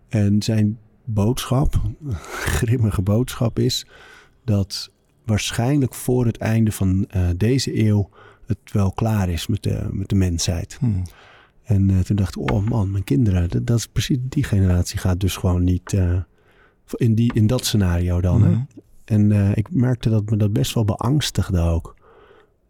En 0.07 0.41
zijn 0.41 0.77
boodschap, 1.03 1.81
grimmige 2.59 3.01
boodschap, 3.01 3.59
is 3.59 3.85
dat 4.43 4.91
waarschijnlijk 5.25 5.93
voor 5.93 6.25
het 6.25 6.37
einde 6.37 6.71
van 6.71 7.07
uh, 7.15 7.29
deze 7.37 7.85
eeuw 7.85 8.09
het 8.45 8.57
wel 8.71 8.91
klaar 8.91 9.29
is 9.29 9.47
met 9.47 9.63
de, 9.63 9.87
met 9.91 10.09
de 10.09 10.15
mensheid. 10.15 10.77
Hmm. 10.79 11.01
En 11.63 11.89
uh, 11.89 11.99
toen 11.99 12.15
dacht 12.15 12.35
ik, 12.35 12.51
oh 12.51 12.67
man, 12.67 12.91
mijn 12.91 13.03
kinderen, 13.03 13.49
dat, 13.49 13.67
dat, 13.67 13.77
is 13.77 13.87
precies 13.87 14.17
die 14.21 14.43
generatie 14.43 14.99
gaat 14.99 15.19
dus 15.19 15.35
gewoon 15.35 15.63
niet 15.63 15.93
uh, 15.93 16.19
in, 16.95 17.15
die, 17.15 17.33
in 17.33 17.47
dat 17.47 17.65
scenario 17.65 18.21
dan. 18.21 18.43
Hmm. 18.43 18.67
En 19.09 19.31
uh, 19.31 19.55
ik 19.55 19.71
merkte 19.71 20.09
dat 20.09 20.29
me 20.29 20.37
dat 20.37 20.53
best 20.53 20.73
wel 20.73 20.85
beangstigde 20.85 21.59
ook. 21.59 21.95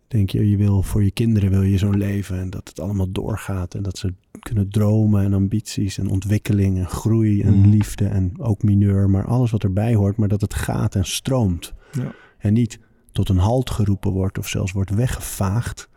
Denk 0.08 0.30
je, 0.30 0.50
je 0.50 0.58
wil 0.58 0.84
voor 0.84 1.04
je 1.04 1.12
kinderen 1.12 1.50
wil 1.50 1.62
je 1.62 1.78
zo'n 1.78 1.98
leven 1.98 2.40
en 2.40 2.50
dat 2.50 2.68
het 2.68 2.80
allemaal 2.80 3.12
doorgaat 3.12 3.74
en 3.74 3.84
dat 3.84 3.98
ze 3.98 4.14
kunnen 4.40 4.70
dromen 4.70 5.24
en 5.24 5.34
ambities 5.34 5.98
en 5.98 6.10
ontwikkeling 6.10 6.78
en 6.78 6.88
groei 6.88 7.42
en 7.42 7.54
mm. 7.54 7.70
liefde 7.70 8.08
en 8.08 8.34
ook 8.40 8.64
mineur, 8.64 9.10
maar 9.10 9.26
alles 9.26 9.52
wat 9.52 9.64
erbij 9.64 9.96
hoort, 9.96 10.18
maar 10.18 10.28
dat 10.28 10.42
het 10.42 10.54
gaat 10.54 10.96
en 10.96 11.06
stroomt. 11.06 11.74
Ja. 11.92 12.12
En 12.38 12.54
niet 12.54 12.80
tot 13.12 13.30
een 13.30 13.38
halt 13.38 13.70
geroepen 13.70 14.12
wordt 14.12 14.38
of 14.38 14.48
zelfs 14.48 14.72
wordt 14.72 14.96
weggevaagd. 14.96 15.90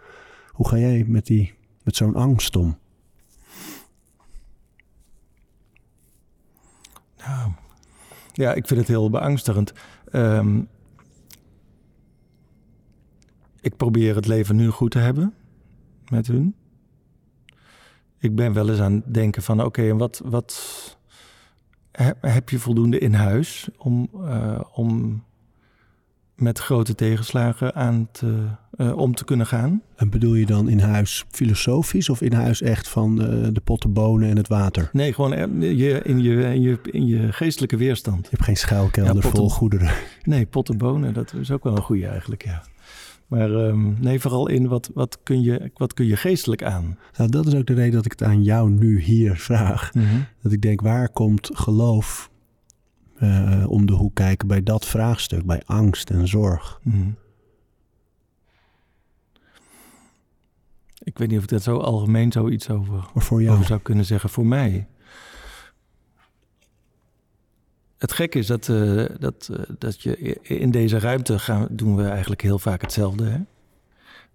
Hoe 0.48 0.68
ga 0.68 0.78
jij 0.78 1.04
met, 1.06 1.26
die, 1.26 1.54
met 1.82 1.96
zo'n 1.96 2.14
angst 2.14 2.56
om? 2.56 2.78
Nou, 7.18 7.50
ja, 8.32 8.54
ik 8.54 8.66
vind 8.66 8.80
het 8.80 8.88
heel 8.88 9.10
beangstigend. 9.10 9.72
Um, 10.12 10.68
ik 13.60 13.76
probeer 13.76 14.14
het 14.14 14.26
leven 14.26 14.56
nu 14.56 14.68
goed 14.68 14.90
te 14.90 14.98
hebben 14.98 15.34
met 16.08 16.26
hun. 16.26 16.54
Ik 18.18 18.34
ben 18.34 18.52
wel 18.52 18.68
eens 18.68 18.80
aan 18.80 18.92
het 18.92 19.14
denken 19.14 19.42
van 19.42 19.64
oké, 19.64 19.88
en 19.88 19.96
wat, 19.96 20.22
wat 20.24 20.98
heb 22.20 22.48
je 22.48 22.58
voldoende 22.58 22.98
in 22.98 23.14
huis 23.14 23.68
om, 23.78 24.08
uh, 24.14 24.60
om 24.72 25.22
met 26.40 26.58
grote 26.58 26.94
tegenslagen 26.94 27.74
aan 27.74 28.08
te, 28.12 28.44
eh, 28.76 28.96
om 28.96 29.14
te 29.14 29.24
kunnen 29.24 29.46
gaan. 29.46 29.82
En 29.96 30.10
bedoel 30.10 30.34
je 30.34 30.46
dan 30.46 30.68
in 30.68 30.78
huis 30.80 31.24
filosofisch 31.30 32.08
of 32.08 32.20
in 32.20 32.32
huis 32.32 32.62
echt 32.62 32.88
van 32.88 33.16
de, 33.16 33.52
de 33.52 33.60
potten 33.60 33.92
bonen 33.92 34.28
en 34.30 34.36
het 34.36 34.48
water? 34.48 34.88
Nee, 34.92 35.12
gewoon 35.12 35.30
je, 35.76 36.02
in, 36.04 36.20
je, 36.22 36.40
in, 36.44 36.60
je, 36.62 36.78
in 36.90 37.06
je 37.06 37.32
geestelijke 37.32 37.76
weerstand. 37.76 38.22
Je 38.22 38.30
hebt 38.30 38.44
geen 38.44 38.56
schuilkelder 38.56 39.14
Ja, 39.14 39.20
potten- 39.20 39.38
vol 39.40 39.50
goederen. 39.50 39.90
Nee, 40.22 40.46
potten 40.46 40.78
bonen, 40.78 41.14
dat 41.14 41.34
is 41.40 41.50
ook 41.50 41.64
wel 41.64 41.76
een 41.76 41.82
goede 41.82 42.06
eigenlijk, 42.06 42.44
ja. 42.44 42.62
Maar 43.26 43.54
ehm, 43.54 43.92
nee, 44.02 44.20
vooral 44.20 44.48
in 44.48 44.68
wat, 44.68 44.90
wat, 44.94 45.18
kun 45.22 45.42
je, 45.42 45.70
wat 45.74 45.94
kun 45.94 46.06
je 46.06 46.16
geestelijk 46.16 46.62
aan? 46.62 46.98
Nou, 47.16 47.30
dat 47.30 47.46
is 47.46 47.54
ook 47.54 47.66
de 47.66 47.74
reden 47.74 47.92
dat 47.92 48.04
ik 48.04 48.10
het 48.10 48.22
aan 48.22 48.42
jou 48.42 48.70
nu 48.70 49.00
hier 49.00 49.36
vraag. 49.36 49.90
Dat 50.42 50.52
ik 50.52 50.62
denk, 50.62 50.80
waar 50.80 51.08
komt 51.08 51.50
geloof 51.52 52.29
eh, 53.20 53.64
om 53.68 53.86
de 53.86 53.92
hoek 53.92 54.14
kijken 54.14 54.48
bij 54.48 54.62
dat 54.62 54.86
vraagstuk, 54.86 55.44
bij 55.44 55.62
angst 55.66 56.10
en 56.10 56.28
zorg? 56.28 56.80
Mhm. 56.82 57.10
Ik 60.98 61.18
weet 61.18 61.28
niet 61.28 61.36
of 61.36 61.44
ik 61.44 61.50
dat 61.50 61.62
zo 61.62 61.78
algemeen 61.78 62.32
zoiets 62.32 62.70
over, 62.70 63.10
Maar 63.14 63.22
voor 63.22 63.42
jou, 63.42 63.54
over 63.54 63.66
zou 63.66 63.80
kunnen 63.80 64.04
zeggen 64.04 64.30
voor 64.30 64.46
mij. 64.46 64.88
Het 67.98 68.12
gekke 68.12 68.38
is 68.38 68.46
dat, 68.46 68.68
eh, 68.68 69.04
dat, 69.18 69.48
eh, 69.52 69.62
dat 69.78 70.02
je 70.02 70.16
in 70.42 70.70
deze 70.70 70.98
ruimte 70.98 71.38
gaan, 71.38 71.66
doen 71.70 71.96
we 71.96 72.08
eigenlijk 72.08 72.42
heel 72.42 72.58
vaak 72.58 72.80
hetzelfde. 72.80 73.24
Hè? 73.24 73.38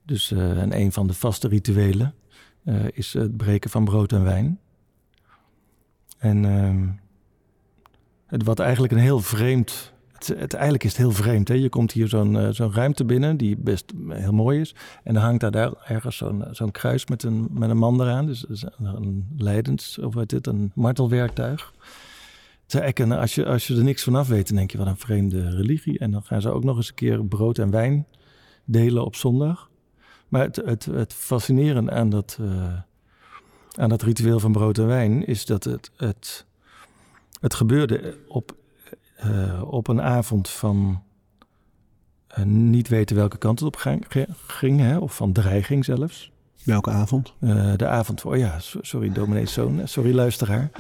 Dus 0.04 0.32
en 0.32 0.80
een 0.80 0.92
van 0.92 1.08
de 1.08 1.14
vaste 1.14 1.48
rituelen 1.48 2.14
is 2.94 3.14
het 3.14 3.38
breken 3.38 3.70
van 3.70 3.86
brood 3.86 4.12
en 4.12 4.24
wijn. 4.24 4.60
En 6.18 6.46
ehm, 6.46 6.88
het, 8.28 8.44
wat 8.44 8.60
eigenlijk 8.60 8.94
een 8.94 9.00
heel 9.00 9.20
vreemd. 9.20 9.94
Het, 10.12 10.28
het, 10.28 10.54
eigenlijk 10.54 10.84
is 10.84 10.90
het 10.90 11.00
heel 11.00 11.12
vreemd. 11.12 11.48
Hè? 11.48 11.54
Je 11.54 11.70
komt 11.70 11.92
hier 11.92 12.08
zo'n 12.08 12.38
eh, 12.40 12.50
zo'n 12.50 12.74
ruimte 12.74 13.06
binnen 13.06 13.38
die 13.38 13.58
best 13.58 13.94
heel 14.10 14.34
mooi 14.34 14.60
is. 14.60 14.76
En 15.04 15.14
dan 15.14 15.24
hangt 15.24 15.42
daar, 15.42 15.52
daar 15.52 15.72
ergens 15.86 16.18
zo'n 16.18 16.44
zo'n 16.52 16.72
kruis 16.72 17.06
met 17.06 17.24
een, 17.24 17.48
met 17.52 17.70
een 17.70 17.78
man 17.78 18.02
eraan. 18.02 18.26
Dus, 18.26 18.46
een, 18.78 19.28
leidens, 19.38 20.00
of 20.00 20.14
wat 20.14 20.30
dit, 20.30 20.48
een 20.48 20.72
martelwerktuig. 20.76 21.74
Een- 22.68 23.12
als, 23.12 23.36
je, 23.36 23.46
als 23.46 23.68
je 23.68 23.76
er 23.76 23.84
niks 23.84 24.04
vanaf 24.04 24.28
weet, 24.28 24.48
dan 24.48 24.58
denk 24.58 24.72
je 24.72 24.78
wat 24.78 24.88
een 24.88 24.98
vreemde 24.98 25.50
religie. 25.50 26.00
En 26.00 26.12
dan 26.12 26.24
gaan 26.24 26.42
ze 26.42 26.50
ook 26.50 26.64
nog 26.64 26.78
eens 26.78 26.90
een 26.90 26.96
keer 26.96 27.26
brood 27.26 27.58
en 27.58 27.70
wijn 27.72 28.06
delen 28.66 29.06
op 29.06 29.16
zondag. 29.16 29.70
Maar 30.28 30.42
het, 30.42 30.56
het, 30.56 30.86
het 30.86 31.14
fascinerende 31.14 31.92
aan 31.92 32.10
dat, 32.10 32.38
eh, 32.42 32.74
aan 33.76 33.90
dat 33.90 34.02
ritueel 34.02 34.40
van 34.40 34.52
brood 34.52 34.78
en 34.78 34.88
wijn 34.88 35.26
is 35.26 35.46
dat 35.46 35.64
het, 35.64 35.92
het, 35.96 36.46
het 37.46 37.54
gebeurde 37.54 38.18
op, 38.28 38.56
eh, 39.16 39.62
op 39.66 39.88
een 39.88 40.02
avond 40.02 40.50
van 40.50 41.04
eh, 42.28 42.44
niet 42.44 42.88
weten 42.88 43.16
welke 43.16 43.38
kant 43.38 43.60
het 43.60 43.68
op 43.68 43.76
ging, 43.76 44.06
ging 44.48 44.80
hè, 44.80 44.98
of 44.98 45.16
van 45.16 45.32
dreiging 45.32 45.86
zelfs. 45.86 46.32
welke 46.64 46.90
avond? 46.90 47.34
Eh, 47.40 47.76
de 47.76 47.88
avond, 47.88 48.26
oh 48.26 48.38
ja, 48.38 48.60
so- 48.60 48.80
sorry 48.82 49.12
dominees 49.12 49.54
zoon, 49.54 49.88
sorry 49.88 50.16
luisteraar. 50.16 50.72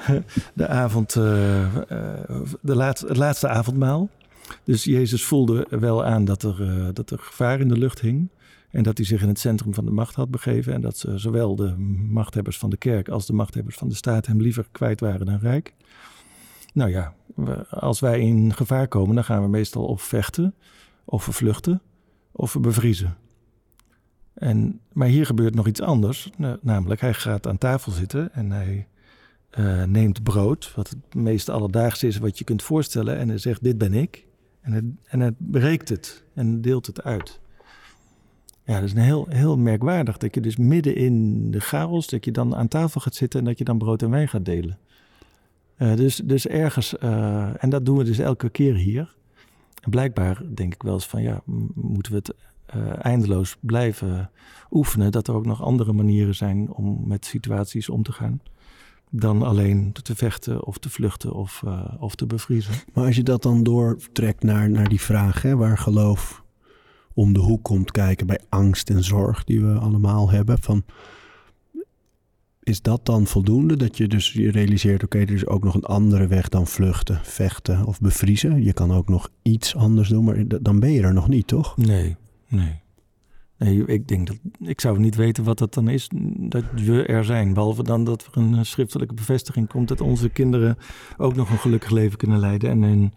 de 0.54 0.68
avond, 0.68 1.12
de 1.12 2.46
laat, 2.60 3.00
het 3.00 3.16
laatste 3.16 3.48
avondmaal. 3.48 4.08
Dus 4.64 4.84
Jezus 4.84 5.24
voelde 5.24 5.66
wel 5.70 6.04
aan 6.04 6.24
dat 6.24 6.42
er, 6.42 6.90
dat 6.94 7.10
er 7.10 7.18
gevaar 7.18 7.60
in 7.60 7.68
de 7.68 7.78
lucht 7.78 8.00
hing. 8.00 8.28
En 8.70 8.82
dat 8.82 8.96
hij 8.96 9.06
zich 9.06 9.22
in 9.22 9.28
het 9.28 9.38
centrum 9.38 9.74
van 9.74 9.84
de 9.84 9.90
macht 9.90 10.14
had 10.14 10.30
begeven. 10.30 10.72
En 10.72 10.80
dat 10.80 10.96
ze, 10.96 11.18
zowel 11.18 11.56
de 11.56 11.76
machthebbers 12.10 12.58
van 12.58 12.70
de 12.70 12.76
kerk 12.76 13.08
als 13.08 13.26
de 13.26 13.32
machthebbers 13.32 13.76
van 13.76 13.88
de 13.88 13.94
staat 13.94 14.26
hem 14.26 14.40
liever 14.40 14.68
kwijt 14.72 15.00
waren 15.00 15.26
dan 15.26 15.38
rijk. 15.38 15.74
Nou 16.74 16.90
ja, 16.90 17.14
als 17.70 18.00
wij 18.00 18.20
in 18.20 18.54
gevaar 18.54 18.88
komen, 18.88 19.14
dan 19.14 19.24
gaan 19.24 19.42
we 19.42 19.48
meestal 19.48 19.84
of 19.84 20.02
vechten, 20.02 20.54
of 21.04 21.26
we 21.26 21.32
vluchten, 21.32 21.82
of 22.32 22.52
we 22.52 22.60
bevriezen. 22.60 23.16
En, 24.34 24.80
maar 24.92 25.08
hier 25.08 25.26
gebeurt 25.26 25.54
nog 25.54 25.66
iets 25.66 25.80
anders. 25.80 26.30
Na- 26.36 26.58
Namelijk, 26.62 27.00
hij 27.00 27.14
gaat 27.14 27.46
aan 27.46 27.58
tafel 27.58 27.92
zitten 27.92 28.32
en 28.34 28.50
hij 28.50 28.88
eh, 29.50 29.82
neemt 29.84 30.22
brood, 30.22 30.72
wat 30.74 30.88
het 30.88 31.14
meest 31.14 31.48
alledaagse 31.48 32.06
is 32.06 32.18
wat 32.18 32.38
je 32.38 32.44
kunt 32.44 32.62
voorstellen. 32.62 33.16
En 33.16 33.28
hij 33.28 33.38
zegt, 33.38 33.62
dit 33.62 33.78
ben 33.78 33.94
ik. 33.94 34.26
En 34.60 34.72
hij, 34.72 34.82
en 35.04 35.20
hij 35.20 35.32
breekt 35.38 35.88
het 35.88 36.24
en 36.34 36.60
deelt 36.60 36.86
het 36.86 37.02
uit. 37.02 37.40
Ja, 38.68 38.74
dat 38.74 38.82
is 38.82 38.92
een 38.92 39.02
heel, 39.02 39.26
heel 39.28 39.58
merkwaardig 39.58 40.16
dat 40.16 40.34
je 40.34 40.40
dus 40.40 40.56
midden 40.56 40.96
in 40.96 41.50
de 41.50 41.60
chaos, 41.60 42.06
dat 42.06 42.24
je 42.24 42.30
dan 42.30 42.56
aan 42.56 42.68
tafel 42.68 43.00
gaat 43.00 43.14
zitten 43.14 43.40
en 43.40 43.46
dat 43.46 43.58
je 43.58 43.64
dan 43.64 43.78
brood 43.78 44.02
en 44.02 44.10
wijn 44.10 44.28
gaat 44.28 44.44
delen. 44.44 44.78
Eh, 45.76 45.96
dus, 45.96 46.16
dus 46.16 46.46
ergens, 46.46 46.98
eh, 46.98 47.62
en 47.62 47.70
dat 47.70 47.86
doen 47.86 47.96
we 47.96 48.04
dus 48.04 48.18
elke 48.18 48.48
keer 48.48 48.74
hier. 48.74 49.14
En 49.82 49.90
blijkbaar 49.90 50.42
denk 50.54 50.74
ik 50.74 50.82
wel 50.82 50.94
eens 50.94 51.06
van, 51.06 51.22
ja, 51.22 51.40
moeten 51.74 52.12
we 52.12 52.18
het 52.18 52.34
eh, 52.66 53.04
eindeloos 53.04 53.56
blijven 53.60 54.30
oefenen. 54.70 55.12
Dat 55.12 55.28
er 55.28 55.34
ook 55.34 55.46
nog 55.46 55.62
andere 55.62 55.92
manieren 55.92 56.34
zijn 56.34 56.72
om 56.72 57.06
met 57.06 57.24
situaties 57.24 57.88
om 57.88 58.02
te 58.02 58.12
gaan. 58.12 58.40
Dan 59.10 59.42
alleen 59.42 59.92
te 59.92 60.16
vechten 60.16 60.64
of 60.64 60.78
te 60.78 60.90
vluchten 60.90 61.32
of, 61.32 61.62
of 61.98 62.14
te 62.14 62.26
bevriezen. 62.26 62.74
Maar 62.94 63.04
als 63.04 63.16
je 63.16 63.22
dat 63.22 63.42
dan 63.42 63.62
doortrekt 63.62 64.42
naar, 64.42 64.70
naar 64.70 64.88
die 64.88 65.00
vraag, 65.00 65.42
hè, 65.42 65.56
waar 65.56 65.78
geloof 65.78 66.46
om 67.18 67.32
de 67.32 67.40
hoek 67.40 67.62
komt 67.62 67.90
kijken 67.90 68.26
bij 68.26 68.40
angst 68.48 68.90
en 68.90 69.04
zorg 69.04 69.44
die 69.44 69.60
we 69.60 69.78
allemaal 69.78 70.30
hebben, 70.30 70.58
van 70.60 70.84
is 72.62 72.82
dat 72.82 73.06
dan 73.06 73.26
voldoende? 73.26 73.76
Dat 73.76 73.96
je 73.96 74.08
dus 74.08 74.32
je 74.32 74.50
realiseert, 74.50 75.04
oké, 75.04 75.18
er 75.18 75.30
is 75.30 75.46
ook 75.46 75.64
nog 75.64 75.74
een 75.74 75.84
andere 75.84 76.26
weg 76.26 76.48
dan 76.48 76.66
vluchten, 76.66 77.20
vechten 77.22 77.84
of 77.84 78.00
bevriezen. 78.00 78.64
Je 78.64 78.72
kan 78.72 78.92
ook 78.92 79.08
nog 79.08 79.30
iets 79.42 79.76
anders 79.76 80.08
doen, 80.08 80.24
maar 80.24 80.44
dan 80.62 80.80
ben 80.80 80.92
je 80.92 81.02
er 81.02 81.12
nog 81.12 81.28
niet, 81.28 81.46
toch? 81.46 81.76
Nee, 81.76 82.16
nee. 82.48 82.80
Nee, 83.56 83.86
ik 83.86 84.08
denk 84.08 84.26
dat 84.26 84.36
ik 84.58 84.80
zou 84.80 84.98
niet 84.98 85.14
weten 85.14 85.44
wat 85.44 85.58
dat 85.58 85.74
dan 85.74 85.88
is 85.88 86.10
dat 86.36 86.64
we 86.74 87.06
er 87.06 87.24
zijn. 87.24 87.54
Behalve 87.54 87.82
dan 87.82 88.04
dat 88.04 88.28
er 88.32 88.42
een 88.42 88.66
schriftelijke 88.66 89.14
bevestiging 89.14 89.68
komt 89.68 89.88
dat 89.88 90.00
onze 90.00 90.28
kinderen 90.28 90.76
ook 91.16 91.34
nog 91.34 91.50
een 91.50 91.58
gelukkig 91.58 91.90
leven 91.90 92.18
kunnen 92.18 92.38
leiden 92.38 92.70
en 92.70 92.82
hun 92.82 93.12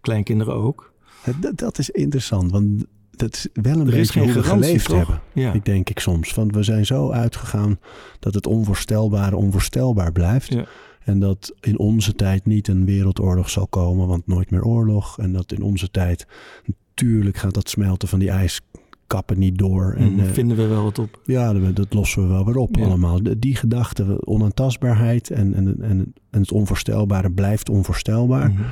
kleinkinderen 0.00 0.54
ook. 0.54 0.92
Dat, 1.40 1.58
dat 1.58 1.78
is 1.78 1.90
interessant, 1.90 2.50
want 2.50 2.84
dat 3.16 3.34
is 3.34 3.48
wel 3.52 3.72
een 3.80 3.86
Er 3.86 3.92
beetje 3.92 4.20
hoe 4.20 4.32
we 4.32 4.42
geleefd 4.42 4.88
toch? 4.88 4.96
hebben. 4.96 5.20
Ja, 5.32 5.52
Ik 5.52 5.64
denk 5.64 5.90
ik 5.90 5.98
soms. 5.98 6.34
Want 6.34 6.54
we 6.54 6.62
zijn 6.62 6.86
zo 6.86 7.10
uitgegaan 7.10 7.78
dat 8.18 8.34
het 8.34 8.46
onvoorstelbare 8.46 9.36
onvoorstelbaar 9.36 10.12
blijft. 10.12 10.52
Ja. 10.52 10.64
En 11.04 11.18
dat 11.18 11.52
in 11.60 11.78
onze 11.78 12.14
tijd 12.14 12.46
niet 12.46 12.68
een 12.68 12.84
wereldoorlog 12.84 13.50
zal 13.50 13.66
komen, 13.66 14.06
want 14.06 14.26
nooit 14.26 14.50
meer 14.50 14.64
oorlog. 14.64 15.18
En 15.18 15.32
dat 15.32 15.52
in 15.52 15.62
onze 15.62 15.90
tijd, 15.90 16.26
natuurlijk 16.66 17.36
gaat 17.36 17.54
dat 17.54 17.68
smelten 17.68 18.08
van 18.08 18.18
die 18.18 18.30
ijskappen 18.30 19.38
niet 19.38 19.58
door. 19.58 19.94
En 19.98 20.18
en 20.18 20.26
eh, 20.26 20.32
vinden 20.32 20.56
we 20.56 20.66
wel 20.66 20.82
wat 20.82 20.98
op. 20.98 21.20
ja, 21.24 21.52
dat, 21.52 21.94
lossen 21.94 22.22
we 22.22 22.28
wel 22.28 22.44
weer 22.44 22.56
op 22.56 22.76
Ja. 22.76 22.84
allemaal. 22.84 23.18
Die 23.38 23.56
gedachte, 23.56 24.26
onaantastbaarheid 24.26 25.30
en, 25.30 25.54
en, 25.54 25.66
en, 25.82 26.12
en 26.30 26.40
het 26.40 26.52
onvoorstelbare 26.52 27.30
blijft 27.30 27.68
onvoorstelbaar. 27.68 28.50
Mhm. 28.50 28.62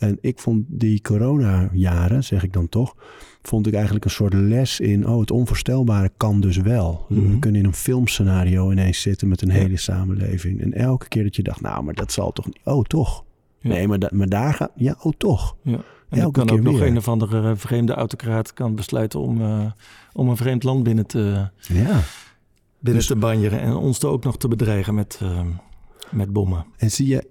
En 0.00 0.18
ik 0.20 0.38
vond 0.38 0.64
die 0.68 1.00
coronajaren, 1.00 2.24
zeg 2.24 2.42
ik 2.42 2.52
dan 2.52 2.68
toch, 2.68 2.94
vond 3.42 3.66
ik 3.66 3.74
eigenlijk 3.74 4.04
een 4.04 4.10
soort 4.10 4.34
les 4.34 4.80
in, 4.80 5.08
oh, 5.08 5.20
het 5.20 5.30
onvoorstelbare 5.30 6.10
kan 6.16 6.40
dus 6.40 6.56
wel. 6.56 7.04
We 7.08 7.20
Mhm. 7.20 7.38
kunnen 7.38 7.60
in 7.60 7.66
een 7.66 7.74
filmscenario 7.74 8.70
ineens 8.70 9.00
zitten 9.00 9.28
met 9.28 9.42
een 9.42 9.48
Ja. 9.48 9.54
hele 9.54 9.76
samenleving. 9.76 10.60
En 10.60 10.72
elke 10.72 11.08
keer 11.08 11.22
dat 11.22 11.36
je 11.36 11.42
dacht, 11.42 11.60
nou, 11.60 11.82
maar 11.84 11.94
dat 11.94 12.12
zal 12.12 12.32
toch 12.32 12.46
niet, 12.46 12.58
oh, 12.64 12.84
toch. 12.84 13.24
Ja. 13.60 13.68
Nee, 13.68 13.88
maar, 13.88 13.98
da- 13.98 14.10
maar 14.12 14.28
daar 14.28 14.54
gaat, 14.54 14.70
ja, 14.74 14.96
oh, 15.02 15.12
toch. 15.18 15.56
Ja. 15.62 15.78
En 16.08 16.20
Elke 16.20 16.44
kan 16.44 16.50
ook 16.58 16.60
nog 16.64 16.78
weer. 16.78 16.86
een 16.86 16.96
of 16.96 17.08
andere 17.08 17.50
eh, 17.50 17.56
vreemde 17.56 17.92
autocraat 17.94 18.52
kan 18.52 18.74
besluiten 18.74 19.20
om, 19.20 19.40
eh, 19.40 19.70
om 20.12 20.28
een 20.28 20.36
vreemd 20.36 20.62
land 20.62 20.82
binnen 20.82 21.06
te, 21.06 21.18
Ja. 21.20 21.50
binnen 21.68 22.02
Dus- 23.02 23.06
te 23.06 23.16
banjeren 23.16 23.60
en 23.60 23.74
ons 23.74 23.98
er 24.02 24.08
ook 24.08 24.24
nog 24.24 24.36
te 24.38 24.48
bedreigen 24.48 24.94
met, 24.94 25.18
eh, 25.22 25.40
met 26.10 26.32
bommen. 26.32 26.64
En 26.76 26.90
zie 26.90 27.06
je, 27.08 27.26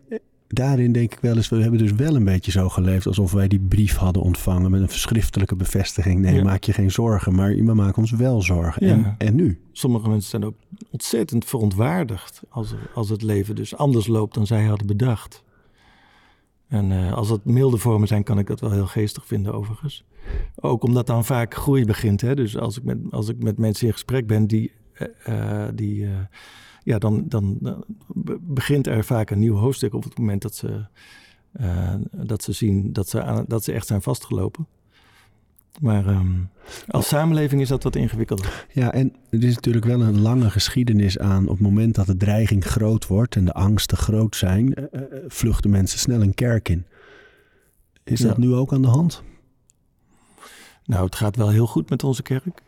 daarin 0.53 0.91
denk 0.91 1.13
ik 1.13 1.19
wel 1.19 1.35
eens, 1.35 1.49
we 1.49 1.61
hebben 1.61 1.79
dus 1.79 1.91
wel 1.91 2.15
een 2.15 2.23
beetje 2.23 2.51
zo 2.51 2.69
geleefd 2.69 3.07
alsof 3.07 3.31
wij 3.31 3.47
die 3.47 3.59
brief 3.59 3.95
hadden 3.95 4.21
ontvangen 4.23 4.71
met 4.71 4.81
een 4.81 4.89
schriftelijke 4.89 5.55
bevestiging. 5.55 6.19
Nee, 6.19 6.35
Ja. 6.35 6.43
maak 6.43 6.63
je 6.63 6.73
geen 6.73 6.91
zorgen, 6.91 7.35
maar 7.35 7.55
we 7.55 7.73
maken 7.73 7.97
ons 7.97 8.11
wel 8.11 8.41
zorgen. 8.41 8.85
Ja. 8.87 8.93
En, 8.93 9.15
en 9.17 9.35
nu? 9.35 9.59
Sommige 9.71 10.09
mensen 10.09 10.29
zijn 10.29 10.45
ook 10.45 10.55
ontzettend 10.91 11.45
verontwaardigd 11.45 12.41
als, 12.49 12.73
als 12.93 13.09
het 13.09 13.21
leven 13.21 13.55
dus 13.55 13.75
anders 13.75 14.07
loopt 14.07 14.33
dan 14.33 14.47
zij 14.47 14.63
hadden 14.65 14.87
bedacht. 14.87 15.43
En 16.67 16.91
eh, 16.91 17.13
als 17.13 17.29
het 17.29 17.45
milde 17.45 17.77
vormen 17.77 18.07
zijn, 18.07 18.23
kan 18.23 18.39
ik 18.39 18.47
dat 18.47 18.59
wel 18.59 18.71
heel 18.71 18.87
geestig 18.87 19.25
vinden 19.25 19.53
overigens. 19.53 20.03
Ook 20.55 20.83
omdat 20.83 21.07
dan 21.07 21.25
vaak 21.25 21.53
groei 21.55 21.85
begint. 21.85 22.21
Hè? 22.21 22.35
Dus 22.35 22.57
als 22.57 22.77
ik, 22.77 22.83
met, 22.83 22.97
als 23.11 23.27
ik 23.29 23.43
met 23.43 23.57
mensen 23.57 23.87
in 23.87 23.93
gesprek 23.93 24.27
ben 24.27 24.47
die... 24.47 24.71
eh, 24.93 25.63
eh, 25.65 25.69
die 25.75 26.07
ja, 26.83 26.97
dan, 26.97 27.25
dan 27.27 27.57
be- 28.07 28.37
begint 28.41 28.87
er 28.87 29.03
vaak 29.03 29.29
een 29.29 29.39
nieuw 29.39 29.55
hoofdstuk 29.55 29.93
op 29.93 30.03
het 30.03 30.17
moment 30.17 30.41
dat 30.41 30.55
ze, 30.55 30.85
eh, 31.51 31.93
dat 32.11 32.43
ze 32.43 32.51
zien 32.51 32.93
dat 32.93 33.09
ze, 33.09 33.23
aan, 33.23 33.45
dat 33.47 33.63
ze 33.63 33.71
echt 33.71 33.87
zijn 33.87 34.01
vastgelopen. 34.01 34.67
Maar 35.81 36.07
ehm, 36.07 36.35
als 36.87 37.07
samenleving 37.07 37.61
is 37.61 37.67
dat 37.67 37.83
wat 37.83 37.95
ingewikkelder. 37.95 38.65
Ja, 38.73 38.93
en 38.93 39.15
er 39.29 39.43
is 39.43 39.55
natuurlijk 39.55 39.85
wel 39.85 40.01
een 40.01 40.19
lange 40.21 40.49
geschiedenis 40.49 41.19
aan. 41.19 41.43
Op 41.43 41.49
het 41.49 41.59
moment 41.59 41.95
dat 41.95 42.05
de 42.05 42.17
dreiging 42.17 42.65
groot 42.65 43.07
wordt 43.07 43.35
en 43.35 43.45
de 43.45 43.53
angsten 43.53 43.97
groot 43.97 44.35
zijn, 44.35 44.73
eh, 44.73 44.83
eh, 45.01 45.23
vluchten 45.27 45.69
mensen 45.69 45.99
snel 45.99 46.21
een 46.21 46.33
kerk 46.33 46.69
in. 46.69 46.85
Is 48.03 48.19
dat 48.19 48.37
nu 48.37 48.53
ook 48.53 48.73
aan 48.73 48.81
de 48.81 48.87
hand? 48.87 49.23
Nou, 50.85 51.05
het 51.05 51.15
gaat 51.15 51.35
wel 51.35 51.49
heel 51.49 51.67
goed 51.67 51.89
met 51.89 52.03
onze 52.03 52.21
kerk. 52.21 52.61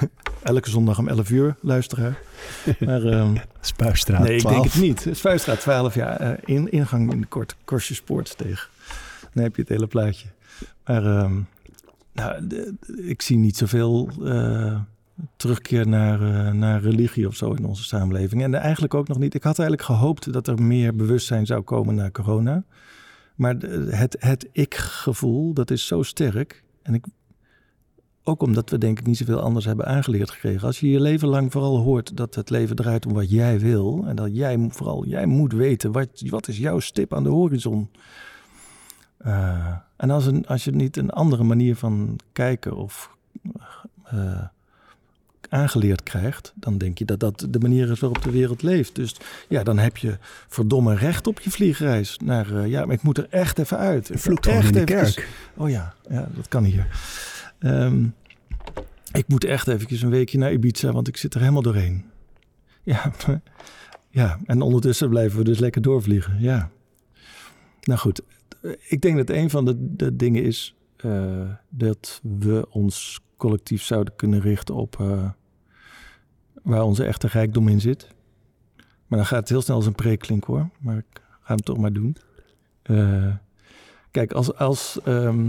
Elke 0.44 0.70
zondag 0.70 0.98
om 0.98 1.08
11 1.08 1.30
uur, 1.30 1.56
luisteraar. 1.60 2.18
Maar, 2.80 3.02
um, 3.02 3.36
Spuistraat 3.60 4.22
nee, 4.22 4.34
ik 4.34 4.40
12. 4.40 4.54
denk 4.54 4.72
het 4.72 4.82
niet. 5.06 5.16
Spuistraat 5.16 5.60
12, 5.60 5.94
ja. 5.94 6.18
eh, 6.18 6.30
in, 6.56 6.70
ingang 6.70 7.12
in 7.12 7.20
de 7.20 7.26
kort, 7.26 7.56
Korsje 7.64 7.94
Spoortsteeg. 7.94 8.70
Dan 9.32 9.42
heb 9.42 9.54
je 9.56 9.60
het 9.62 9.70
hele 9.70 9.86
plaatje. 9.86 10.26
Maar 10.84 11.04
ehm, 11.06 11.32
nou, 12.12 12.46
de- 12.46 12.74
de- 12.80 13.02
ik 13.08 13.22
zie 13.22 13.36
niet 13.36 13.56
zoveel 13.56 14.08
eh, 14.24 14.80
terugkeer 15.36 15.88
naar, 15.88 16.22
eh, 16.46 16.52
naar 16.52 16.80
religie 16.80 17.26
of 17.26 17.36
zo 17.36 17.52
in 17.52 17.64
onze 17.64 17.82
samenleving. 17.84 18.42
En 18.42 18.54
eigenlijk 18.54 18.94
ook 18.94 19.08
nog 19.08 19.18
niet. 19.18 19.34
Ik 19.34 19.42
had 19.42 19.58
eigenlijk 19.58 19.88
gehoopt 19.88 20.32
dat 20.32 20.46
er 20.46 20.62
meer 20.62 20.96
bewustzijn 20.96 21.46
zou 21.46 21.60
komen 21.62 21.94
na 21.94 22.10
corona. 22.10 22.64
Maar 23.34 23.58
de- 23.58 23.88
het, 23.90 24.16
het 24.18 24.48
ik-gevoel, 24.52 25.52
dat 25.52 25.70
is 25.70 25.86
zo 25.86 26.02
sterk. 26.02 26.62
En 26.82 26.94
ik, 26.94 27.04
ook 28.24 28.42
omdat 28.42 28.70
we 28.70 28.78
denk 28.78 28.98
ik 28.98 29.06
niet 29.06 29.16
zoveel 29.16 29.40
anders 29.40 29.64
hebben 29.64 29.86
aangeleerd 29.86 30.30
gekregen. 30.30 30.66
Als 30.66 30.80
je 30.80 30.90
je 30.90 31.00
leven 31.00 31.28
lang 31.28 31.52
vooral 31.52 31.78
hoort 31.78 32.16
dat 32.16 32.34
het 32.34 32.50
leven 32.50 32.76
draait 32.76 33.06
om 33.06 33.12
wat 33.12 33.30
jij 33.30 33.58
wil. 33.60 34.04
En 34.06 34.16
dat 34.16 34.28
jij 34.32 34.66
vooral, 34.70 35.04
jij 35.06 35.26
moet 35.26 35.52
weten, 35.52 35.92
wat, 35.92 36.08
wat 36.26 36.48
is 36.48 36.58
jouw 36.58 36.78
stip 36.80 37.14
aan 37.14 37.22
de 37.22 37.28
horizon. 37.28 37.90
Eh, 39.16 39.74
en 39.96 40.10
als, 40.10 40.26
een, 40.26 40.46
als 40.46 40.64
je 40.64 40.70
niet 40.70 40.96
een 40.96 41.10
andere 41.10 41.44
manier 41.44 41.76
van 41.76 42.18
kijken 42.32 42.76
of 42.76 43.16
eh, 44.04 44.42
aangeleerd 45.48 46.02
krijgt, 46.02 46.52
dan 46.54 46.78
denk 46.78 46.98
je 46.98 47.04
dat 47.04 47.20
dat 47.20 47.46
de 47.50 47.58
manier 47.58 47.90
is 47.90 48.00
waarop 48.00 48.22
de 48.22 48.30
wereld 48.30 48.62
leeft. 48.62 48.94
Dus 48.94 49.16
ja, 49.48 49.62
dan 49.62 49.78
heb 49.78 49.96
je 49.96 50.18
verdomme 50.48 50.94
recht 50.94 51.26
op 51.26 51.40
je 51.40 51.50
vliegreis 51.50 52.18
naar, 52.24 52.56
eh, 52.56 52.66
ja, 52.66 52.84
maar 52.84 52.94
ik 52.94 53.02
moet 53.02 53.18
er 53.18 53.26
echt 53.30 53.58
even 53.58 53.78
uit. 53.78 54.10
Ik 54.10 54.18
Vloekt 54.18 54.46
in 54.46 54.52
de 54.52 54.80
eventjes- 54.80 55.14
kerk. 55.14 55.28
Oh 55.56 55.70
ja, 55.70 55.94
ja, 56.08 56.28
dat 56.34 56.48
kan 56.48 56.64
hier. 56.64 56.86
Ehm, 57.64 58.06
ik 59.12 59.28
moet 59.28 59.44
echt 59.44 59.68
eventjes 59.68 60.02
een 60.02 60.10
weekje 60.10 60.38
naar 60.38 60.52
Ibiza, 60.52 60.92
want 60.92 61.08
ik 61.08 61.16
zit 61.16 61.34
er 61.34 61.40
helemaal 61.40 61.62
doorheen. 61.62 62.04
Ja, 62.82 63.12
ja, 64.10 64.38
en 64.44 64.60
ondertussen 64.60 65.08
blijven 65.08 65.38
we 65.38 65.44
dus 65.44 65.58
lekker 65.58 65.82
doorvliegen. 65.82 66.40
Ja. 66.40 66.70
Nou 67.82 68.00
goed, 68.00 68.22
ik 68.88 69.00
denk 69.00 69.16
dat 69.16 69.30
een 69.30 69.50
van 69.50 69.64
de, 69.64 70.16
dingen 70.16 70.42
is 70.42 70.74
eh, 70.96 71.50
dat 71.68 72.20
we 72.38 72.66
ons 72.70 73.20
collectief 73.36 73.82
zouden 73.82 74.16
kunnen 74.16 74.40
richten 74.40 74.74
op 74.74 75.00
eh, 75.00 75.30
waar 76.62 76.82
onze 76.82 77.04
echte 77.04 77.26
rijkdom 77.26 77.68
in 77.68 77.80
zit. 77.80 78.08
Maar 79.06 79.18
dan 79.18 79.26
gaat 79.26 79.40
het 79.40 79.48
heel 79.48 79.62
snel 79.62 79.76
als 79.76 79.86
een 79.86 79.94
preek 79.94 80.18
klinken 80.18 80.54
hoor, 80.54 80.68
maar 80.78 80.96
ik 80.96 81.22
ga 81.40 81.54
hem 81.54 81.62
toch 81.62 81.78
maar 81.78 81.92
doen. 81.92 82.16
Eh, 82.82 83.34
kijk, 84.10 84.32
als, 84.32 84.54
als 84.54 85.00
ehm, 85.04 85.48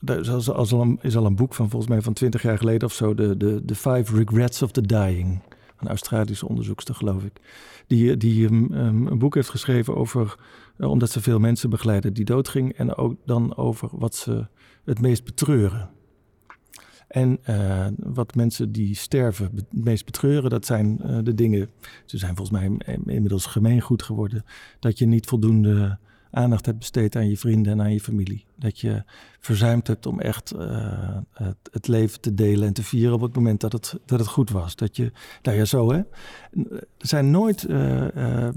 daar 0.00 0.18
is, 0.18 0.48
al- 0.50 0.80
een, 0.80 0.98
is 1.02 1.16
al 1.16 1.26
een 1.26 1.36
boek 1.36 1.54
van 1.54 1.70
volgens 1.70 1.90
mij 1.90 2.02
van 2.02 2.12
20 2.12 2.42
jaar 2.42 2.58
geleden 2.58 2.88
of 2.88 2.94
zo. 2.94 3.14
De, 3.14 3.36
de, 3.36 3.64
de 3.64 3.74
Five 3.74 4.16
Regrets 4.16 4.62
of 4.62 4.70
the 4.70 4.80
Dying. 4.86 5.42
Een 5.78 5.88
Australische 5.88 6.48
onderzoekster, 6.48 6.94
geloof 6.94 7.24
ik. 7.24 7.40
Die, 7.86 8.16
die 8.16 8.46
um, 8.46 8.72
um, 8.72 9.06
een 9.06 9.18
boek 9.18 9.34
heeft 9.34 9.48
geschreven 9.48 9.96
over. 9.96 10.36
eh, 10.78 10.90
omdat 10.90 11.10
ze 11.10 11.20
veel 11.20 11.38
mensen 11.38 11.70
begeleiden 11.70 12.12
die 12.14 12.24
doodging. 12.24 12.72
En 12.72 12.94
ook 12.94 13.16
dan 13.24 13.56
over 13.56 13.88
wat 13.92 14.14
ze 14.14 14.46
het 14.84 15.00
meest 15.00 15.24
betreuren. 15.24 15.90
En 17.08 17.38
eh, 17.42 17.86
wat 17.96 18.34
mensen 18.34 18.72
die 18.72 18.94
sterven 18.94 19.50
het 19.54 19.84
meest 19.84 20.04
betreuren, 20.04 20.50
dat 20.50 20.66
zijn 20.66 21.00
eh, 21.02 21.18
de 21.22 21.34
dingen. 21.34 21.68
Ze 22.04 22.18
zijn 22.18 22.36
volgens 22.36 22.58
mij 22.58 22.94
in- 22.94 23.02
inmiddels 23.06 23.46
gemeengoed 23.46 24.02
geworden. 24.02 24.44
Dat 24.80 24.98
je 24.98 25.06
niet 25.06 25.26
voldoende 25.26 25.98
aandacht 26.30 26.66
hebt 26.66 26.78
besteed 26.78 27.16
aan 27.16 27.28
je 27.28 27.36
vrienden 27.36 27.72
en 27.72 27.80
aan 27.80 27.92
je 27.92 28.00
familie. 28.00 28.44
Dat 28.56 28.80
je 28.80 29.04
verzuimd 29.40 29.86
hebt 29.86 30.06
om 30.06 30.20
echt 30.20 30.50
eh, 30.50 31.16
het, 31.32 31.56
het 31.70 31.88
leven 31.88 32.20
te 32.20 32.34
delen 32.34 32.66
en 32.66 32.72
te 32.72 32.82
vieren 32.82 33.14
op 33.14 33.20
het 33.20 33.34
moment 33.34 33.60
dat 33.60 33.72
het, 33.72 33.98
dat 34.06 34.18
het 34.18 34.28
goed 34.28 34.50
was. 34.50 34.76
Dat 34.76 34.96
je, 34.96 35.12
nou 35.42 35.56
ja, 35.56 35.64
zo 35.64 35.92
hè. 35.92 35.98
Er 35.98 36.86
zijn 36.98 37.30
nooit 37.30 37.64
eh, 37.64 38.46
eh, 38.46 38.54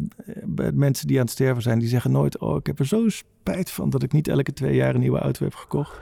mensen 0.73 1.07
die 1.07 1.17
aan 1.17 1.23
het 1.23 1.31
sterven 1.31 1.61
zijn, 1.61 1.79
die 1.79 1.87
zeggen 1.87 2.11
nooit: 2.11 2.37
Oh, 2.37 2.55
ik 2.55 2.65
heb 2.65 2.79
er 2.79 2.87
zo 2.87 3.09
spijt 3.09 3.71
van 3.71 3.89
dat 3.89 4.03
ik 4.03 4.11
niet 4.11 4.27
elke 4.27 4.53
twee 4.53 4.75
jaar 4.75 4.93
een 4.93 5.01
nieuwe 5.01 5.19
auto 5.19 5.43
heb 5.43 5.55
gekocht. 5.55 5.99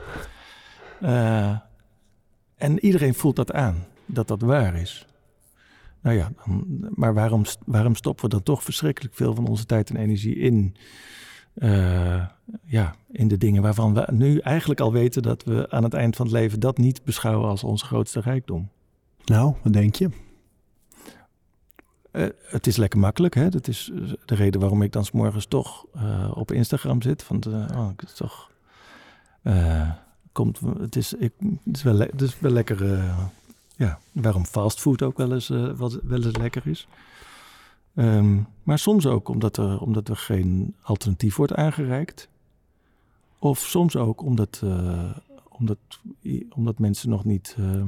En 2.56 2.78
iedereen 2.80 3.14
voelt 3.14 3.36
dat 3.36 3.52
aan, 3.52 3.84
dat 4.06 4.28
dat 4.28 4.40
waar 4.40 4.74
is. 4.74 5.06
Nou 6.02 6.16
ja, 6.16 6.32
maar 6.94 7.14
waarom, 7.14 7.44
waarom 7.66 7.94
stoppen 7.94 8.24
we 8.24 8.30
dan 8.30 8.42
toch 8.42 8.62
verschrikkelijk 8.62 9.14
veel 9.14 9.34
van 9.34 9.46
onze 9.46 9.66
tijd 9.66 9.90
en 9.90 9.96
energie 9.96 10.36
in? 10.36 10.74
Eh, 11.60 12.22
ja, 12.64 12.94
in 13.10 13.28
de 13.28 13.38
dingen 13.38 13.62
waarvan 13.62 13.94
we 13.94 14.06
nu 14.10 14.38
eigenlijk 14.38 14.80
al 14.80 14.92
weten 14.92 15.22
dat 15.22 15.44
we 15.44 15.70
aan 15.70 15.82
het 15.82 15.94
eind 15.94 16.16
van 16.16 16.26
het 16.26 16.34
leven 16.34 16.60
dat 16.60 16.78
niet 16.78 17.04
beschouwen 17.04 17.48
als 17.48 17.64
onze 17.64 17.84
grootste 17.84 18.20
rijkdom. 18.20 18.68
Nou, 19.24 19.54
wat 19.62 19.72
denk 19.72 19.94
je? 19.94 20.10
Eh, 22.10 22.26
het 22.42 22.66
is 22.66 22.76
lekker 22.76 22.98
makkelijk, 22.98 23.34
hè? 23.34 23.48
Dat 23.48 23.68
is 23.68 23.90
eh, 23.94 24.12
de 24.24 24.34
reden 24.34 24.60
waarom 24.60 24.82
ik 24.82 24.92
dan 24.92 25.04
's 25.04 25.10
morgens 25.10 25.46
toch 25.46 25.86
op 26.34 26.52
Instagram 26.52 27.02
zit. 27.02 27.28
Want 27.28 27.46
oh, 27.46 27.88
het 27.96 28.08
is 28.08 28.14
toch. 28.14 28.50
komt, 30.32 30.60
het, 30.78 30.96
is, 30.96 31.12
ik, 31.14 31.32
het, 31.64 31.76
is 31.76 31.82
wel 31.82 31.98
het 31.98 32.20
is 32.20 32.40
wel 32.40 32.52
lekker. 32.52 33.04
ja, 33.76 33.98
waarom 34.12 34.44
fastfood 34.44 35.02
ook 35.02 35.16
wel 35.16 35.32
eens, 35.32 35.48
wel, 35.48 35.92
wel 36.02 36.22
eens 36.22 36.36
lekker 36.36 36.66
is. 36.66 36.88
Ehm, 38.00 38.42
maar 38.62 38.78
soms 38.78 39.06
ook 39.06 39.28
omdat 39.28 39.56
er, 39.56 39.80
omdat 39.80 40.08
er 40.08 40.16
geen 40.16 40.74
alternatief 40.82 41.36
wordt 41.36 41.54
aangereikt. 41.54 42.28
Of 43.38 43.58
soms 43.58 43.96
ook 43.96 44.22
omdat, 44.22 44.60
eh, 44.64 45.16
omdat, 45.48 45.78
omdat 46.48 46.78
mensen 46.78 47.10
nog 47.10 47.24
niet 47.24 47.56
eh, 47.58 47.82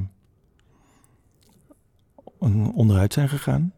onderuit 2.73 3.13
zijn 3.13 3.29
gegaan. 3.29 3.73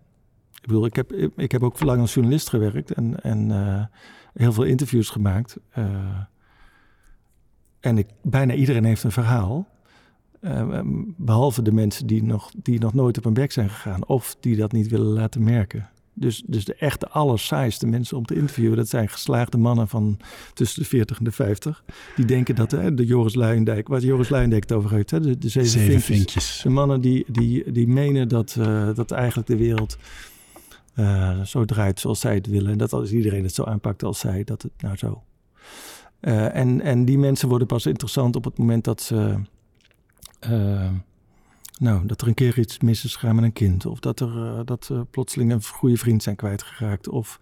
Ik 0.54 0.68
bedoel, 0.68 0.86
ik 0.86 0.96
heb, 0.96 1.12
ik 1.36 1.52
heb 1.52 1.64
ook 1.64 1.80
lang 1.80 2.02
als 2.02 2.14
journalist 2.14 2.50
gewerkt 2.50 2.92
en, 2.92 3.22
en 3.24 3.52
eh, 3.52 3.86
heel 4.34 4.54
veel 4.54 4.64
interviews 4.64 5.10
gemaakt. 5.10 5.58
en 7.80 7.98
ik, 7.98 8.08
bijna 8.22 8.54
iedereen 8.54 8.86
heeft 8.86 9.04
een 9.04 9.12
verhaal. 9.12 9.68
eh, 10.40 10.82
behalve 11.18 11.62
de 11.62 11.72
mensen 11.72 12.08
die 12.08 12.24
nog, 12.24 12.52
die 12.58 12.80
nog 12.80 12.94
nooit 12.94 13.18
op 13.18 13.24
hun 13.24 13.34
bek 13.34 13.52
zijn 13.52 13.70
gegaan 13.70 14.06
of 14.06 14.36
die 14.40 14.56
dat 14.56 14.72
niet 14.72 14.88
willen 14.88 15.14
laten 15.14 15.44
merken. 15.44 15.90
Dus, 16.18 16.44
dus 16.46 16.66
de 16.66 16.76
echte 16.76 17.10
allersaaiste 17.10 17.88
mensen 17.88 18.18
om 18.18 18.26
te 18.26 18.36
interviewen, 18.36 18.78
dat 18.78 18.90
zijn 18.90 19.10
geslaagde 19.10 19.58
mannen 19.58 19.88
van 19.88 20.18
tussen 20.54 20.82
de 20.82 20.88
40 20.88 21.18
en 21.18 21.24
de 21.24 21.32
50. 21.32 21.84
Die 22.16 22.26
denken 22.26 22.56
dat 22.56 22.72
hè, 22.72 22.94
de 22.94 23.06
Joris 23.06 23.36
Luijendijk, 23.36 23.88
wat 23.88 24.02
Joris 24.02 24.30
Luijendijk 24.30 24.64
het 24.64 24.72
over 24.72 24.92
heeft, 24.92 25.12
hè, 25.12 25.20
de, 25.20 25.38
de 25.38 25.50
zeven, 25.50 25.70
Zeven 25.70 26.02
vinkjes. 26.02 26.16
vinkjes. 26.16 26.60
De 26.64 26.70
mannen 26.70 27.02
die, 27.02 27.26
die, 27.28 27.72
die 27.72 27.88
menen 27.88 28.28
dat, 28.28 28.56
eh, 28.60 28.96
dat 28.96 29.12
eigenlijk 29.12 29.48
de 29.48 29.58
wereld 29.58 29.98
eh, 30.94 31.42
zo 31.42 31.66
draait 31.66 32.00
zoals 32.00 32.20
zij 32.20 32.34
het 32.36 32.48
willen. 32.48 32.72
En 32.72 32.78
dat 32.78 32.94
als 32.94 33.12
iedereen 33.12 33.44
het 33.44 33.54
zo 33.54 33.64
aanpakt 33.64 34.04
als 34.04 34.20
zij, 34.20 34.44
dat 34.44 34.62
het 34.62 34.72
nou 34.78 34.98
zo. 34.98 35.24
Eh, 36.20 36.56
en, 36.56 36.82
en 36.82 37.06
die 37.06 37.18
mensen 37.18 37.50
worden 37.50 37.68
pas 37.68 37.86
interessant 37.86 38.36
op 38.36 38.44
het 38.44 38.58
moment 38.58 38.84
dat 38.84 39.02
ze. 39.02 39.40
Eh, 41.78 41.82
nou, 41.86 42.06
dat 42.06 42.22
er 42.22 42.28
een 42.28 42.34
keer 42.34 42.60
iets 42.60 42.80
mis 42.80 43.06
is 43.06 43.16
gegaan 43.16 43.36
met 43.36 43.44
een 43.44 43.54
kind. 43.54 43.86
Of 43.86 44.00
dat 44.00 44.20
er 44.20 44.46
eh, 44.46 44.60
dat 44.66 44.86
ze 44.86 45.06
plotseling 45.12 45.52
een 45.52 45.64
goede 45.64 45.98
vriend 45.98 46.24
zijn 46.24 46.36
kwijtgeraakt. 46.36 47.10
Of 47.10 47.40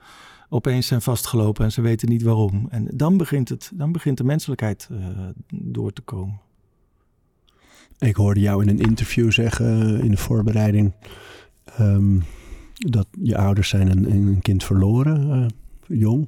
opeens 0.49 0.87
zijn 0.87 1.01
vastgelopen 1.01 1.65
en 1.65 1.71
ze 1.71 1.81
weten 1.81 2.09
niet 2.09 2.23
waarom. 2.23 2.67
En 2.69 2.87
dan 2.93 3.17
begint, 3.17 3.49
het, 3.49 3.71
dan 3.73 3.91
begint 3.91 4.17
de 4.17 4.23
menselijkheid 4.23 4.89
eh, 4.91 4.97
door 5.53 5.93
te 5.93 6.01
komen. 6.01 6.41
Ik 7.97 8.15
hoorde 8.15 8.39
jou 8.39 8.61
in 8.61 8.69
een 8.69 8.79
interview 8.79 9.31
zeggen 9.31 9.99
in 10.03 10.11
de 10.11 10.17
voorbereiding 10.17 10.93
ehm, 11.65 12.19
dat 12.73 13.07
je 13.21 13.37
ouders 13.37 13.69
zijn 13.69 13.89
een, 13.91 14.11
een 14.11 14.39
kind 14.41 14.63
verloren, 14.63 15.31
eh, 15.31 15.45
jong. 15.99 16.27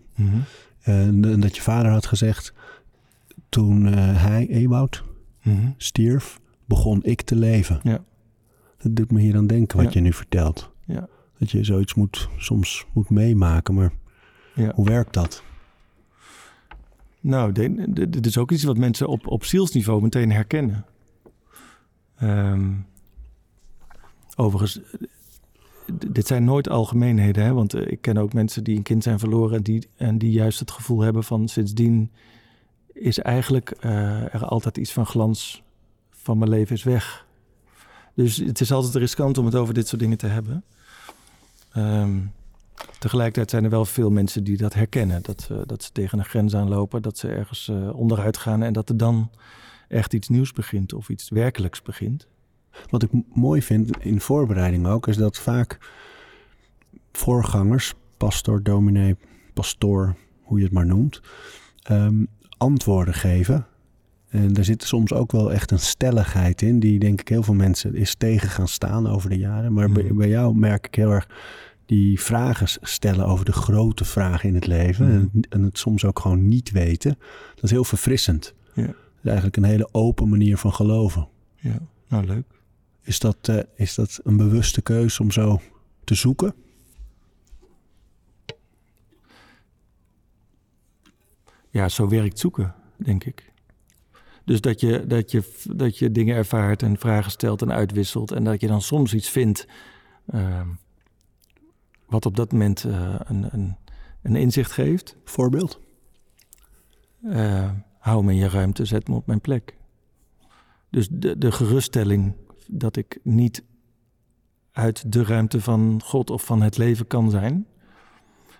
En, 0.82 1.26
en 1.26 1.40
dat 1.40 1.56
je 1.56 1.62
vader 1.62 1.92
had 1.92 2.06
gezegd, 2.06 2.54
toen 3.50 3.86
eh, 3.88 4.24
hij, 4.24 4.48
Ewoud, 4.48 5.04
Mhm. 5.44 5.70
stierf, 5.78 6.40
begon 6.66 7.04
ik 7.04 7.22
te 7.22 7.36
leven. 7.36 7.80
Ja. 7.84 8.04
Dat 8.78 8.96
doet 8.96 9.12
me 9.12 9.20
hier 9.20 9.36
aan 9.36 9.48
denken 9.48 9.78
wat 9.78 9.86
Ja. 9.86 9.92
je 9.94 10.00
nu 10.00 10.14
vertelt. 10.14 10.72
Ja. 10.86 11.08
Dat 11.40 11.52
je 11.52 11.64
zoiets 11.64 11.94
moet, 11.94 12.30
soms 12.38 12.86
moet 12.94 13.10
meemaken, 13.10 13.74
maar 13.74 13.92
Ja. 14.56 14.72
hoe 14.76 14.86
werkt 14.86 15.14
dat? 15.14 15.44
Nou, 17.20 17.52
dit 18.10 18.26
is 18.26 18.38
ook 18.38 18.52
iets 18.52 18.64
wat 18.64 18.78
mensen 18.78 19.08
op, 19.08 19.28
op 19.28 19.44
zielsniveau 19.46 20.02
meteen 20.02 20.32
herkennen. 20.32 20.86
Ehm, 22.18 22.72
overigens, 24.36 24.80
dit 26.08 26.28
zijn 26.28 26.44
nooit 26.44 26.70
algemeenheden, 26.70 27.44
hè? 27.44 27.54
want 27.54 27.74
eh, 27.74 27.92
ik 27.92 28.02
ken 28.02 28.18
ook 28.18 28.34
mensen 28.34 28.64
die 28.64 28.76
een 28.78 28.84
kind 28.84 29.04
zijn 29.04 29.20
verloren 29.20 29.58
en 29.58 29.64
die, 29.64 29.88
en 29.96 30.18
die 30.18 30.32
juist 30.32 30.60
het 30.60 30.72
gevoel 30.72 31.02
hebben 31.02 31.24
van 31.24 31.48
sindsdien 31.48 32.12
is 32.94 33.20
eigenlijk 33.20 33.70
eh, 33.70 34.34
er 34.34 34.46
altijd 34.46 34.78
iets 34.78 34.94
van 34.94 35.06
glans 35.06 35.64
van 36.26 36.38
mijn 36.38 36.50
leven 36.50 36.76
is 36.76 36.84
weg. 36.84 37.26
Dus 38.14 38.38
het 38.38 38.62
is 38.62 38.72
altijd 38.72 38.96
riskant 38.96 39.38
om 39.38 39.46
het 39.46 39.56
over 39.56 39.74
dit 39.74 39.88
soort 39.88 40.02
dingen 40.02 40.18
te 40.18 40.28
hebben. 40.28 40.64
Ehm, 41.72 42.20
Tegelijkertijd 43.00 43.50
zijn 43.50 43.64
er 43.64 43.70
wel 43.70 43.86
veel 43.86 44.10
mensen 44.10 44.44
die 44.44 44.58
dat 44.58 44.74
herkennen. 44.74 45.22
Dat, 45.22 45.50
uh, 45.52 45.58
dat 45.66 45.84
ze 45.84 45.92
tegen 45.92 46.20
een 46.20 46.26
grens 46.26 46.56
aanlopen, 46.56 47.02
dat 47.02 47.18
ze 47.18 47.28
ergens 47.28 47.68
uh, 47.68 47.96
onderuit 47.96 48.38
gaan 48.38 48.64
en 48.64 48.74
dat 48.74 48.90
er 48.90 48.98
dan 48.98 49.32
echt 49.88 50.14
iets 50.14 50.28
nieuws 50.30 50.54
begint 50.54 50.94
of 50.94 51.10
iets 51.10 51.30
werkelijks 51.30 51.82
begint. 51.82 52.28
Wat 52.90 53.04
ik 53.04 53.10
mooi 53.34 53.62
vind 53.62 53.98
in 53.98 54.22
voorbereiding 54.22 54.88
ook, 54.88 55.08
is 55.08 55.18
dat 55.18 55.38
vaak 55.38 55.92
voorgangers, 57.12 57.94
pastor, 58.18 58.64
dominee, 58.64 59.16
pastoor, 59.54 60.16
hoe 60.42 60.58
je 60.58 60.64
het 60.64 60.74
maar 60.74 60.86
noemt, 60.86 61.22
um, 61.92 62.28
antwoorden 62.58 63.14
geven. 63.14 63.68
En 64.36 64.54
daar 64.54 64.64
zit 64.64 64.84
soms 64.84 65.14
ook 65.14 65.32
wel 65.32 65.52
echt 65.52 65.72
een 65.72 65.80
stelligheid 65.80 66.62
in, 66.62 66.80
die 66.80 67.00
denk 67.00 67.22
ik 67.22 67.28
heel 67.28 67.44
veel 67.44 67.54
mensen 67.54 67.96
is 67.96 68.16
tegen 68.16 68.50
gaan 68.50 68.68
staan 68.68 69.08
over 69.08 69.30
de 69.30 69.38
jaren. 69.38 69.74
Maar 69.74 69.92
bij, 69.92 70.14
bij 70.14 70.30
jou 70.30 70.56
merk 70.56 70.86
ik 70.88 70.96
heel 70.96 71.12
erg 71.12 71.28
die 71.86 72.22
vragen 72.22 72.68
stellen 72.82 73.26
over 73.26 73.46
de 73.46 73.52
grote 73.52 74.06
vragen 74.06 74.50
in 74.50 74.56
het 74.56 74.68
leven. 74.68 75.06
Mhm. 75.06 75.16
En, 75.16 75.32
en 75.50 75.64
het 75.64 75.78
soms 75.78 76.06
ook 76.06 76.20
gewoon 76.20 76.48
niet 76.48 76.72
weten. 76.72 77.18
Dat 77.56 77.64
is 77.64 77.72
heel 77.72 77.84
verfrissend. 77.84 78.54
Ja. 78.74 78.86
Dat 78.86 78.94
is 79.22 79.26
eigenlijk 79.26 79.58
een 79.58 79.64
hele 79.64 79.90
open 79.92 80.30
manier 80.30 80.58
van 80.58 80.74
geloven. 80.74 81.28
Ja, 81.56 81.80
nou 82.08 82.26
leuk. 82.26 82.46
Is 83.02 83.20
dat, 83.20 83.38
eh, 83.42 83.60
is 83.76 83.96
dat 83.96 84.20
een 84.24 84.38
bewuste 84.38 84.82
keuze 84.82 85.22
om 85.22 85.32
zo 85.32 85.62
te 86.04 86.16
zoeken? 86.16 86.54
Ja, 91.70 91.90
zo 91.90 92.08
werkt 92.08 92.40
zoeken, 92.40 92.74
denk 92.98 93.24
ik. 93.24 93.54
Dus 94.46 94.62
dat 94.62 94.80
je, 94.80 95.08
dat, 95.08 95.32
je, 95.32 95.44
dat 95.76 95.98
je 95.98 96.12
dingen 96.12 96.36
ervaart 96.36 96.84
en 96.84 96.98
vragen 96.98 97.32
stelt 97.32 97.62
en 97.62 97.72
uitwisselt. 97.72 98.32
En 98.32 98.44
dat 98.44 98.62
je 98.62 98.68
dan 98.68 98.82
soms 98.82 99.14
iets 99.14 99.30
vindt 99.30 99.68
uh, 100.34 100.62
wat 102.06 102.26
op 102.26 102.36
dat 102.36 102.52
moment 102.52 102.84
uh, 102.84 103.16
een, 103.24 103.48
een, 103.52 103.76
een, 104.22 104.36
inzicht 104.36 104.72
geeft. 104.72 105.16
Voorbeeld? 105.24 105.80
Uh, 107.24 107.72
hou 108.00 108.24
me 108.24 108.32
in 108.32 108.38
je 108.38 108.50
ruimte, 108.50 108.86
zet 108.86 109.08
me 109.08 109.16
op 109.16 109.28
mijn 109.28 109.42
plek. 109.42 109.76
Dus 110.90 111.08
de, 111.12 111.38
de 111.38 111.52
geruststelling 111.52 112.34
dat 112.68 112.96
ik 112.96 113.20
niet 113.24 113.64
uit 114.72 115.12
de 115.12 115.24
ruimte 115.24 115.62
van 115.62 116.02
God 116.04 116.30
of 116.30 116.46
van 116.46 116.62
het 116.62 116.78
leven 116.78 117.08
kan 117.08 117.30
zijn. 117.30 117.68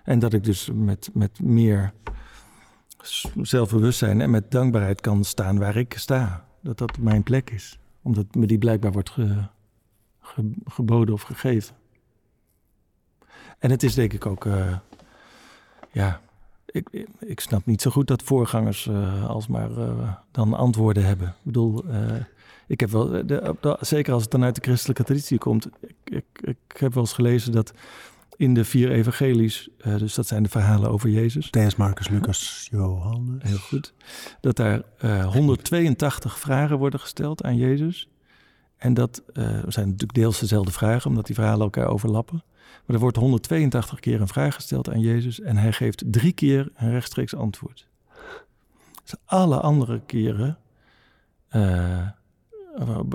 En 0.04 0.18
dat 0.18 0.32
ik 0.32 0.44
dus 0.44 0.70
met, 0.74 1.10
met 1.12 1.40
meer 1.40 1.92
zelfbewustzijn 3.42 4.20
en 4.20 4.30
met 4.30 4.50
dankbaarheid 4.50 5.00
kan 5.00 5.24
staan 5.24 5.58
waar 5.58 5.76
ik 5.76 5.94
sta. 5.98 6.44
Dat 6.60 6.78
dat 6.78 6.98
mijn 6.98 7.22
plek 7.22 7.50
is. 7.50 7.78
Omdat 8.02 8.34
me 8.34 8.46
die 8.46 8.58
blijkbaar 8.58 8.92
wordt 8.92 9.10
ge, 9.10 9.46
ge, 10.20 10.52
geboden 10.64 11.14
of 11.14 11.22
gegeven. 11.22 11.74
En 13.58 13.70
het 13.70 13.82
is 13.82 13.94
denk 13.94 14.12
ik 14.12 14.26
ook, 14.26 14.44
uh, 14.44 14.76
ja, 15.92 16.20
ik, 16.66 17.06
ik 17.18 17.40
snap 17.40 17.66
niet 17.66 17.82
zo 17.82 17.90
goed 17.90 18.06
dat 18.06 18.22
voorgangers 18.22 18.86
uh, 18.86 19.28
alsmaar 19.28 19.70
uh, 19.70 20.12
dan 20.30 20.54
antwoorden 20.54 21.04
hebben. 21.04 21.28
Ik 21.28 21.34
bedoel, 21.42 21.84
ik 22.66 22.80
heb 22.80 22.90
wel, 22.90 23.26
de, 23.26 23.76
zeker 23.80 24.12
als 24.12 24.22
het 24.22 24.30
dan 24.30 24.44
uit 24.44 24.54
de 24.54 24.60
christelijke 24.60 25.04
traditie 25.04 25.38
komt, 25.38 25.68
ik, 25.80 25.94
ik, 26.04 26.24
ik 26.40 26.76
heb 26.78 26.94
wel 26.94 27.02
eens 27.02 27.12
gelezen 27.12 27.52
dat 27.52 27.72
in 28.36 28.54
de 28.54 28.64
vier 28.64 28.90
evangelies, 28.90 29.68
uh, 29.86 29.98
dus 29.98 30.14
dat 30.14 30.26
zijn 30.26 30.42
de 30.42 30.48
verhalen 30.48 30.90
over 30.90 31.08
Jezus. 31.08 31.46
Matthäus, 31.46 31.76
Marcus, 31.76 32.08
Lucas, 32.08 32.68
Johannes. 32.70 33.42
Heel 33.42 33.58
goed. 33.58 33.94
Dat 34.40 34.56
daar 34.56 34.82
uh, 35.04 35.32
182 35.32 36.38
vragen 36.38 36.78
worden 36.78 37.00
gesteld 37.00 37.42
aan 37.42 37.56
Jezus. 37.56 38.08
En 38.76 38.94
dat 38.94 39.22
uh, 39.32 39.44
zijn 39.66 39.86
natuurlijk 39.86 40.14
deels 40.14 40.38
dezelfde 40.38 40.72
vragen, 40.72 41.10
omdat 41.10 41.26
die 41.26 41.34
verhalen 41.34 41.60
elkaar 41.60 41.86
overlappen. 41.86 42.44
Maar 42.86 42.96
er 42.96 43.02
wordt 43.02 43.16
182 43.16 44.00
keer 44.00 44.20
een 44.20 44.28
vraag 44.28 44.54
gesteld 44.54 44.90
aan 44.90 45.00
Jezus 45.00 45.40
en 45.40 45.56
hij 45.56 45.72
geeft 45.72 46.02
drie 46.06 46.32
keer 46.32 46.70
een 46.76 46.90
rechtstreeks 46.90 47.34
antwoord. 47.34 47.88
Dus 49.02 49.14
alle 49.24 49.60
andere 49.60 50.00
keren 50.06 50.58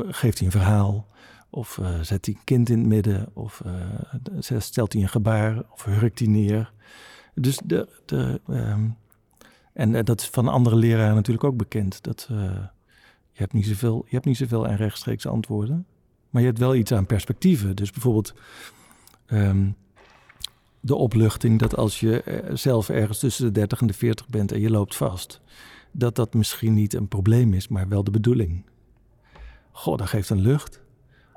geeft 0.09 0.37
hij 0.37 0.45
een 0.45 0.51
verhaal, 0.51 1.07
of 1.51 1.77
uh, 1.77 1.99
zet 1.99 2.25
hij 2.25 2.35
een 2.35 2.43
kind 2.43 2.69
in 2.69 2.77
het 2.77 2.87
midden, 2.87 3.29
of 3.33 3.61
uh, 3.65 4.59
stelt 4.59 4.93
hij 4.93 5.01
een 5.01 5.09
gebaar, 5.09 5.63
of 5.71 5.83
hurkt 5.83 6.19
hij 6.19 6.27
neer. 6.27 6.73
Dus 7.35 7.59
de, 7.65 7.87
de, 8.05 8.41
um, 8.49 8.97
en 9.73 9.93
uh, 9.93 10.03
dat 10.03 10.21
is 10.21 10.27
van 10.27 10.47
andere 10.47 10.75
leraren 10.75 11.15
natuurlijk 11.15 11.45
ook 11.45 11.57
bekend. 11.57 12.03
Dat, 12.03 12.25
je, 12.29 12.69
hebt 13.33 13.53
niet 13.53 13.65
zoveel, 13.65 14.03
je 14.05 14.15
hebt 14.15 14.25
niet 14.25 14.37
zoveel 14.37 14.67
aan 14.67 14.75
rechtstreeks 14.75 15.25
antwoorden, 15.25 15.85
maar 16.29 16.41
je 16.41 16.47
hebt 16.47 16.59
wel 16.59 16.75
iets 16.75 16.91
aan 16.91 17.05
perspectieven. 17.05 17.75
Dus 17.75 17.91
bijvoorbeeld 17.91 18.33
um, 19.27 19.75
de 20.81 20.95
opluchting 20.95 21.59
dat 21.59 21.75
als 21.75 21.99
je 21.99 22.23
eh, 22.23 22.55
zelf 22.55 22.89
ergens 22.89 23.19
tussen 23.19 23.45
de 23.45 23.51
30 23.51 23.81
en 23.81 23.87
de 23.87 23.93
40 23.93 24.27
bent 24.27 24.51
en 24.51 24.59
je 24.59 24.69
loopt 24.69 24.95
vast, 24.95 25.41
dat 25.91 26.15
dat 26.15 26.33
misschien 26.33 26.73
niet 26.73 26.93
een 26.93 27.07
probleem 27.07 27.53
is, 27.53 27.67
maar 27.67 27.87
wel 27.87 28.03
de 28.03 28.11
bedoeling. 28.11 28.65
Goh, 29.71 29.97
dat 29.97 30.07
geeft 30.07 30.29
een 30.29 30.41
lucht. 30.41 30.81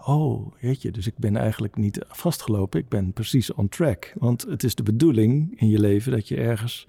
Oh, 0.07 0.53
weet 0.61 0.83
je, 0.83 0.91
dus 0.91 1.07
ik 1.07 1.19
ben 1.19 1.37
eigenlijk 1.37 1.77
niet 1.77 2.05
vastgelopen. 2.09 2.81
Ik 2.81 2.89
ben 2.89 3.13
precies 3.13 3.53
on 3.53 3.69
track. 3.69 4.13
Want 4.19 4.43
het 4.43 4.65
is 4.65 4.75
de 4.75 4.83
bedoeling 4.83 5.61
in 5.61 5.69
je 5.69 5.79
leven 5.79 6.13
dat 6.13 6.29
je 6.29 6.37
ergens 6.37 6.85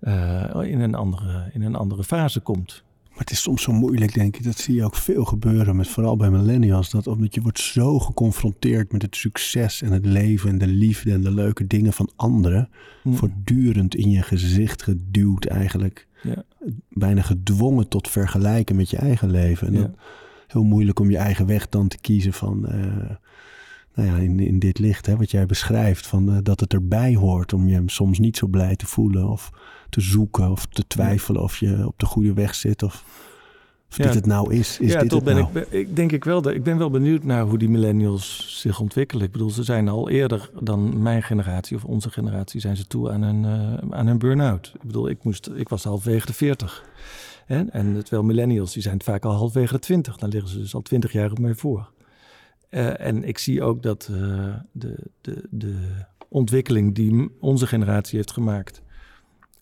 uh, 0.00 0.50
in, 0.62 0.80
een 0.80 0.94
andere, 0.94 1.50
in 1.52 1.62
een 1.62 1.74
andere 1.74 2.04
fase 2.04 2.40
komt. 2.40 2.82
Maar 3.08 3.22
het 3.22 3.30
is 3.30 3.42
soms 3.42 3.62
zo 3.62 3.72
moeilijk, 3.72 4.14
denk 4.14 4.36
ik. 4.36 4.44
Dat 4.44 4.58
zie 4.58 4.74
je 4.74 4.84
ook 4.84 4.96
veel 4.96 5.24
gebeuren, 5.24 5.76
met, 5.76 5.88
vooral 5.88 6.16
bij 6.16 6.30
millennials. 6.30 6.90
Dat 6.90 7.06
omdat 7.06 7.34
je 7.34 7.40
wordt 7.40 7.58
zo 7.58 7.98
geconfronteerd 7.98 8.92
met 8.92 9.02
het 9.02 9.16
succes 9.16 9.82
en 9.82 9.92
het 9.92 10.06
leven 10.06 10.50
en 10.50 10.58
de 10.58 10.66
liefde 10.66 11.12
en 11.12 11.20
de 11.20 11.30
leuke 11.30 11.66
dingen 11.66 11.92
van 11.92 12.10
anderen. 12.16 12.68
Hm. 13.02 13.12
Voortdurend 13.12 13.94
in 13.94 14.10
je 14.10 14.22
gezicht 14.22 14.82
geduwd 14.82 15.44
eigenlijk. 15.44 16.06
Ja. 16.22 16.44
Bijna 16.88 17.22
gedwongen 17.22 17.88
tot 17.88 18.08
vergelijken 18.08 18.76
met 18.76 18.90
je 18.90 18.96
eigen 18.96 19.30
leven. 19.30 19.66
En 19.66 19.72
Ja. 19.72 19.80
dat, 19.80 19.90
heel 20.54 20.64
moeilijk 20.64 21.00
om 21.00 21.10
je 21.10 21.16
eigen 21.16 21.46
weg 21.46 21.68
dan 21.68 21.88
te 21.88 21.98
kiezen 22.00 22.32
van, 22.32 22.66
uh, 22.68 23.10
nou 23.94 24.08
ja, 24.08 24.16
in, 24.16 24.40
in 24.40 24.58
dit 24.58 24.78
licht, 24.78 25.06
hè, 25.06 25.16
wat 25.16 25.30
jij 25.30 25.46
beschrijft, 25.46 26.06
van 26.06 26.30
uh, 26.30 26.38
dat 26.42 26.60
het 26.60 26.72
erbij 26.72 27.14
hoort 27.14 27.52
om 27.52 27.68
je 27.68 27.82
soms 27.86 28.18
niet 28.18 28.36
zo 28.36 28.46
blij 28.46 28.76
te 28.76 28.86
voelen 28.86 29.28
of 29.28 29.50
te 29.90 30.00
zoeken 30.00 30.50
of 30.50 30.66
te 30.66 30.86
twijfelen 30.86 31.42
of 31.42 31.56
je 31.56 31.86
op 31.86 31.98
de 31.98 32.06
goede 32.06 32.32
weg 32.32 32.54
zit 32.54 32.82
of, 32.82 33.04
of 33.90 33.96
Ja. 33.96 34.04
dit 34.04 34.14
het 34.14 34.26
nou 34.26 34.54
is. 34.54 34.78
Is 34.78 34.92
ja, 34.92 35.00
dit 35.00 35.08
toch 35.08 35.22
ben 35.22 35.34
nou? 35.34 35.58
ik, 35.58 35.70
ik 35.70 35.96
denk 35.96 36.12
ik 36.12 36.24
wel. 36.24 36.42
Dat, 36.42 36.54
ik 36.54 36.62
ben 36.62 36.78
wel 36.78 36.90
benieuwd 36.90 37.24
naar 37.24 37.42
hoe 37.42 37.58
die 37.58 37.68
millennials 37.68 38.46
zich 38.60 38.80
ontwikkelen. 38.80 39.24
Ik 39.24 39.32
bedoel, 39.32 39.50
ze 39.50 39.62
zijn 39.62 39.88
al 39.88 40.10
eerder 40.10 40.50
dan 40.60 41.02
mijn 41.02 41.22
generatie 41.22 41.76
of 41.76 41.84
onze 41.84 42.10
generatie 42.10 42.60
zijn 42.60 42.76
ze 42.76 42.86
toe 42.86 43.10
aan 43.10 43.22
een, 43.22 43.44
eh, 43.44 43.98
aan 43.98 44.06
een 44.06 44.18
burn-out. 44.18 44.72
Ik 44.74 44.82
bedoel, 44.82 45.08
ik, 45.08 45.24
moest, 45.24 45.50
ik 45.54 45.68
was 45.68 45.84
halfwege 45.84 46.26
de 46.26 46.32
40. 46.32 46.84
Hè? 47.46 47.64
En 47.64 47.94
terwijl 47.94 48.22
millennials, 48.22 48.72
die 48.72 48.82
zijn 48.82 49.02
vaak 49.02 49.24
al 49.24 49.32
halfwege 49.32 49.72
de 49.72 49.78
20. 49.78 50.16
Dan 50.16 50.28
liggen 50.28 50.50
ze 50.50 50.58
dus 50.58 50.74
al 50.74 50.82
20 50.82 51.12
jaar 51.12 51.30
op 51.30 51.38
mij 51.38 51.54
voor. 51.54 51.92
Eh, 52.74 53.00
en 53.00 53.24
ik 53.24 53.38
zie 53.38 53.62
ook 53.62 53.82
dat 53.82 54.08
eh, 54.12 54.54
de, 54.72 54.96
de, 55.20 55.46
de 55.50 55.76
ontwikkeling 56.28 56.94
die 56.94 57.30
onze 57.40 57.66
generatie 57.66 58.16
heeft 58.16 58.32
gemaakt 58.32 58.82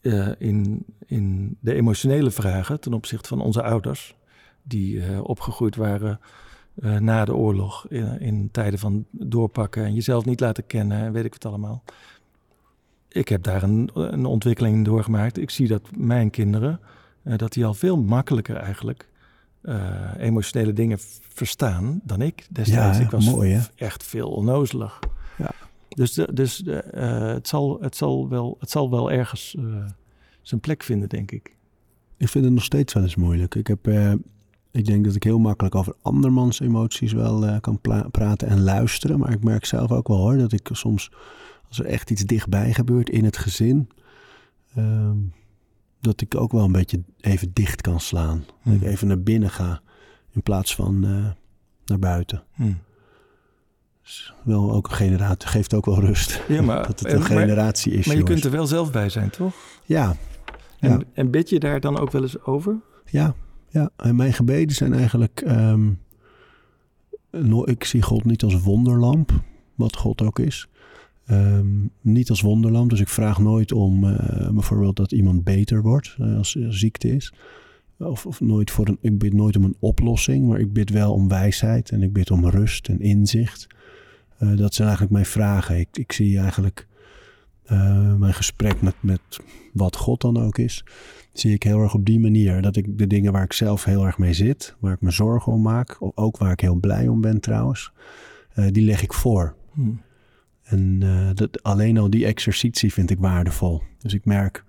eh, 0.01 0.29
in, 0.39 0.85
in 1.07 1.57
de 1.61 1.75
emotionele 1.75 2.31
vragen 2.31 2.81
ten 2.81 2.93
opzichte 2.93 3.29
van 3.29 3.41
onze 3.41 3.63
ouders, 3.63 4.15
die 4.63 5.23
opgegroeid 5.23 5.77
waren 5.77 6.21
na 6.99 7.25
de 7.25 7.35
oorlog, 7.35 7.87
in, 8.19 8.49
tijden 8.53 8.79
van 8.79 9.05
doorpakken 9.11 9.85
en 9.85 9.95
jezelf 9.95 10.25
niet 10.25 10.41
laten 10.41 10.67
kennen 10.67 10.99
en 10.99 11.13
weet 11.13 11.25
ik 11.25 11.33
wat 11.33 11.45
allemaal. 11.45 11.83
Ik 13.09 13.29
heb 13.29 13.43
daar 13.43 13.63
een, 13.63 13.91
een 13.95 14.25
ontwikkeling 14.25 14.77
in 14.77 14.83
doorgemaakt. 14.83 15.39
Ik 15.39 15.51
zie 15.51 15.69
dat 15.69 15.97
mijn 15.97 16.31
kinderen, 16.31 16.81
eh, 17.23 17.37
dat 17.37 17.53
die 17.53 17.65
al 17.65 17.75
veel 17.75 17.97
makkelijker 17.97 18.57
eigenlijk 18.57 19.09
eh, 19.61 20.11
emotionele 20.19 20.73
dingen 20.73 20.99
verstaan 21.21 22.01
dan 22.05 22.23
ik 22.23 22.47
destijds. 22.51 22.99
Ja, 22.99 23.05
ik 23.05 23.11
was 23.11 23.25
mooi, 23.25 23.61
echt 23.77 24.05
veel 24.05 24.31
onnozelig. 24.31 24.99
Ja. 25.39 25.51
Dus, 25.89 26.13
dus 26.33 26.57
de, 26.57 26.77
eh, 26.77 27.27
het, 27.27 27.49
zal, 27.49 27.79
het, 27.81 27.97
zal 27.97 28.29
wel, 28.29 28.57
het 28.61 28.71
zal 28.71 28.91
wel 28.91 29.13
ergens 29.13 29.57
zijn 30.43 30.61
plek 30.61 30.83
vinden, 30.83 31.09
denk 31.09 31.31
ik. 31.31 31.57
Ik 32.17 32.29
vind 32.29 32.45
het 32.45 32.55
nog 32.55 32.65
steeds 32.65 32.93
wel 32.93 33.03
eens 33.03 33.17
moeilijk. 33.17 33.55
Ik, 33.55 33.67
heb, 33.67 33.89
ik 34.71 34.85
denk 34.85 35.05
dat 35.05 35.15
ik 35.15 35.23
heel 35.23 35.39
makkelijk 35.39 35.75
over 35.75 35.95
andermans 36.03 36.61
emoties 36.61 37.13
wel 37.13 37.61
kan 37.61 37.81
praten 38.11 38.49
en 38.49 38.63
luisteren. 38.63 39.19
Maar 39.19 39.33
ik 39.33 39.45
merk 39.45 39.65
zelf 39.65 39.93
ook 39.93 40.09
wel 40.09 40.17
hoor, 40.17 40.37
dat 40.37 40.53
ik 40.53 40.69
soms, 40.73 41.11
als 41.69 41.79
er 41.79 41.87
echt 41.87 42.11
iets 42.11 42.25
dichtbij 42.25 42.73
gebeurt 42.73 43.11
in 43.11 43.25
het 43.25 43.37
gezin, 43.37 43.89
ehm, 44.75 45.17
dat 46.03 46.21
ik 46.21 46.35
ook 46.35 46.53
wel 46.53 46.65
een 46.65 46.73
beetje 46.73 47.03
even 47.21 47.51
dicht 47.53 47.81
kan 47.81 48.01
slaan. 48.01 48.45
Dat 48.65 48.75
ik 48.75 48.81
Hmm. 48.81 48.89
even 48.89 49.07
naar 49.09 49.21
binnen 49.23 49.51
ga 49.51 49.81
in 50.31 50.43
plaats 50.43 50.75
van 50.75 51.05
eh, 51.05 51.31
naar 51.87 51.99
buiten. 51.99 52.43
Hm. 52.55 52.73
Dus 54.03 54.35
wel 54.45 54.73
ook 54.73 54.89
een 54.89 54.95
generatie, 54.97 55.49
geeft 55.49 55.75
ook 55.75 55.85
wel 55.87 56.01
rust. 56.01 56.43
Ja, 56.49 56.63
maar, 56.63 56.77
dat 56.87 56.99
het 57.01 57.05
en- 57.09 57.17
een 57.17 57.23
generatie 57.25 57.93
is. 57.93 58.07
maar 58.07 58.17
je 58.17 58.23
kunt 58.23 58.45
er 58.45 58.51
wel 58.51 58.67
zelf 58.67 58.93
bij 58.93 59.09
zijn, 59.09 59.31
toch? 59.31 59.55
Ja, 59.85 60.17
En, 60.79 60.91
Ja. 60.91 61.01
en 61.13 61.31
bid 61.31 61.49
je 61.49 61.59
daar 61.59 61.81
dan 61.81 61.99
ook 61.99 62.11
wel 62.11 62.23
eens 62.23 62.43
over? 62.45 62.77
Ja, 63.05 63.35
ja. 63.69 63.91
En 63.97 64.17
mijn 64.17 64.33
gebeden 64.33 64.75
zijn 64.77 64.93
eigenlijk. 64.93 65.41
ehm, 65.41 65.91
ik 67.65 67.85
zie 67.85 68.03
God 68.03 68.25
niet 68.25 68.43
als 68.43 68.61
wonderlamp, 68.61 69.33
wat 69.75 69.97
God 69.97 70.23
ook 70.23 70.39
is. 70.39 70.69
Ehm, 71.27 71.67
niet 72.01 72.31
als 72.31 72.41
wonderland, 72.41 72.91
dus 72.91 73.01
ik 73.01 73.09
vraag 73.09 73.39
nooit 73.39 73.73
om 73.73 74.05
uh, 74.05 74.51
bijvoorbeeld 74.51 74.97
dat 74.97 75.13
iemand 75.13 75.45
beter 75.45 75.83
wordt 75.83 76.17
uh, 76.21 76.37
als 76.37 76.55
er 76.55 76.75
ziekte 76.75 77.15
is. 77.15 77.33
Of, 77.99 78.27
of, 78.27 78.41
nooit 78.41 78.71
voor 78.71 78.89
een, 78.89 78.99
ik 79.01 79.19
bid 79.19 79.33
nooit 79.33 79.57
om 79.57 79.65
een 79.65 79.77
oplossing, 79.79 80.49
maar 80.49 80.59
ik 80.59 80.73
bid 80.73 80.91
wel 80.91 81.13
om 81.13 81.29
wijsheid 81.29 81.91
en 81.91 82.03
ik 82.03 82.13
bid 82.13 82.31
om 82.31 82.49
rust 82.49 82.89
en 82.89 83.01
inzicht. 83.01 83.67
Dat 84.39 84.75
zijn 84.75 84.89
eigenlijk 84.89 85.11
mijn 85.11 85.27
vragen. 85.27 85.79
Ik, 85.79 85.89
ik 85.93 86.13
zie 86.13 86.39
eigenlijk 86.39 86.87
mijn 88.19 88.35
gesprek 88.35 88.83
met, 88.83 88.95
met 89.01 89.21
wat 89.73 89.97
God 89.97 90.21
dan 90.21 90.37
ook 90.37 90.59
is, 90.59 90.85
zie 91.33 91.55
ik 91.55 91.63
heel 91.63 91.81
erg 91.81 91.95
op 91.95 92.05
die 92.05 92.21
manier. 92.21 92.63
Dat 92.63 92.77
ik 92.77 92.99
de 92.99 93.07
dingen 93.07 93.33
waar 93.33 93.45
ik 93.45 93.53
zelf 93.53 93.85
heel 93.85 94.07
erg 94.07 94.19
mee 94.19 94.33
zit, 94.33 94.77
waar 94.79 94.93
ik 94.93 95.01
me 95.01 95.11
zorgen 95.11 95.53
om 95.53 95.63
maak, 95.63 95.97
ook 96.01 96.39
waar 96.39 96.53
ik 96.53 96.61
heel 96.61 96.75
blij 96.75 97.09
om 97.09 97.21
ben 97.21 97.41
trouwens, 97.41 97.93
die 98.71 98.85
leg 98.85 99.03
ik 99.03 99.13
voor. 99.13 99.55
Hmm. 99.73 100.01
En 100.63 101.01
uh, 101.03 101.31
dat, 101.35 101.63
alleen 101.63 101.99
al 101.99 102.11
die 102.11 102.27
exercitie 102.27 102.93
vind 102.93 103.11
ik 103.11 103.19
waardevol. 103.19 103.83
Dus 103.99 104.15
ik 104.15 104.25
merk 104.25 104.65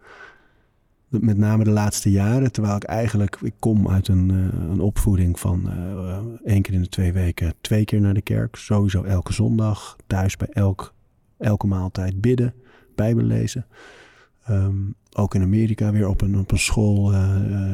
met 1.08 1.38
name 1.38 1.64
de 1.64 1.70
laatste 1.70 2.12
jaren, 2.12 2.52
terwijl 2.52 2.76
ik 2.76 2.84
eigenlijk, 2.84 3.38
ik 3.42 3.54
kom 3.60 3.90
uit 3.90 4.08
een, 4.08 4.32
uh, 4.32 4.70
een 4.70 4.80
opvoeding 4.80 5.40
van 5.40 5.64
uh, 5.66 6.18
één 6.44 6.62
keer 6.62 6.74
in 6.74 6.82
de 6.82 6.90
twee 6.90 7.14
weken, 7.14 7.54
twee 7.62 7.86
keer 7.86 8.02
naar 8.02 8.14
de 8.14 8.22
kerk, 8.22 8.56
sowieso 8.56 9.04
elke 9.04 9.34
zondag, 9.34 9.96
thuis 10.08 10.38
bij 10.38 10.48
elk, 10.52 10.94
elke 11.38 11.68
maaltijd 11.68 12.22
bidden, 12.22 12.54
Bijbel 12.96 13.24
lezen. 13.24 13.66
Um, 14.50 14.96
ook 15.12 15.36
in 15.36 15.42
Amerika 15.42 15.92
weer 15.92 16.08
op 16.08 16.22
een, 16.22 16.38
op 16.38 16.52
een 16.52 16.60
school 16.60 17.12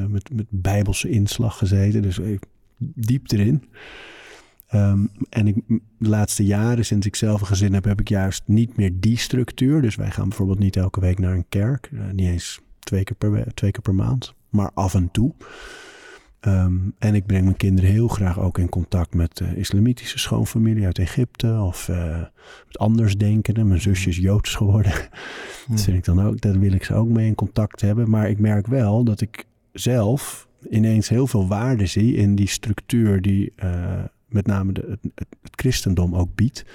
met, 0.07 0.29
met 0.33 0.45
Bijbelse 0.49 1.09
inslag 1.09 1.57
gezeten, 1.57 2.01
dus 2.01 2.19
diep 2.77 3.31
erin. 3.31 3.63
Um, 4.73 5.11
en 5.29 5.47
ik, 5.47 5.55
de 5.97 6.09
laatste 6.09 6.45
jaren, 6.45 6.85
sinds 6.85 7.05
ik 7.05 7.15
zelf 7.15 7.41
een 7.41 7.47
gezin 7.47 7.73
heb, 7.73 7.83
heb 7.83 7.99
ik 7.99 8.09
juist 8.09 8.43
niet 8.45 8.77
meer 8.77 8.91
die 8.93 9.17
structuur. 9.17 9.81
Dus 9.81 9.95
wij 9.95 10.11
gaan 10.11 10.27
bijvoorbeeld 10.27 10.59
niet 10.59 10.75
elke 10.75 10.99
week 10.99 11.19
naar 11.19 11.33
een 11.33 11.49
kerk. 11.49 11.89
Uh, 11.93 12.01
niet 12.11 12.27
eens 12.27 12.59
twee 12.79 13.03
keer, 13.03 13.15
per, 13.15 13.53
twee 13.53 13.71
keer 13.71 13.81
per 13.81 13.95
maand, 13.95 14.33
maar 14.49 14.71
af 14.73 14.93
en 14.93 15.11
toe. 15.11 15.33
Um, 16.41 16.93
en 16.99 17.15
ik 17.15 17.25
breng 17.25 17.43
mijn 17.43 17.57
kinderen 17.57 17.89
heel 17.89 18.07
graag 18.07 18.39
ook 18.39 18.57
in 18.57 18.69
contact 18.69 19.13
met 19.13 19.39
uh, 19.39 19.57
islamitische 19.57 20.19
schoonfamilie 20.19 20.85
uit 20.85 20.99
Egypte 20.99 21.53
of 21.53 21.87
uh, 21.87 22.17
met 22.67 22.77
andersdenkenden. 22.77 23.67
Mijn 23.67 23.81
zusje 23.81 24.09
is 24.09 24.17
Joods 24.17 24.55
geworden. 24.55 24.91
Hmm. 24.91 25.09
Dat, 25.75 25.81
vind 25.81 25.97
ik 25.97 26.05
dan 26.05 26.21
ook, 26.21 26.41
daar 26.41 26.59
wil 26.59 26.71
ik 26.73 26.83
ze 26.83 26.93
ook 26.93 27.07
mee 27.07 27.27
in 27.27 27.35
contact 27.35 27.81
hebben. 27.81 28.09
Maar 28.09 28.29
ik 28.29 28.39
merk 28.39 28.67
wel 28.67 29.03
dat 29.03 29.21
ik 29.21 29.45
zelf 29.71 30.47
ineens 30.69 31.09
heel 31.09 31.27
veel 31.27 31.47
waarde 31.47 31.85
zie 31.85 32.15
in 32.15 32.35
die 32.35 32.49
structuur 32.49 33.21
die 33.21 33.53
uh, 33.63 34.03
met 34.29 34.45
name 34.45 34.71
de, 34.71 34.85
het, 34.89 35.11
het, 35.15 35.27
christendom 35.51 36.15
ook 36.15 36.35
biedt. 36.35 36.65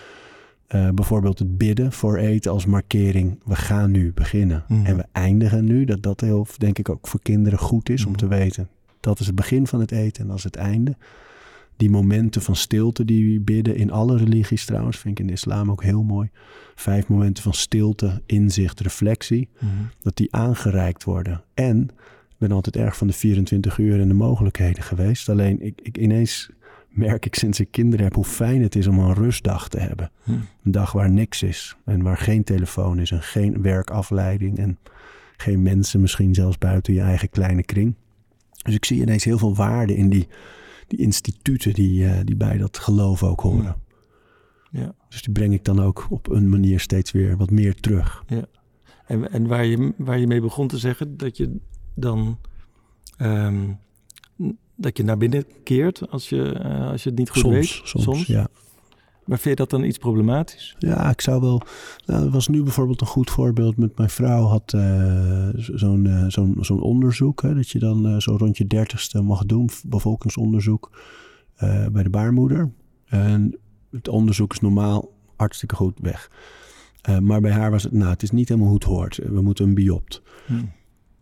Uh, 0.74 0.88
bijvoorbeeld 0.90 1.38
het 1.38 1.58
bidden 1.58 1.92
voor 1.92 2.16
eten 2.16 2.52
als 2.52 2.66
markering. 2.66 3.40
We 3.44 3.56
gaan 3.56 3.90
nu 3.90 4.12
beginnen 4.12 4.64
mm. 4.68 4.86
en 4.86 4.96
we 4.96 5.04
eindigen 5.12 5.64
nu. 5.64 5.84
Dat 5.84 6.02
dat 6.02 6.20
heel, 6.20 6.46
denk 6.58 6.78
ik, 6.78 6.88
ook 6.88 7.08
voor 7.08 7.20
kinderen 7.22 7.58
goed 7.58 7.88
is 7.88 8.02
mm. 8.02 8.06
om 8.10 8.16
te 8.16 8.26
weten. 8.26 8.68
Dat 9.00 9.20
is 9.20 9.26
het 9.26 9.34
begin 9.34 9.66
van 9.66 9.80
het 9.80 9.90
eten 9.90 10.22
en 10.22 10.28
dat 10.28 10.36
is 10.36 10.44
het 10.44 10.56
einde. 10.56 10.96
Die 11.76 11.90
momenten 11.90 12.42
van 12.42 12.56
stilte 12.56 13.04
die 13.04 13.32
we 13.32 13.40
bidden 13.40 13.76
in 13.76 13.90
alle 13.90 14.16
religies 14.16 14.64
trouwens, 14.64 14.98
vind 14.98 15.18
ik 15.18 15.20
in 15.20 15.26
de 15.26 15.32
islam 15.32 15.70
ook 15.70 15.82
heel 15.82 16.02
mooi. 16.02 16.30
Vijf 16.74 17.08
momenten 17.08 17.42
van 17.42 17.54
stilte, 17.54 18.22
inzicht, 18.26 18.80
reflectie. 18.80 19.48
Mm. 19.58 19.70
Dat 20.00 20.16
die 20.16 20.34
aangereikt 20.34 21.04
worden. 21.04 21.42
En 21.54 21.82
ik 22.28 22.36
ben 22.38 22.52
altijd 22.52 22.76
erg 22.76 22.96
van 22.96 23.06
de 23.06 23.12
24 23.12 23.78
uur 23.78 24.00
en 24.00 24.08
de 24.08 24.14
mogelijkheden 24.14 24.82
geweest. 24.82 25.28
Alleen 25.28 25.60
ik, 25.60 25.80
ik 25.82 25.98
ineens 25.98 26.50
merk 26.94 27.26
ik 27.26 27.34
sinds 27.34 27.60
ik 27.60 27.70
kinderen 27.70 28.04
heb 28.04 28.14
hoe 28.14 28.24
fijn 28.24 28.62
het 28.62 28.74
is 28.74 28.86
om 28.86 28.98
een 28.98 29.14
rustdag 29.14 29.68
te 29.68 29.78
hebben. 29.78 30.10
Hm. 30.22 30.32
Een 30.32 30.72
dag 30.72 30.92
waar 30.92 31.10
niks 31.10 31.42
is 31.42 31.76
en 31.84 32.02
waar 32.02 32.16
geen 32.16 32.44
telefoon 32.44 32.98
is 32.98 33.10
en 33.10 33.22
geen 33.22 33.62
werkafleiding 33.62 34.58
en 34.58 34.78
geen 35.36 35.62
mensen 35.62 36.00
misschien 36.00 36.34
zelfs 36.34 36.58
buiten 36.58 36.94
je 36.94 37.00
eigen 37.00 37.30
kleine 37.30 37.62
kring. 37.62 37.94
Dus 38.62 38.74
ik 38.74 38.84
zie 38.84 39.00
ineens 39.00 39.24
heel 39.24 39.38
veel 39.38 39.54
waarde 39.54 39.96
in 39.96 40.08
die, 40.08 40.28
die 40.86 40.98
instituten 40.98 41.72
die, 41.72 42.04
uh, 42.04 42.12
die 42.24 42.36
bij 42.36 42.58
dat 42.58 42.78
geloof 42.78 43.22
ook 43.22 43.40
horen. 43.40 43.76
Ja. 44.70 44.94
Dus 45.08 45.22
die 45.22 45.32
breng 45.32 45.52
ik 45.52 45.64
dan 45.64 45.80
ook 45.80 46.06
op 46.10 46.30
een 46.30 46.48
manier 46.48 46.80
steeds 46.80 47.12
weer 47.12 47.36
wat 47.36 47.50
meer 47.50 47.74
terug. 47.74 48.24
Ja. 48.26 48.44
En, 49.06 49.32
en 49.32 49.46
waar, 49.46 49.64
je, 49.64 49.94
waar 49.96 50.18
je 50.18 50.26
mee 50.26 50.40
begon 50.40 50.68
te 50.68 50.78
zeggen 50.78 51.16
dat 51.16 51.36
je 51.36 51.56
dan 51.94 52.38
um, 53.18 53.78
dat 54.76 54.96
je 54.96 55.04
naar 55.04 55.18
binnen 55.18 55.44
keert 55.62 56.10
als 56.10 56.28
je, 56.28 56.60
uh, 56.64 56.90
als 56.90 57.02
je 57.02 57.08
het 57.08 57.18
niet 57.18 57.30
goed 57.30 57.40
soms, 57.40 57.54
weet? 57.54 57.66
Soms, 57.66 58.04
soms, 58.04 58.26
ja. 58.26 58.48
Maar 59.24 59.38
vind 59.38 59.58
je 59.58 59.64
dat 59.64 59.70
dan 59.70 59.84
iets 59.84 59.98
problematisch? 59.98 60.76
Ja, 60.78 61.10
ik 61.10 61.20
zou 61.20 61.40
wel. 61.40 61.62
Nou, 62.06 62.22
dat 62.22 62.32
was 62.32 62.48
nu 62.48 62.62
bijvoorbeeld 62.62 63.00
een 63.00 63.06
goed 63.06 63.30
voorbeeld. 63.30 63.76
Met 63.76 63.96
mijn 63.96 64.10
vrouw 64.10 64.44
had 64.44 64.72
uh, 64.72 65.48
zo'n 65.54 66.04
uh, 66.04 66.24
zo'n 66.28 66.56
zo'n 66.60 66.80
onderzoek. 66.80 67.42
Hè, 67.42 67.54
dat 67.54 67.68
je 67.68 67.78
dan 67.78 68.20
zo 68.20 68.36
rond 68.36 68.56
je 68.56 68.66
dertigste 68.66 69.22
mag 69.22 69.46
doen. 69.46 69.68
Bevolkingsonderzoek 69.86 70.90
bij 71.92 72.02
de 72.02 72.10
baarmoeder. 72.10 72.72
En 73.06 73.58
het 73.90 74.08
onderzoek 74.08 74.52
is 74.52 74.60
normaal 74.60 75.12
hartstikke 75.36 75.74
goed 75.74 75.98
weg. 76.00 76.30
maar 77.20 77.40
bij 77.40 77.52
haar 77.52 77.70
was 77.70 77.82
het, 77.82 77.92
nou, 77.92 78.10
het 78.10 78.22
is 78.22 78.30
niet 78.30 78.48
helemaal 78.48 78.68
hoe 78.68 78.78
het 78.78 78.88
hoort. 78.88 79.16
We 79.16 79.40
moeten 79.40 79.64
een 79.66 79.74
biopt. 79.74 80.22
Hmm. 80.46 80.72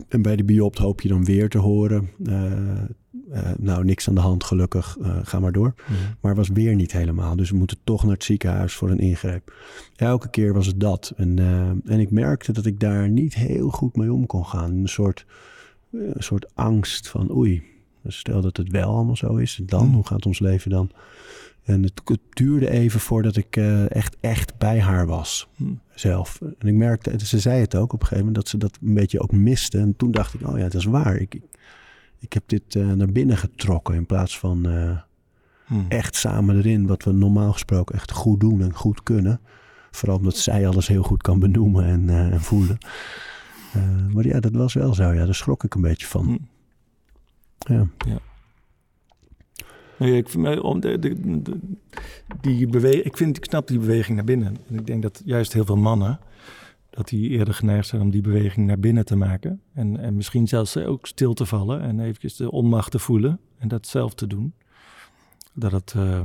En 0.09 0.23
bij 0.23 0.37
de 0.37 0.45
biopt 0.45 0.79
hoop 0.79 1.01
je 1.01 1.09
dan 1.09 1.25
weer 1.25 1.49
te 1.49 1.59
horen. 1.59 2.11
Uh, 3.33 3.51
nou, 3.59 3.85
niks 3.85 4.09
aan 4.09 4.15
de 4.15 4.21
hand, 4.21 4.45
gelukkig, 4.45 4.97
uh, 5.01 5.19
ga 5.23 5.41
maar 5.41 5.53
door. 5.53 5.75
Mm. 5.89 5.97
Maar 6.21 6.35
was 6.35 6.49
weer 6.49 6.75
niet 6.75 6.93
helemaal. 6.93 7.37
Dus 7.37 7.51
we 7.51 7.57
moeten 7.57 7.77
toch 7.85 8.03
naar 8.03 8.13
het 8.13 8.25
ziekenhuis 8.25 8.75
voor 8.75 8.91
een 8.91 8.99
ingreep. 8.99 9.55
Elke 9.97 10.31
keer 10.31 10.53
was 10.53 10.67
het 10.67 10.81
dat. 10.81 11.13
En, 11.17 11.41
uh, 11.41 11.69
en 11.69 12.01
ik 12.01 12.11
merkte 12.11 12.53
dat 12.53 12.67
ik 12.67 12.81
daar 12.81 13.09
niet 13.09 13.35
heel 13.35 13.69
goed 13.71 13.97
mee 13.97 14.13
om 14.13 14.27
kon 14.27 14.47
gaan. 14.47 14.71
Een 14.71 14.89
soort, 14.89 15.27
een 15.93 16.15
soort 16.19 16.55
angst 16.55 17.09
van 17.09 17.35
oei, 17.35 17.63
stel 18.07 18.41
dat 18.41 18.57
het 18.57 18.71
wel 18.71 18.95
allemaal 18.95 19.17
zo 19.17 19.37
is. 19.37 19.61
Dan, 19.63 19.87
mm. 19.87 19.95
hoe 19.95 20.07
gaat 20.07 20.27
ons 20.27 20.39
leven 20.39 20.71
dan? 20.71 20.91
En 21.65 21.83
het, 21.83 22.01
het 22.05 22.21
duurde 22.31 22.71
even 22.71 23.01
voordat 23.01 23.37
ik 23.37 23.57
echt, 23.89 24.17
echt 24.21 24.59
bij 24.59 24.81
haar 24.81 25.07
was. 25.07 25.49
Mm. 25.57 25.81
Zelf. 25.95 26.41
En 26.59 26.69
ik 26.69 26.75
merkte, 26.75 27.27
ze 27.27 27.39
zei 27.39 27.61
het 27.61 27.75
ook 27.75 27.93
op 27.93 28.01
een 28.01 28.07
gegeven 28.07 28.27
moment, 28.27 28.35
dat 28.35 28.49
ze 28.49 28.57
dat 28.59 28.79
een 28.83 28.95
beetje 28.95 29.21
ook 29.21 29.33
miste. 29.33 29.79
En 29.79 29.97
toen 29.97 30.11
dacht 30.11 30.35
ik, 30.35 30.49
oh 30.49 30.59
ja, 30.59 30.63
dat 30.63 30.75
is 30.75 30.85
waar. 30.85 31.17
Ik, 31.17 31.35
ik 31.35 31.43
ik 32.23 32.33
heb 32.33 32.43
dit 32.47 32.75
uh, 32.75 32.93
naar 32.93 33.13
binnen 33.13 33.37
getrokken 33.37 33.95
in 33.95 34.07
plaats 34.07 34.39
van 34.39 34.69
uh, 34.69 34.99
hmm. 35.65 35.87
echt 35.89 36.17
samen 36.17 36.57
erin, 36.57 36.87
wat 36.87 37.05
we 37.05 37.13
normaal 37.13 37.53
gesproken 37.53 37.95
echt 37.95 38.13
goed 38.13 38.41
doen 38.41 38.63
en 38.63 38.75
goed 38.75 39.03
kunnen. 39.03 39.41
Vooral 39.91 40.17
omdat 40.17 40.37
zij 40.37 40.69
alles 40.69 40.89
heel 40.89 41.03
goed 41.03 41.23
kan 41.23 41.39
benoemen 41.39 41.85
en, 41.85 42.09
en 42.33 42.41
voelen. 42.41 42.79
maar 44.13 44.27
ja, 44.27 44.41
dat 44.41 44.53
was 44.53 44.75
wel 44.75 44.95
zo. 44.95 45.13
Ja, 45.13 45.25
daar 45.25 45.35
schrok 45.35 45.65
ik 45.65 45.75
een 45.75 45.81
beetje 45.81 46.07
van. 46.07 46.25
Hmm. 46.25 46.49
Ja. 47.59 47.87
ja. 48.07 48.19
Ik, 50.03 50.33
de, 50.33 50.99
de, 50.99 50.99
de, 51.43 51.59
die 52.41 52.67
beweging, 52.67 53.05
ik, 53.05 53.17
vind, 53.17 53.37
ik 53.37 53.45
snap 53.45 53.69
die 53.69 53.79
beweging 53.79 54.17
naar 54.17 54.25
binnen. 54.25 54.57
En 54.69 54.79
ik 54.79 54.87
denk 54.87 55.03
dat 55.03 55.23
juist 55.25 55.53
heel 55.53 55.65
veel 55.65 55.77
mannen 55.77 56.21
dat 56.91 57.09
die 57.09 57.29
eerder 57.29 57.55
geneigd 57.55 57.89
zijn 57.89 58.03
om 58.03 58.11
die 58.11 58.21
beweging 58.21 58.67
naar 58.67 58.79
binnen 58.79 59.05
te 59.05 59.17
maken. 59.17 59.61
En, 59.75 59.99
en 59.99 60.15
misschien 60.15 60.49
zelfs 60.49 60.77
ook 60.77 61.07
stil 61.07 61.35
te 61.35 61.47
vallen 61.47 61.81
en 61.81 62.01
eventjes 62.01 62.37
de 62.37 62.51
onmacht 62.51 62.91
te 62.91 62.99
voelen 62.99 63.41
en 63.59 63.69
dat 63.69 63.87
zelf 63.87 64.15
te 64.15 64.27
doen. 64.27 64.55
Dat 65.53 65.73
het 65.73 65.95
uh, 65.97 66.21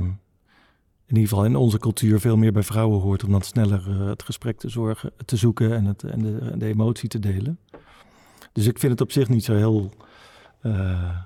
in 1.06 1.14
ieder 1.16 1.28
geval 1.28 1.44
in 1.44 1.56
onze 1.56 1.78
cultuur 1.78 2.20
veel 2.20 2.36
meer 2.36 2.52
bij 2.52 2.62
vrouwen 2.62 3.00
hoort 3.00 3.24
om 3.24 3.30
dan 3.30 3.42
sneller 3.42 3.84
uh, 3.88 4.06
het 4.06 4.22
gesprek 4.22 4.58
te, 4.58 4.68
zorgen, 4.68 5.12
te 5.24 5.36
zoeken 5.36 5.74
en, 5.74 5.84
het, 5.84 6.02
en, 6.02 6.22
de, 6.22 6.56
de 6.56 6.66
emotie 6.66 7.08
te 7.08 7.18
delen. 7.18 7.58
Dus 8.52 8.66
ik 8.66 8.78
vind 8.78 8.92
het 8.92 9.00
op 9.00 9.12
zich 9.12 9.28
niet 9.28 9.44
zo 9.44 9.54
heel 9.54 9.92
uh, 10.62 11.16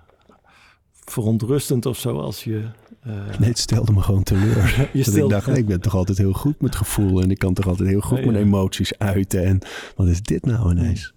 verontrustend 1.05 1.87
of 1.87 1.99
zo 1.99 2.19
als 2.19 2.45
je 2.45 2.65
uh, 3.07 3.39
nee, 3.39 3.49
het 3.49 3.59
stelde 3.59 3.93
me 3.93 4.01
gewoon 4.01 4.23
teleur. 4.23 4.89
je 4.93 5.05
dat 5.05 5.17
ik 5.17 5.29
dacht, 5.29 5.57
ik 5.57 5.67
ben 5.67 5.81
toch 5.81 5.95
altijd 5.95 6.19
heel 6.19 6.33
goed 6.33 6.61
met 6.61 6.77
gevoel 6.77 7.23
en 7.23 7.31
ik 7.31 7.39
kan 7.39 7.55
toch 7.55 7.67
altijd 7.67 7.89
heel 7.89 8.01
goed 8.01 8.25
mijn 8.25 8.37
emoties 8.37 8.99
uiten. 8.99 9.45
En 9.45 9.59
wat 9.97 10.07
is 10.07 10.23
dit 10.23 10.47
nou 10.47 10.71
ineens? 10.71 11.15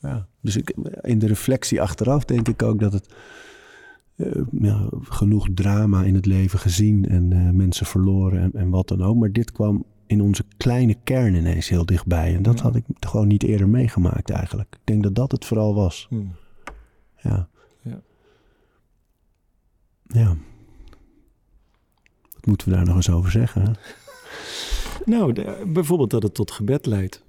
Ja. 0.00 0.26
Dus 0.40 0.56
ik, 0.56 0.74
in 1.00 1.18
de 1.18 1.26
reflectie 1.26 1.82
achteraf 1.82 2.24
denk 2.24 2.48
ik 2.48 2.62
ook 2.62 2.80
dat 2.80 2.92
het 2.92 3.14
uh, 4.16 4.42
ja, 4.60 4.88
genoeg 5.02 5.48
drama 5.54 6.02
in 6.02 6.14
het 6.14 6.26
leven 6.26 6.58
gezien 6.58 7.08
en 7.08 7.30
uh, 7.30 7.50
mensen 7.50 7.86
verloren 7.86 8.40
en, 8.40 8.52
en, 8.52 8.70
wat 8.70 8.88
dan 8.88 9.02
ook. 9.02 9.16
Maar 9.16 9.32
dit 9.32 9.52
kwam 9.52 9.84
in 10.06 10.20
onze 10.20 10.44
kleine 10.56 10.96
kern 11.04 11.34
ineens 11.34 11.68
heel 11.68 11.86
dichtbij. 11.86 12.34
En 12.34 12.42
dat 12.42 12.60
had 12.60 12.76
ik 12.76 12.84
gewoon 13.00 13.26
niet 13.26 13.42
eerder 13.42 13.68
meegemaakt 13.68 14.30
eigenlijk. 14.30 14.68
Ik 14.74 14.86
denk 14.86 15.02
dat 15.02 15.14
dat 15.14 15.32
het 15.32 15.44
vooral 15.44 15.74
was. 15.74 16.06
Hmm. 16.08 16.32
Ja. 17.22 17.48
Ja. 20.08 20.20
Ja 20.20 20.36
moeten 22.46 22.68
we 22.68 22.74
daar 22.74 22.84
nog 22.84 22.96
eens 22.96 23.10
over 23.10 23.30
zeggen? 23.30 23.74
Nou, 25.04 25.32
bijvoorbeeld 25.72 26.10
dat 26.10 26.22
het 26.22 26.34
tot 26.34 26.50
gebed 26.50 26.86
leidt. 26.86 27.22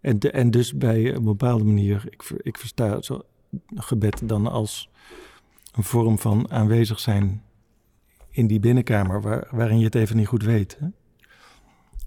En, 0.00 0.18
de, 0.18 0.30
en 0.30 0.50
dus 0.50 0.74
bij 0.74 1.14
een 1.14 1.24
bepaalde 1.24 1.64
manier, 1.64 2.04
ik, 2.10 2.22
ik 2.42 2.58
versta 2.58 3.02
zo 3.02 3.22
gebed 3.74 4.28
dan 4.28 4.46
als 4.46 4.90
een 5.72 5.82
vorm 5.82 6.18
van 6.18 6.50
aanwezig 6.50 7.00
zijn 7.00 7.42
in 8.30 8.46
die 8.46 8.60
binnenkamer 8.60 9.20
waar, 9.20 9.48
waarin 9.50 9.78
je 9.78 9.84
het 9.84 9.94
even 9.94 10.16
niet 10.16 10.26
goed 10.26 10.42
weet. 10.42 10.78
Hè? 10.80 10.86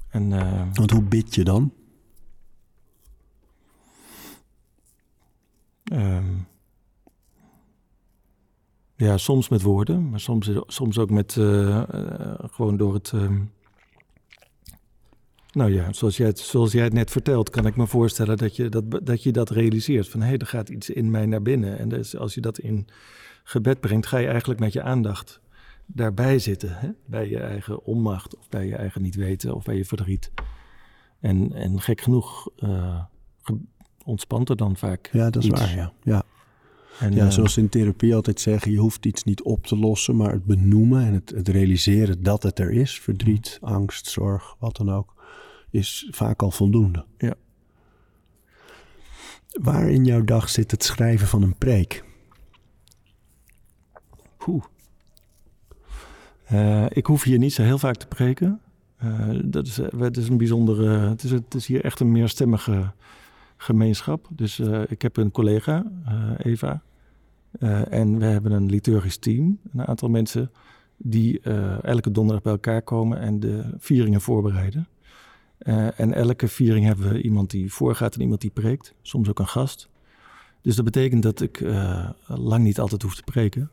En, 0.10 0.32
uh, 0.32 0.64
Want 0.74 0.92
hoe 0.92 1.04
bid 1.04 1.36
je 1.36 1.44
dan? 1.44 1.74
Um, 5.94 6.48
ja, 9.00 9.18
soms 9.18 9.50
met 9.50 9.62
woorden, 9.62 10.10
maar 10.10 10.20
soms, 10.20 10.52
soms 10.68 10.98
ook 10.98 11.10
met 11.10 11.36
uh, 11.36 11.46
uh, 11.68 12.34
gewoon 12.40 12.78
door 12.78 12.94
het. 12.94 13.12
Um, 13.12 13.52
nou 15.52 15.74
ja, 15.74 15.94
zoals 15.94 16.18
jij, 16.18 16.28
het, 16.28 16.40
zoals 16.40 16.72
jij 16.72 16.84
het 16.84 16.94
net 16.94 17.12
vertelt, 17.12 17.50
kan 17.50 17.66
ik 17.66 17.76
me 17.76 17.88
voorstellen 17.88 18.38
dat 18.38 18.56
je 18.56 18.70
dat, 18.70 19.06
dat, 19.06 19.24
je 19.24 19.32
dat 19.32 19.50
realiseert. 19.50 20.10
Van 20.10 20.20
hé, 20.20 20.28
hey, 20.28 20.38
er 20.38 20.46
gaat 20.46 20.70
iets 20.70 20.90
in 20.90 21.12
mij 21.12 21.26
naar 21.26 21.42
binnen. 21.42 21.78
En 21.78 21.90
dus 21.90 22.18
als 22.18 22.34
je 22.34 22.42
dat 22.42 22.60
in 22.60 22.88
gebed 23.44 23.80
brengt, 23.80 24.08
ga 24.08 24.18
je 24.18 24.28
eigenlijk 24.28 24.60
met 24.60 24.74
je 24.74 24.82
aandacht 24.82 25.40
daarbij 25.86 26.40
zitten. 26.40 26.78
Hè? 26.78 26.90
Bij 27.06 27.30
je 27.30 27.40
eigen 27.40 27.84
onmacht, 27.84 28.38
of 28.38 28.50
bij 28.50 28.66
je 28.66 28.76
eigen 28.76 29.02
niet 29.02 29.16
weten, 29.16 29.56
of 29.56 29.64
bij 29.64 29.76
je 29.76 29.86
verdriet. 29.86 30.32
En, 31.20 31.54
en 31.54 31.82
gek 31.82 32.02
genoeg 32.02 32.50
uh, 32.58 33.04
ontspant 34.06 34.50
er 34.50 34.56
dan 34.56 34.76
vaak. 34.76 35.10
Ja, 35.12 35.30
dat 35.30 35.44
is 35.44 35.50
iets. 35.50 35.60
waar, 35.60 35.76
ja. 35.76 35.94
ja. 36.04 36.24
En, 37.00 37.14
ja, 37.14 37.26
uh, 37.26 37.32
zoals 37.32 37.54
ze 37.54 37.60
in 37.60 37.70
therapie 37.70 38.16
altijd 38.16 38.40
zeggen, 38.40 38.72
je 38.72 38.78
hoeft 38.78 39.06
iets 39.06 39.24
niet 39.24 39.42
op 39.42 39.66
te 39.66 39.78
lossen, 39.78 40.16
maar 40.16 40.32
het 40.32 40.46
benoemen 40.46 41.06
en 41.06 41.14
het, 41.14 41.30
het 41.30 41.48
realiseren 41.48 42.24
dat 42.24 42.44
het 42.44 42.60
er 42.60 42.72
is, 42.72 43.00
verdriet, 43.00 43.58
angst, 43.62 44.08
zorg, 44.08 44.56
wat 44.60 44.78
dan 44.78 44.92
ook, 44.92 45.14
is 45.70 46.08
vaak 46.12 46.42
al 46.42 46.52
voldoende. 46.52 47.06
Ja. 47.18 47.34
Waar 49.62 49.90
in 49.90 50.06
jouw 50.06 50.24
dag 50.24 50.50
zit 50.50 50.72
het 50.72 50.84
schrijven 50.84 51.28
van 51.28 51.42
een 51.42 51.56
preek? 51.58 52.04
Oeh. 54.48 54.64
Uh, 56.52 56.86
ik 56.90 57.06
hoef 57.06 57.24
hier 57.24 57.38
niet 57.38 57.54
zo 57.54 57.64
heel 57.64 57.78
vaak 57.78 57.96
te 57.96 58.08
preken. 58.08 58.62
Uh, 59.04 59.40
dat 59.46 59.68
is, 59.68 59.78
het 59.78 60.18
is 60.18 60.30
een 60.30 60.38
bijzondere. 60.38 60.88
Het 60.88 61.24
is, 61.24 61.32
het 61.32 61.54
is 61.54 61.68
hier 61.68 61.84
echt 61.84 62.00
een 62.00 62.12
meerstemmige 62.12 62.92
gemeenschap. 63.58 64.28
Dus 64.30 64.60
uh, 64.60 64.82
ik 64.88 65.02
heb 65.02 65.18
een 65.18 65.32
collega, 65.32 65.86
Eva. 66.38 66.82
En 67.90 68.20
we 68.20 68.26
hebben 68.26 68.52
een 68.52 68.70
liturgisch 68.70 69.18
team. 69.18 69.60
Een 69.74 69.88
aantal 69.88 70.10
mensen 70.10 70.52
die 70.98 71.42
elke 71.82 72.12
donderdag 72.12 72.44
bij 72.44 72.52
elkaar 72.52 72.82
komen 72.82 73.20
en 73.20 73.40
de 73.40 73.76
vieringen 73.78 74.22
voorbereiden. 74.22 74.88
en 75.96 76.14
elke 76.14 76.48
viering 76.48 76.86
hebben 76.86 77.10
we 77.10 77.22
iemand 77.22 77.50
die 77.50 77.74
voorgaat 77.74 78.16
en 78.16 78.22
iemand 78.22 78.42
die 78.42 78.50
preekt. 78.50 78.94
Soms 79.02 79.30
ook 79.30 79.40
een 79.40 79.48
gast. 79.48 79.90
Dus 80.62 80.76
dat 80.76 80.86
betekent 80.86 81.24
dat 81.24 81.42
ik 81.42 81.64
lang 82.28 82.64
niet 82.64 82.80
altijd 82.80 83.02
hoef 83.02 83.16
te 83.16 83.24
preken. 83.24 83.72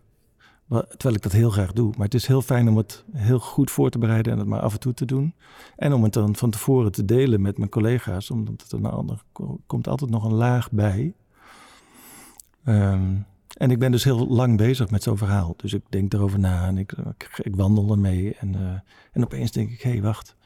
Terwijl 0.69 1.15
ik 1.15 1.23
dat 1.23 1.33
heel 1.33 1.51
graag 1.51 1.73
doe. 1.73 1.93
Maar 1.97 2.05
het 2.05 2.15
is 2.15 2.27
heel 2.27 2.43
fijn 2.43 2.69
om 2.69 2.77
het 2.77 3.05
heel 3.13 3.39
goed 3.39 3.71
voor 3.71 3.91
te 3.91 3.99
bereiden 3.99 4.33
en 4.33 4.39
het 4.39 4.49
maar 4.49 4.61
af 4.61 4.73
en 4.73 4.81
toe 4.81 4.95
te 4.95 5.05
doen. 5.05 5.35
En 5.77 5.93
om 5.93 6.03
het 6.03 6.13
dan 6.13 6.37
van 6.37 6.51
tevoren 6.51 6.93
te 6.93 7.05
delen 7.05 7.41
met 7.41 7.59
mijn 7.59 7.71
collega's. 7.71 8.31
Omdat 8.31 8.63
het 8.63 8.73
een 8.73 8.85
ander 8.85 9.23
komt 9.67 9.89
altijd 9.89 10.11
nog 10.11 10.25
een 10.25 10.35
laag 10.35 10.71
bij. 10.71 11.15
Um, 12.65 13.27
en 13.57 13.71
ik 13.71 13.79
ben 13.79 13.91
dus 13.91 14.05
heel 14.05 14.27
lang 14.27 14.57
bezig 14.57 14.91
met 14.91 15.03
zo'n 15.03 15.19
verhaal. 15.19 15.55
Dus 15.57 15.73
ik 15.73 15.83
denk 15.89 16.13
erover 16.13 16.39
na 16.39 16.67
en 16.67 16.79
ik, 16.79 16.93
ik, 16.93 17.39
ik 17.43 17.57
wandel 17.57 17.91
ermee. 17.91 18.35
En, 18.35 18.53
uh, 18.53 18.73
en 19.13 19.25
opeens 19.25 19.53
denk 19.53 19.71
ik, 19.71 19.83
hé, 19.83 19.91
hey, 19.91 20.03
wacht. 20.03 20.37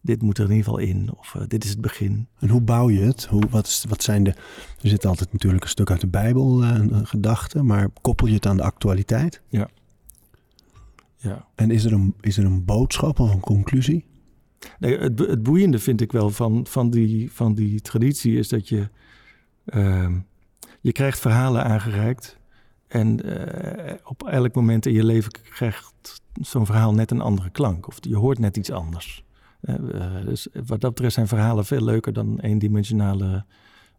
Dit 0.00 0.22
moet 0.22 0.38
er 0.38 0.44
in 0.44 0.50
ieder 0.50 0.64
geval 0.64 0.80
in. 0.80 1.10
Of 1.16 1.34
uh, 1.34 1.42
dit 1.48 1.64
is 1.64 1.70
het 1.70 1.80
begin. 1.80 2.28
En 2.38 2.48
hoe 2.48 2.60
bouw 2.60 2.90
je 2.90 3.00
het? 3.00 3.24
Hoe, 3.24 3.42
wat, 3.50 3.66
is, 3.66 3.84
wat 3.88 4.02
zijn 4.02 4.22
de... 4.22 4.30
Er 4.82 4.88
zit 4.88 5.06
altijd 5.06 5.32
natuurlijk 5.32 5.62
een 5.62 5.70
stuk 5.70 5.90
uit 5.90 6.00
de 6.00 6.06
Bijbel, 6.06 6.62
uh, 6.62 6.74
een, 6.74 7.06
gedachte. 7.06 7.62
Maar 7.62 7.88
koppel 8.00 8.26
je 8.26 8.34
het 8.34 8.46
aan 8.46 8.56
de 8.56 8.62
actualiteit? 8.62 9.42
Ja. 9.48 9.68
Ja. 11.16 11.46
En 11.54 11.70
is 11.70 11.84
er 11.84 11.92
een, 11.92 12.14
is 12.20 12.38
er 12.38 12.44
een 12.44 12.64
boodschap 12.64 13.20
of 13.20 13.32
een 13.32 13.40
conclusie? 13.40 14.04
Nee, 14.78 14.98
het, 14.98 15.18
het 15.18 15.42
boeiende 15.42 15.78
vind 15.78 16.00
ik 16.00 16.12
wel 16.12 16.30
van, 16.30 16.66
van, 16.66 16.90
die, 16.90 17.32
van 17.32 17.54
die 17.54 17.80
traditie 17.80 18.38
is 18.38 18.48
dat 18.48 18.68
je... 18.68 18.88
Uh, 19.64 20.16
je 20.80 20.92
krijgt 20.92 21.18
verhalen 21.18 21.64
aangereikt. 21.64 22.37
En 22.88 23.26
uh, 23.26 23.94
op 24.04 24.26
elk 24.26 24.54
moment 24.54 24.86
in 24.86 24.92
je 24.92 25.04
leven 25.04 25.30
krijgt 25.30 26.22
zo'n 26.40 26.66
verhaal 26.66 26.94
net 26.94 27.10
een 27.10 27.20
andere 27.20 27.50
klank. 27.50 27.88
Of 27.88 27.98
je 28.00 28.16
hoort 28.16 28.38
net 28.38 28.56
iets 28.56 28.70
anders. 28.70 29.24
Uh, 29.62 29.74
dus 30.24 30.48
wat 30.66 30.80
dat 30.80 30.90
betreft 30.90 31.14
zijn 31.14 31.28
verhalen 31.28 31.64
veel 31.64 31.84
leuker 31.84 32.12
dan 32.12 32.38
eendimensionale 32.40 33.44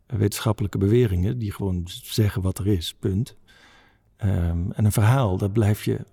wetenschappelijke 0.06 0.78
beweringen, 0.78 1.38
die 1.38 1.54
gewoon 1.54 1.84
zeggen 1.86 2.42
wat 2.42 2.60
er 2.60 2.68
is, 2.68 2.96
punt. 3.00 3.36
Um, 4.24 4.72
en 4.72 4.86
een 4.86 4.92
verhaal, 4.92 5.38
dat 5.38 5.54
blijf 5.54 5.84
je, 5.84 6.06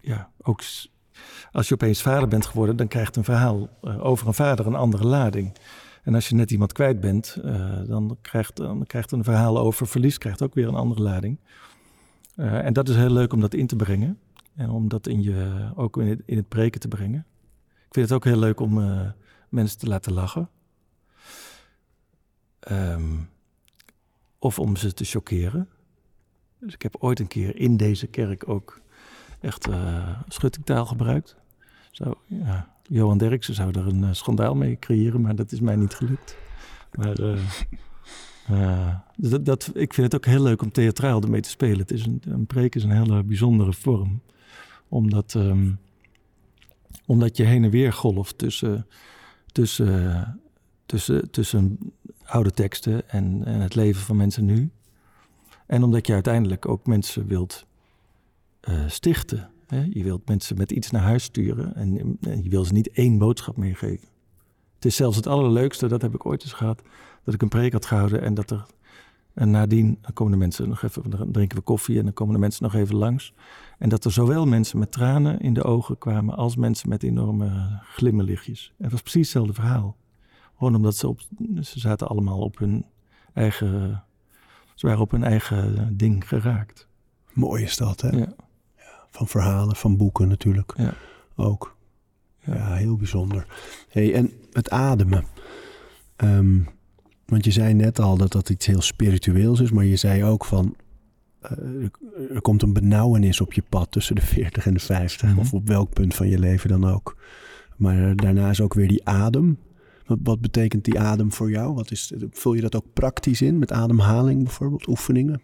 ja, 0.00 0.30
ook 0.42 0.62
als 1.52 1.68
je 1.68 1.74
opeens 1.74 2.02
vader 2.02 2.28
bent 2.28 2.46
geworden, 2.46 2.76
dan 2.76 2.88
krijgt 2.88 3.16
een 3.16 3.24
verhaal 3.24 3.68
over 3.80 4.26
een 4.26 4.34
vader 4.34 4.66
een 4.66 4.74
andere 4.74 5.06
lading. 5.06 5.56
En 6.02 6.14
als 6.14 6.28
je 6.28 6.34
net 6.34 6.50
iemand 6.50 6.72
kwijt 6.72 7.00
bent, 7.00 7.38
dan, 7.86 8.18
krijgt, 8.20 8.56
dan 8.56 8.86
krijgt 8.86 9.12
een 9.12 9.24
verhaal 9.24 9.58
over 9.58 9.86
verlies 9.86 10.18
krijgt 10.18 10.42
ook 10.42 10.54
weer 10.54 10.68
een 10.68 10.74
andere 10.74 11.02
lading. 11.02 11.38
Uh, 12.36 12.64
en 12.64 12.72
dat 12.72 12.88
is 12.88 12.96
heel 12.96 13.12
leuk 13.12 13.32
om 13.32 13.40
dat 13.40 13.54
in 13.54 13.66
te 13.66 13.76
brengen. 13.76 14.18
En 14.54 14.70
om 14.70 14.88
dat 14.88 15.06
in 15.06 15.22
je, 15.22 15.70
ook 15.74 15.96
in 15.98 16.22
het, 16.26 16.48
preken 16.48 16.80
te 16.80 16.88
brengen. 16.88 17.26
Ik 17.64 17.94
vind 17.94 18.08
het 18.08 18.12
ook 18.12 18.24
heel 18.24 18.38
leuk 18.38 18.60
om 18.60 18.78
uh, 18.78 19.10
mensen 19.48 19.78
te 19.78 19.86
laten 19.86 20.12
lachen. 20.12 20.48
Um, 22.70 23.28
of 24.38 24.58
om 24.58 24.76
ze 24.76 24.94
te 24.94 25.04
choqueren. 25.04 25.68
Dus 26.58 26.74
ik 26.74 26.82
heb 26.82 26.96
ooit 26.98 27.20
een 27.20 27.26
keer 27.26 27.56
in 27.56 27.76
deze 27.76 28.06
kerk 28.06 28.48
ook 28.48 28.80
echt 29.40 29.68
uh, 29.68 30.20
schuttingtaal 30.28 30.86
gebruikt. 30.86 31.36
Zo, 31.90 32.14
ja. 32.26 32.72
Johan 32.82 33.18
Derksen 33.18 33.54
zou 33.54 33.78
er 33.78 33.86
een 33.86 34.16
schandaal 34.16 34.54
mee 34.54 34.78
creëren, 34.78 35.20
maar 35.20 35.36
dat 35.36 35.52
is 35.52 35.60
mij 35.60 35.76
niet 35.76 35.94
gelukt. 35.94 36.36
Maar 36.94 37.16
dat, 39.16 39.44
dat, 39.44 39.70
ik 39.74 39.94
vind 39.94 40.12
het 40.12 40.14
ook 40.14 40.32
heel 40.32 40.42
leuk 40.42 40.62
om 40.62 40.72
theatraal 40.72 41.22
ermee 41.22 41.40
te 41.40 41.48
spelen. 41.48 41.78
Het 41.78 41.90
is 41.90 42.06
een, 42.06 42.22
een 42.24 42.46
preek 42.46 42.74
is 42.74 42.84
een 42.84 42.90
hele 42.90 43.22
bijzondere 43.22 43.72
vorm. 43.72 44.20
Omdat... 44.88 45.34
Um, 45.34 45.78
omdat 47.06 47.36
je 47.36 47.44
heen 47.44 47.64
en 47.64 47.70
weer 47.70 47.92
golft 47.92 48.38
tussen, 48.38 48.86
tussen, 49.52 50.40
tussen, 50.86 51.30
tussen 51.30 51.78
oude 52.24 52.50
teksten 52.50 53.08
en, 53.10 53.42
en 53.44 53.60
het 53.60 53.74
leven 53.74 54.02
van 54.02 54.16
mensen 54.16 54.44
nu. 54.44 54.70
En 55.66 55.82
omdat 55.82 56.06
je 56.06 56.12
uiteindelijk 56.12 56.68
ook 56.68 56.86
mensen 56.86 57.26
wilt 57.26 57.66
uh, 58.68 58.88
stichten. 58.88 59.50
Hè? 59.66 59.86
Je 59.90 60.02
wilt 60.02 60.28
mensen 60.28 60.56
met 60.56 60.72
iets 60.72 60.90
naar 60.90 61.02
huis 61.02 61.24
sturen 61.24 61.74
en, 61.74 62.18
en, 62.20 62.42
je 62.42 62.48
wil 62.48 62.64
ze 62.64 62.72
niet 62.72 62.90
één 62.90 63.18
boodschap 63.18 63.56
meegeven. 63.56 64.08
Het 64.74 64.84
is 64.84 64.96
zelfs 64.96 65.16
het 65.16 65.26
allerleukste, 65.26 65.88
dat 65.88 66.02
heb 66.02 66.14
ik 66.14 66.26
ooit 66.26 66.42
eens 66.42 66.52
gehad, 66.52 66.82
dat 67.24 67.34
ik 67.34 67.42
een 67.42 67.48
preek 67.48 67.72
had 67.72 67.86
gehouden 67.86 68.22
en 68.22 68.34
dat 68.34 68.50
er 68.50 68.66
en 69.34 69.50
nadien 69.50 69.98
komen 70.12 70.32
de 70.32 70.38
mensen 70.38 70.68
nog 70.68 70.82
even, 70.82 71.10
dan 71.10 71.32
drinken 71.32 71.58
we 71.58 71.62
koffie 71.62 71.98
en 71.98 72.04
dan 72.04 72.12
komen 72.12 72.34
de 72.34 72.40
mensen 72.40 72.62
nog 72.62 72.74
even 72.74 72.96
langs. 72.96 73.34
En 73.78 73.88
dat 73.88 74.04
er 74.04 74.12
zowel 74.12 74.46
mensen 74.46 74.78
met 74.78 74.92
tranen 74.92 75.40
in 75.40 75.54
de 75.54 75.62
ogen 75.62 75.98
kwamen 75.98 76.36
als 76.36 76.56
mensen 76.56 76.88
met 76.88 77.02
enorme 77.02 77.78
glimmerlichtjes. 77.82 78.72
En 78.76 78.82
het 78.82 78.92
was 78.92 79.00
precies 79.00 79.22
hetzelfde 79.22 79.54
verhaal. 79.54 79.96
Gewoon 80.58 80.74
omdat 80.74 80.96
ze 80.96 81.08
op, 81.08 81.20
ze 81.60 81.80
zaten 81.80 82.08
allemaal 82.08 82.38
op 82.38 82.58
hun 82.58 82.84
eigen, 83.32 84.04
ze 84.74 84.86
waren 84.86 85.00
op 85.00 85.10
hun 85.10 85.24
eigen 85.24 85.96
ding 85.96 86.28
geraakt. 86.28 86.88
Mooi 87.32 87.62
is 87.62 87.76
dat, 87.76 88.00
hè? 88.00 88.08
Ja. 88.08 88.32
ja 88.76 89.06
van 89.10 89.28
verhalen, 89.28 89.76
van 89.76 89.96
boeken 89.96 90.28
natuurlijk. 90.28 90.72
Ja. 90.76 90.94
Ook. 91.36 91.76
Ja. 92.38 92.54
ja, 92.54 92.74
heel 92.74 92.96
bijzonder. 92.96 93.46
Hey, 93.88 94.14
en 94.14 94.32
het 94.52 94.70
ademen. 94.70 95.24
Um, 96.16 96.68
want 97.26 97.44
je 97.44 97.50
zei 97.50 97.74
net 97.74 98.00
al 98.00 98.16
dat 98.16 98.32
dat 98.32 98.48
iets 98.48 98.66
heel 98.66 98.80
spiritueels 98.80 99.60
is, 99.60 99.70
maar 99.70 99.84
je 99.84 99.96
zei 99.96 100.24
ook 100.24 100.44
van. 100.44 100.74
Uh, 101.58 101.88
er 102.34 102.40
komt 102.40 102.62
een 102.62 102.72
benauwenis 102.72 103.40
op 103.40 103.52
je 103.52 103.62
pad 103.68 103.90
tussen 103.90 104.14
de 104.14 104.20
40 104.20 104.66
en 104.66 104.74
de 104.74 104.80
50, 104.80 105.22
mm-hmm. 105.22 105.40
of 105.40 105.52
op 105.52 105.68
welk 105.68 105.92
punt 105.92 106.14
van 106.14 106.28
je 106.28 106.38
leven 106.38 106.68
dan 106.68 106.84
ook. 106.84 107.16
Maar 107.76 107.98
uh, 107.98 108.10
daarna 108.14 108.50
is 108.50 108.60
ook 108.60 108.74
weer 108.74 108.88
die 108.88 109.06
adem. 109.08 109.58
Wat, 110.06 110.18
wat, 110.22 110.40
betekent 110.40 110.84
die 110.84 111.00
adem 111.00 111.32
voor 111.32 111.50
jou? 111.50 111.74
Wat 111.74 111.90
is, 111.90 112.12
vul 112.30 112.54
je 112.54 112.60
dat 112.60 112.74
ook 112.74 112.92
praktisch 112.92 113.42
in 113.42 113.58
met 113.58 113.72
ademhaling 113.72 114.42
bijvoorbeeld, 114.42 114.88
oefeningen? 114.88 115.40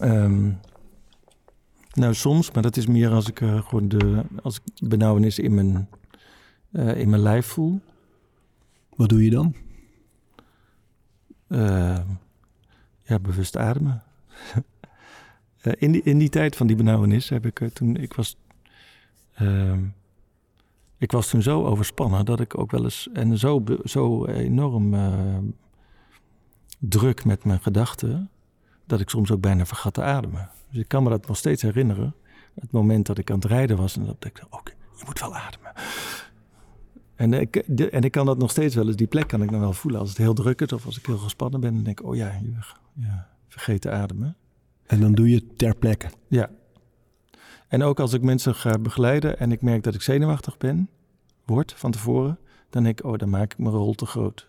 Um, 0.00 0.58
nou, 1.92 2.14
soms, 2.14 2.50
maar 2.50 2.62
dat 2.62 2.76
is 2.76 2.86
meer 2.86 3.10
als 3.10 3.28
ik 3.28 3.40
uh, 3.40 3.62
gewoon 3.62 3.88
de 3.88 4.22
als 4.42 4.56
ik 4.56 4.88
benauwenis 4.88 5.38
in 5.38 5.54
mijn, 5.54 5.88
in 6.72 7.10
mijn 7.10 7.22
lijf 7.22 7.46
voel. 7.46 7.80
Wat 8.96 9.08
doe 9.08 9.24
je 9.24 9.30
dan? 9.30 9.54
Uh, 11.48 11.98
ja, 13.02 13.18
bewust 13.18 13.56
ademen. 13.56 14.02
uh, 15.62 15.72
in, 15.84 15.92
die, 15.92 16.02
in 16.02 16.18
die 16.18 16.28
tijd 16.28 16.56
van 16.56 16.66
die 16.66 16.76
benauwenis 16.76 17.28
heb 17.28 17.46
ik 17.46 17.60
uh, 17.60 17.68
toen 17.68 17.96
ik 17.96 18.14
was. 18.14 18.36
Ehm, 19.34 19.84
ik 20.98 21.12
was 21.12 21.28
toen 21.28 21.42
zo 21.42 21.64
overspannen 21.64 22.24
dat 22.24 22.40
ik 22.40 22.58
ook 22.58 22.70
wel 22.70 22.84
eens. 22.84 23.08
En 23.12 23.38
zo, 23.38 23.64
zo 23.84 24.26
enorm 24.26 24.94
druk 26.78 27.24
met 27.24 27.44
mijn 27.44 27.60
gedachten. 27.60 28.30
dat 28.86 29.00
ik 29.00 29.08
soms 29.08 29.30
ook 29.30 29.40
bijna 29.40 29.66
vergat 29.66 29.94
te 29.94 30.02
ademen. 30.02 30.50
Dus 30.70 30.80
ik 30.80 30.88
kan 30.88 31.02
me 31.02 31.08
dat 31.10 31.26
nog 31.26 31.36
steeds 31.36 31.62
herinneren. 31.62 32.14
Het 32.60 32.70
moment 32.70 33.06
dat 33.06 33.18
ik 33.18 33.30
aan 33.30 33.36
het 33.38 33.44
rijden 33.44 33.76
was 33.76 33.96
en 33.96 34.04
dat 34.04 34.24
ik 34.24 34.36
dacht: 34.36 34.52
oké, 34.52 34.72
je 34.96 35.02
moet 35.06 35.20
wel 35.20 35.36
ademen. 35.36 35.72
En 37.18 37.32
ik, 37.32 37.56
en 37.56 38.02
ik 38.02 38.10
kan 38.10 38.26
dat 38.26 38.38
nog 38.38 38.50
steeds 38.50 38.74
wel 38.74 38.86
eens, 38.86 38.96
die 38.96 39.06
plek 39.06 39.28
kan 39.28 39.42
ik 39.42 39.50
dan 39.50 39.60
wel 39.60 39.72
voelen. 39.72 40.00
Als 40.00 40.08
het 40.08 40.18
heel 40.18 40.34
druk 40.34 40.60
is 40.60 40.72
of 40.72 40.86
als 40.86 40.98
ik 40.98 41.06
heel 41.06 41.18
gespannen 41.18 41.60
ben, 41.60 41.74
dan 41.74 41.82
denk 41.82 42.00
ik, 42.00 42.06
oh 42.06 42.16
ja, 42.16 42.40
ja 42.94 43.28
vergeet 43.48 43.80
te 43.80 43.90
ademen. 43.90 44.36
En 44.86 45.00
dan 45.00 45.14
doe 45.14 45.28
je 45.30 45.34
het 45.34 45.58
ter 45.58 45.74
plekke? 45.74 46.08
Ja. 46.28 46.50
En 47.68 47.82
ook 47.82 48.00
als 48.00 48.12
ik 48.12 48.22
mensen 48.22 48.54
ga 48.54 48.78
begeleiden 48.78 49.38
en 49.38 49.52
ik 49.52 49.62
merk 49.62 49.82
dat 49.82 49.94
ik 49.94 50.02
zenuwachtig 50.02 50.58
ben, 50.58 50.88
word 51.44 51.72
van 51.72 51.90
tevoren, 51.90 52.38
dan 52.70 52.82
denk 52.82 52.98
ik, 52.98 53.06
oh, 53.06 53.18
dan 53.18 53.30
maak 53.30 53.52
ik 53.52 53.58
mijn 53.58 53.74
rol 53.74 53.94
te 53.94 54.06
groot. 54.06 54.48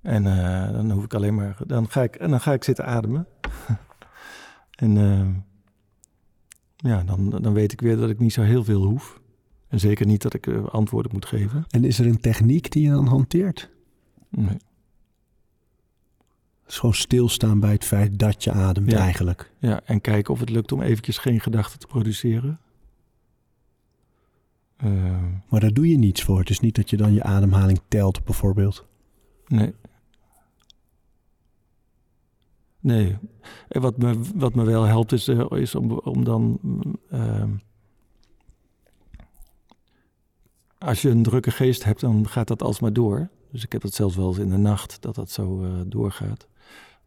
En 0.00 0.24
uh, 0.24 0.72
dan 0.72 0.90
hoef 0.90 1.04
ik 1.04 1.14
alleen 1.14 1.34
maar, 1.34 1.56
dan 1.66 1.90
ga 1.90 2.02
ik, 2.02 2.16
en 2.16 2.30
dan 2.30 2.40
ga 2.40 2.52
ik 2.52 2.64
zitten 2.64 2.86
ademen. 2.86 3.26
en 4.84 4.96
uh, 4.96 5.28
ja, 6.76 7.02
dan, 7.02 7.30
dan 7.30 7.52
weet 7.52 7.72
ik 7.72 7.80
weer 7.80 7.96
dat 7.96 8.10
ik 8.10 8.18
niet 8.18 8.32
zo 8.32 8.42
heel 8.42 8.64
veel 8.64 8.82
hoef. 8.82 9.20
En 9.68 9.80
zeker 9.80 10.06
niet 10.06 10.22
dat 10.22 10.34
ik 10.34 10.46
uh, 10.46 10.66
antwoorden 10.66 11.12
moet 11.12 11.26
geven. 11.26 11.64
En 11.70 11.84
is 11.84 11.98
er 11.98 12.06
een 12.06 12.20
techniek 12.20 12.70
die 12.70 12.82
je 12.82 12.90
dan 12.90 13.06
hanteert? 13.06 13.70
Nee. 14.30 14.46
Het 16.62 16.76
is 16.76 16.78
gewoon 16.78 16.94
stilstaan 16.94 17.60
bij 17.60 17.72
het 17.72 17.84
feit 17.84 18.18
dat 18.18 18.44
je 18.44 18.52
ademt 18.52 18.90
Ja. 18.90 18.98
eigenlijk. 18.98 19.52
Ja, 19.58 19.80
en 19.84 20.00
kijken 20.00 20.32
of 20.34 20.40
het 20.40 20.50
lukt 20.50 20.72
om 20.72 20.82
eventjes 20.82 21.18
geen 21.18 21.40
gedachten 21.40 21.78
te 21.78 21.86
produceren. 21.86 22.60
Eh, 24.76 25.22
Maar 25.48 25.60
daar 25.60 25.72
doe 25.72 25.88
je 25.88 25.98
niets 25.98 26.22
voor. 26.22 26.38
Het 26.38 26.50
is 26.50 26.60
niet 26.60 26.74
dat 26.74 26.90
je 26.90 26.96
dan 26.96 27.12
je 27.12 27.22
ademhaling 27.22 27.80
telt 27.88 28.24
bijvoorbeeld. 28.24 28.86
nee. 29.46 29.74
Nee. 32.80 33.16
En 33.68 33.80
wat 33.80 33.96
me, 33.98 34.20
wat 34.34 34.54
me 34.54 34.64
wel 34.64 34.82
helpt 34.84 35.12
is, 35.12 35.28
eh, 35.28 35.46
is 35.50 35.74
om, 35.74 35.90
om 35.92 36.24
dan... 36.24 36.58
mm, 36.62 37.60
als 40.78 41.02
je 41.02 41.10
een 41.10 41.22
drukke 41.22 41.50
geest 41.50 41.84
hebt, 41.84 42.00
dan 42.00 42.28
gaat 42.28 42.48
dat 42.48 42.62
alsmaar 42.62 42.92
door. 42.92 43.28
Dus 43.50 43.64
ik 43.64 43.72
heb 43.72 43.82
dat 43.82 43.94
zelfs 43.94 44.16
wel 44.16 44.28
eens 44.28 44.38
in 44.38 44.50
de 44.50 44.56
nacht, 44.56 45.02
dat 45.02 45.14
dat 45.14 45.30
zo 45.30 45.64
eh, 45.64 45.70
doorgaat. 45.86 46.46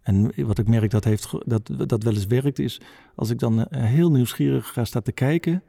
En 0.02 0.46
wat 0.46 0.58
ik 0.58 0.68
merk 0.68 0.92
dat, 0.92 1.04
heeft, 1.04 1.32
dat 1.46 1.70
dat 1.88 2.04
wel 2.04 2.14
eens 2.14 2.26
werkt, 2.26 2.60
is 2.60 2.82
als 3.16 3.30
ik 3.30 3.40
dan 3.40 3.66
eh, 3.66 3.84
heel 3.84 4.12
nieuwsgierig 4.12 4.74
ga 4.74 4.86
staan 4.86 5.02
te 5.02 5.12
kijken, 5.12 5.64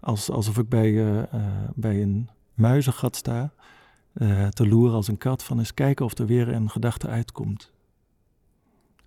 als, 0.00 0.30
alsof 0.30 0.58
ik 0.58 0.68
bij, 0.68 1.16
eh, 1.20 1.38
bij 1.74 2.02
een 2.02 2.28
muizengat 2.54 3.16
sta, 3.16 3.52
te 4.50 4.68
loeren 4.68 4.94
als 4.94 5.08
een 5.08 5.18
kat, 5.18 5.42
van 5.42 5.58
eens 5.58 5.74
kijken 5.74 6.04
of 6.04 6.18
er 6.18 6.26
weer 6.26 6.48
een 6.48 6.70
gedachte 6.70 7.08
uitkomt. 7.08 7.72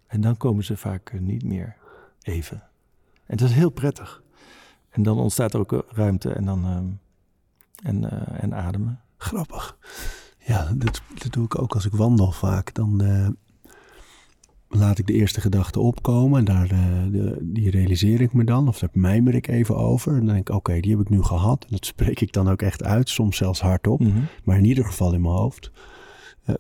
En 0.08 0.22
dan 0.22 0.38
komen 0.38 0.64
ze 0.64 0.78
vaak 0.78 1.20
niet 1.20 1.44
meer 1.44 1.76
even. 2.22 2.64
En 3.26 3.38
dat 3.38 3.50
is 3.50 3.56
heel 3.56 3.70
prettig. 3.70 4.24
En 4.90 5.04
dan 5.04 5.18
ontstaat 5.18 5.54
er 5.54 5.60
ook 5.60 5.86
ruimte 5.88 6.34
en 6.34 6.46
dan 6.46 6.66
ehm, 6.66 6.86
en, 7.82 8.12
eh, 8.12 8.44
en 8.44 8.54
ademen. 8.54 9.00
Grappig. 9.18 9.78
Ja, 10.38 10.72
dat, 10.76 11.02
dat 11.24 11.34
doe 11.34 11.46
ik 11.46 11.62
ook 11.62 11.74
als 11.74 11.86
ik 11.86 11.92
wandel 11.92 12.32
vaak. 12.32 12.74
Dan 12.74 13.02
eh, 13.02 13.28
laat 14.68 14.98
ik 14.98 15.08
de 15.08 15.14
eerste 15.14 15.42
gedachte 15.42 15.80
opkomen. 15.80 16.40
En 16.40 16.46
daar, 16.46 16.72
eh, 16.72 17.12
de, 17.12 17.38
die 17.42 17.70
realiseer 17.70 18.22
ik 18.22 18.34
me 18.34 18.44
dan. 18.44 18.68
Of 18.68 18.80
daar 18.80 18.90
mijmer 18.94 19.36
ik 19.36 19.48
even 19.48 19.78
over. 19.78 20.12
En 20.12 20.26
dan 20.26 20.34
denk 20.34 20.50
ik, 20.50 20.56
oké, 20.56 20.80
die 20.80 20.92
heb 20.92 21.02
ik 21.02 21.10
nu 21.10 21.24
gehad. 21.24 21.64
En 21.64 21.72
dat 21.72 21.86
spreek 21.86 22.22
ik 22.22 22.34
dan 22.34 22.50
ook 22.50 22.62
echt 22.62 22.84
uit. 22.84 23.10
Soms 23.10 23.38
zelfs 23.38 23.62
hardop. 23.62 24.00
Mhm. 24.00 24.20
Maar 24.44 24.58
in 24.58 24.66
ieder 24.66 24.86
geval 24.86 25.14
in 25.14 25.22
mijn 25.22 25.34
hoofd. 25.34 25.72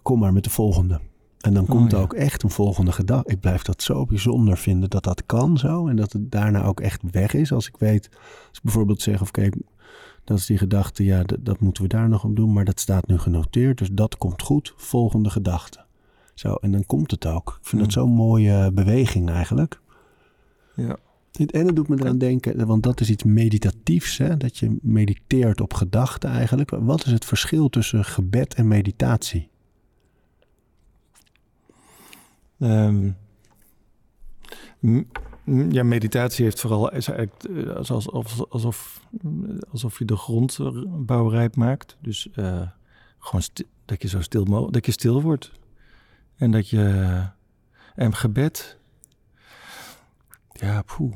Kom 0.02 0.20
maar 0.20 0.34
met 0.34 0.44
de 0.44 0.50
volgende. 0.50 1.00
En 1.42 1.54
dan 1.54 1.64
Oh, 1.64 1.70
komt 1.70 1.92
er 1.92 1.98
ja. 1.98 2.04
ook 2.04 2.14
echt 2.14 2.44
een 2.44 2.50
volgende 2.50 2.92
gedachte. 2.92 3.32
Ik 3.32 3.40
blijf 3.40 3.62
dat 3.62 3.84
zo 3.84 4.06
bijzonder 4.06 4.58
vinden 4.58 4.90
dat 4.90 5.04
dat 5.04 5.26
kan 5.26 5.58
zo. 5.58 5.88
En 5.88 5.96
dat 5.96 6.14
het 6.14 6.32
daarna 6.32 6.64
ook 6.64 6.80
echt 6.80 7.02
weg 7.12 7.34
is. 7.34 7.52
Als 7.52 7.68
ik 7.68 7.76
weet, 7.78 8.10
als 8.50 8.58
ik 8.58 8.64
bijvoorbeeld 8.64 9.02
zeg, 9.02 9.22
of 9.22 9.28
oké, 9.28 9.50
dat 10.24 10.38
is 10.38 10.46
die 10.46 10.58
gedachte, 10.58 11.04
ja, 11.04 11.24
dat, 11.40 11.60
moeten 11.60 11.84
we 11.84 11.90
daar 11.90 12.10
nog 12.10 12.24
op 12.24 12.36
doen. 12.36 12.54
Maar 12.54 12.66
dat 12.66 12.80
staat 12.80 13.08
nu 13.08 13.18
genoteerd, 13.18 13.78
dus 13.78 13.90
dat 13.92 14.18
komt 14.18 14.42
goed. 14.42 14.74
Volgende 14.78 15.30
gedachte. 15.30 15.86
Zo, 16.34 16.54
en 16.54 16.72
dan 16.72 16.86
komt 16.86 17.12
het 17.12 17.26
ook. 17.26 17.58
Ik 17.62 17.68
vind 17.68 17.82
dat 17.82 17.94
Hmm. 17.94 18.04
zo'n 18.04 18.16
mooie 18.16 18.72
beweging 18.72 19.30
eigenlijk. 19.30 19.82
Ja. 20.76 20.98
En 21.32 21.66
het 21.66 21.76
doet 21.76 21.88
me 21.88 22.00
eraan 22.00 22.18
denken, 22.18 22.66
want 22.68 22.84
dat 22.84 23.00
is 23.00 23.10
iets 23.10 23.24
meditatiefs, 23.24 24.18
hè? 24.18 24.38
dat 24.38 24.58
je 24.58 24.78
mediteert 24.82 25.62
op 25.62 25.74
gedachten 25.74 26.30
eigenlijk. 26.30 26.70
Wat 26.70 27.06
is 27.06 27.12
het 27.12 27.26
verschil 27.26 27.70
tussen 27.70 28.06
gebed 28.06 28.54
en 28.54 28.68
meditatie? 28.68 29.50
Ehm, 32.60 33.06
m- 33.06 33.12
m- 34.80 35.08
ja, 35.70 35.84
meditatie 35.84 36.44
heeft 36.44 36.60
vooral 36.60 36.92
is 36.92 37.08
eigenlijk 37.08 37.44
eh, 37.44 37.76
alsof, 37.76 38.08
alsof, 38.50 39.02
alsof, 39.72 40.00
je 40.00 40.06
de 40.06 40.18
grond 40.18 40.60
bouwrijp 41.06 41.56
maakt. 41.56 41.98
Dus 42.02 42.30
eh, 42.34 42.62
gewoon 43.18 43.44
dat 43.86 44.02
je 44.02 44.08
zo 44.08 44.22
stil 44.22 44.72
dat 44.72 44.86
je 44.86 44.92
stil 44.92 45.22
wordt. 45.22 45.52
En 46.36 46.52
dat 46.52 46.70
je 46.70 47.24
en 47.96 48.16
gebed. 48.16 48.78
Ja, 50.52 50.82
poeh. 50.82 51.16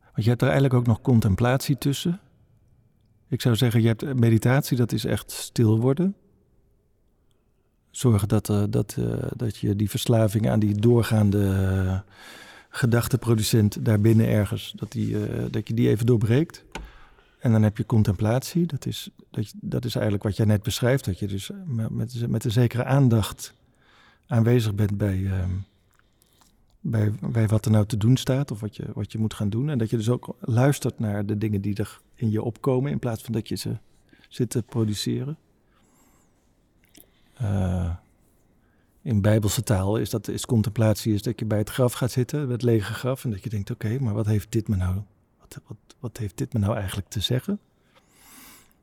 Want 0.00 0.24
je 0.24 0.28
hebt 0.28 0.42
er 0.42 0.48
eigenlijk 0.48 0.74
ook 0.74 0.86
nog 0.86 1.00
contemplatie 1.00 1.78
tussen. 1.78 2.20
Ik 3.28 3.40
zou 3.40 3.56
zeggen, 3.56 3.82
je 3.82 3.86
hebt 3.86 4.14
meditatie, 4.14 4.76
dat 4.76 4.92
is 4.92 5.04
echt 5.04 5.30
stil 5.30 5.80
worden. 5.80 6.16
Zorgen 7.90 8.28
dat, 8.28 8.48
eh, 8.48 8.62
dat, 8.68 8.96
eh, 8.98 9.30
dat 9.36 9.56
je 9.56 9.76
die 9.76 9.90
verslaving 9.90 10.48
aan 10.48 10.58
die 10.58 10.74
doorgaande 10.74 11.46
eh, 11.46 11.98
gedachteproducent 12.76 13.84
daarbinnen 13.84 14.28
ergens, 14.28 14.72
dat, 14.76 14.92
die, 14.92 15.26
eh, 15.26 15.44
dat 15.50 15.68
je 15.68 15.74
die 15.74 15.88
even 15.88 16.06
doorbreekt. 16.06 16.64
En 17.38 17.52
dan 17.52 17.62
heb 17.62 17.76
je 17.76 17.86
contemplatie. 17.86 18.66
Dat 18.66 18.86
is, 18.86 19.10
dat, 19.30 19.52
dat 19.60 19.84
is 19.84 19.94
eigenlijk 19.94 20.24
wat 20.24 20.36
jij 20.36 20.46
net 20.46 20.62
beschrijft. 20.62 21.04
Dat 21.04 21.18
je 21.18 21.26
dus 21.26 21.50
met, 21.66 21.90
met, 21.90 22.28
met 22.28 22.44
een 22.44 22.50
zekere 22.50 22.84
aandacht 22.84 23.54
aanwezig 24.26 24.74
bent 24.74 24.96
bij, 24.96 25.24
ehm, 25.24 25.50
bij, 26.80 27.12
bij 27.20 27.46
wat 27.46 27.64
er 27.64 27.70
nou 27.70 27.86
te 27.86 27.96
doen 27.96 28.16
staat. 28.16 28.50
Of 28.50 28.60
wat 28.60 28.76
je, 28.76 28.84
wat 28.94 29.12
je 29.12 29.18
moet 29.18 29.34
gaan 29.34 29.50
doen. 29.50 29.70
En 29.70 29.78
dat 29.78 29.90
je 29.90 29.96
dus 29.96 30.10
ook 30.10 30.36
luistert 30.40 30.98
naar 30.98 31.26
de 31.26 31.38
dingen 31.38 31.60
die 31.60 31.76
er 31.76 32.00
in 32.14 32.30
je 32.30 32.42
opkomen. 32.42 32.90
In 32.90 32.98
plaats 32.98 33.22
van 33.22 33.32
dat 33.32 33.48
je 33.48 33.56
ze 33.56 33.76
zit 34.28 34.50
te 34.50 34.62
produceren. 34.62 35.38
Eh, 37.34 37.90
in 39.04 39.20
bijbelse 39.20 39.62
taal 39.62 39.96
is, 39.96 40.10
dat, 40.10 40.28
is 40.28 40.46
contemplatie 40.46 41.14
is 41.14 41.22
dat 41.22 41.38
je 41.38 41.44
bij 41.44 41.58
het 41.58 41.70
graf 41.70 41.92
gaat 41.92 42.10
zitten, 42.10 42.48
het 42.48 42.62
lege 42.62 42.92
graf, 42.92 43.24
en 43.24 43.30
dat 43.30 43.42
je 43.42 43.50
denkt, 43.50 43.70
oké, 43.70 43.98
maar 44.00 44.14
wat 44.14 44.26
heeft 44.26 44.52
dit 44.52 44.68
me 44.68 44.76
nou, 44.76 45.00
wat, 45.40 45.60
wat, 45.66 45.76
wat 45.98 46.16
heeft 46.16 46.38
dit 46.38 46.52
me 46.52 46.58
nou 46.58 46.76
eigenlijk 46.76 47.08
te 47.08 47.20
zeggen? 47.20 47.58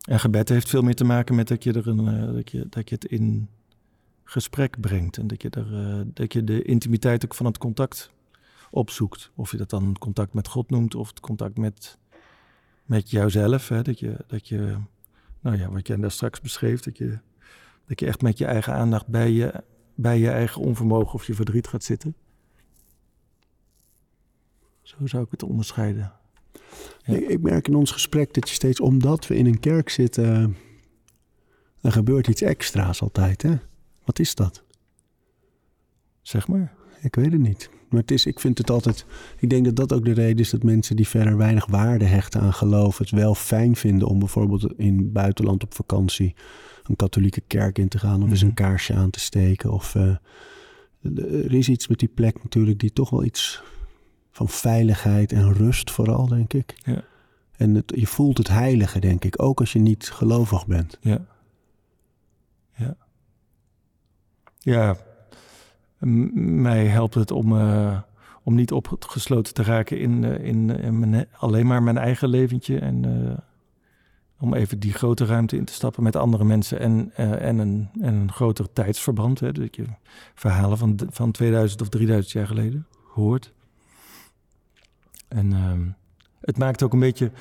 En 0.02 0.20
gebed 0.20 0.50
heeft 0.50 0.70
veel 0.70 0.82
meer 0.82 0.96
te 0.96 1.04
maken 1.04 1.36
met 1.36 1.48
dat 1.48 1.64
je, 1.64 1.74
er 1.74 1.88
een, 1.88 2.08
eh, 2.08 2.34
dat 2.34 2.52
je, 2.52 2.66
dat 2.70 2.90
je 2.90 2.96
het 2.96 3.06
in 3.06 3.50
gesprek 4.24 4.80
brengt 4.80 5.18
en 5.18 5.28
dat 5.28 5.42
je, 5.42 5.50
er, 5.50 5.90
eh, 5.90 6.02
dat 6.06 6.34
je 6.34 6.44
de 6.44 6.62
intimiteit 6.62 7.26
ook 7.26 7.36
van 7.36 7.46
het 7.46 7.58
contact 7.58 8.12
opzoekt. 8.72 9.32
Of 9.36 9.52
je 9.52 9.58
dat 9.58 9.70
dan 9.70 9.96
contact 10.00 10.34
met 10.34 10.48
God 10.48 10.70
noemt 10.70 10.96
of 10.96 11.10
het 11.10 11.20
contact 11.20 11.58
met, 11.58 11.98
met 12.86 13.10
jouzelf. 13.10 13.68
Hè? 13.68 13.82
Dat, 13.82 14.00
je, 14.00 14.16
dat 14.28 14.48
je, 14.48 14.78
nou 15.40 15.58
ja, 15.58 15.70
wat 15.70 15.88
jij 15.88 15.98
daar 15.98 16.12
straks 16.12 16.42
beschreef, 16.42 16.82
dat 16.82 16.98
je, 16.98 17.20
dat 17.86 18.00
je 18.00 18.06
echt 18.06 18.22
met 18.22 18.38
je 18.38 18.46
eigen 18.46 18.74
aandacht 18.74 19.08
bij 19.08 19.32
je, 19.32 19.64
bij 20.02 20.20
je 20.20 20.30
eigen 20.30 20.62
onvermogen 20.62 21.14
of 21.14 21.28
je 21.28 21.34
verdriet 21.34 21.68
gaat 21.68 21.84
zitten. 21.84 22.16
Zo 24.82 25.08
zou 25.08 25.24
ik 25.24 25.32
het 25.32 25.44
onderscheiden. 25.44 26.12
Ja. 27.04 27.14
Ik, 27.14 27.28
ik 27.28 27.42
merk 27.42 27.68
in 27.68 27.76
ons 27.76 27.92
gesprek 27.92 28.34
dat 28.34 28.50
je 28.50 28.56
steeds, 28.56 28.80
omdat 28.80 29.28
we 29.28 29.36
in 29.36 29.46
een 29.46 29.60
kerk 29.60 29.90
zitten, 29.90 30.58
er 31.82 31.92
gebeurt 31.92 32.28
iets 32.28 32.42
extra's 32.42 33.02
altijd. 33.02 33.42
Hè? 33.42 33.56
Wat 34.04 34.20
is 34.20 34.36
dat? 34.36 34.64
Zeg 36.22 36.48
maar. 36.48 36.74
Ik 37.02 37.16
weet 37.16 37.32
het 37.32 37.42
niet. 37.42 37.70
Maar 37.90 38.00
het 38.00 38.12
is, 38.12 38.26
ik 38.26 38.40
vind 38.40 38.58
het 38.58 38.70
altijd. 38.70 39.06
Ik 39.38 39.50
denk 39.50 39.66
dat 39.66 39.76
dat 39.76 39.94
ook 39.94 40.06
de 40.06 40.14
reden 40.14 40.38
is 40.38 40.50
dat 40.50 40.64
mensen 40.64 40.96
die 40.96 41.08
verder 41.08 41.38
weinig 41.38 41.66
waarde 41.66 42.06
hechten 42.06 42.42
aan 42.42 42.54
geloof. 42.54 42.98
het 42.98 43.10
wel 43.10 43.36
fijn 43.36 43.76
vinden 43.76 44.08
om 44.08 44.20
bijvoorbeeld 44.20 44.74
in 44.78 44.98
het 44.98 45.14
buitenland 45.14 45.64
op 45.64 45.74
vakantie. 45.74 46.36
Een 46.84 46.96
katholieke 46.96 47.42
kerk 47.48 47.78
in 47.78 47.88
te 47.88 48.00
gaan. 48.00 48.24
of 48.24 48.30
eens 48.30 48.40
Mhm. 48.40 48.48
een 48.50 48.54
kaarsje 48.56 48.94
aan 48.94 49.10
te 49.10 49.20
steken. 49.20 49.72
Of. 49.72 49.96
eh, 49.96 50.16
er 51.44 51.54
is 51.54 51.70
iets 51.70 51.88
met 51.88 52.00
die 52.00 52.08
plek 52.08 52.44
natuurlijk 52.44 52.80
die 52.80 52.94
toch 52.94 53.10
wel 53.10 53.24
iets. 53.24 53.64
van 54.34 54.50
veiligheid 54.50 55.32
en 55.32 55.54
rust 55.54 55.92
vooral, 55.92 56.28
denk 56.28 56.54
ik. 56.54 56.74
Ja. 56.86 57.04
En 57.58 57.76
het, 57.76 57.94
je 57.96 58.08
voelt 58.08 58.38
het 58.38 58.48
heilige, 58.48 59.00
denk 59.00 59.24
ik. 59.26 59.42
Ook 59.42 59.60
als 59.60 59.74
je 59.74 59.80
niet 59.80 60.10
gelovig 60.10 60.68
bent. 60.68 60.98
Ja. 61.02 61.26
Ja. 62.76 62.96
Ja. 64.60 64.98
M- 66.00 66.62
mij 66.62 66.86
helpt 66.88 67.14
het 67.14 67.32
om, 67.32 67.58
eh, 67.58 68.00
om 68.44 68.56
niet 68.56 68.72
opgesloten 68.72 69.54
te 69.54 69.64
raken 69.64 70.00
in, 70.00 70.24
eh, 70.24 70.46
in, 70.46 70.70
in 70.70 71.00
mijn, 71.00 71.28
alleen 71.38 71.68
maar 71.68 71.84
mijn 71.84 71.98
eigen 71.98 72.30
leventje. 72.30 72.80
En 72.80 73.06
om 74.42 74.54
even 74.54 74.80
die 74.80 74.94
grote 74.94 75.26
ruimte 75.26 75.56
in 75.56 75.66
te 75.66 75.74
stappen 75.74 76.04
met 76.04 76.16
andere 76.16 76.44
mensen. 76.44 76.80
En, 76.80 77.12
eh, 77.16 77.48
en, 77.48 77.58
een, 77.58 77.90
en 78.02 78.14
een 78.14 78.32
groter 78.32 78.74
tijdsverband. 78.74 79.40
Hè, 79.40 79.52
dat 79.52 79.76
je 79.76 79.86
verhalen 80.36 80.78
van, 80.78 81.00
van 81.10 81.32
2000 81.32 81.82
of 81.82 81.90
3000 81.90 82.34
jaar 82.34 82.48
geleden 82.48 82.88
hoort. 83.14 83.54
En 85.28 85.54
ehm, 85.54 85.88
het 86.40 86.58
maakt 86.58 86.84
ook 86.84 86.94
een 86.94 87.00
beetje 87.00 87.32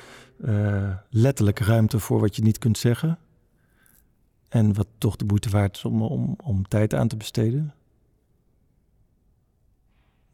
eh, 0.44 0.94
letterlijk 1.10 1.58
ruimte 1.58 1.98
voor 1.98 2.20
wat 2.20 2.36
je 2.36 2.42
niet 2.42 2.58
kunt 2.58 2.78
zeggen. 2.78 3.18
En 4.48 4.74
wat 4.74 4.86
toch 4.98 5.16
de 5.16 5.24
moeite 5.24 5.50
waard 5.50 5.76
is 5.76 5.84
om, 5.84 6.02
om, 6.02 6.36
om 6.44 6.68
tijd 6.68 6.94
aan 6.94 7.08
te 7.08 7.16
besteden. 7.16 7.74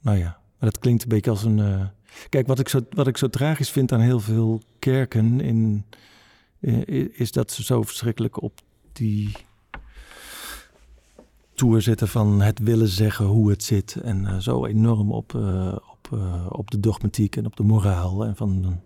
Nou 0.01 0.19
ja, 0.19 0.39
maar 0.59 0.71
dat 0.71 0.79
klinkt 0.79 1.03
een 1.03 1.09
beetje 1.09 1.31
als 1.31 1.45
een. 1.45 1.59
Uh... 1.59 1.87
Kijk, 2.29 2.47
wat 2.47 2.59
ik, 2.59 2.69
zo, 2.69 2.81
wat 2.91 3.07
ik 3.07 3.17
zo 3.17 3.29
tragisch 3.29 3.71
vind 3.71 3.93
aan 3.93 4.01
heel 4.01 4.21
veel 4.21 4.63
kerken 4.79 5.41
in, 5.41 5.85
is 7.13 7.33
dat 7.33 7.51
ze 7.51 7.65
zo 7.65 7.83
verschrikkelijk 7.83 8.43
op 8.43 8.61
die 8.93 9.37
toer 11.55 11.83
zitten 11.83 12.09
van 12.09 12.41
het 12.41 12.59
willen 12.59 12.89
zeggen 12.89 13.27
hoe 13.27 13.51
het 13.51 13.63
zit. 13.63 13.97
En 14.03 14.23
uh, 14.23 14.37
zo 14.37 14.67
enorm 14.67 15.13
op, 15.13 15.33
uh, 15.33 15.77
op, 15.93 16.19
op 16.49 16.71
de 16.71 16.81
dogmatiek 16.81 17.37
en 17.37 17.47
op 17.47 17.57
de 17.57 17.63
moraal. 17.63 18.25
En 18.25 18.37
van 18.37 18.81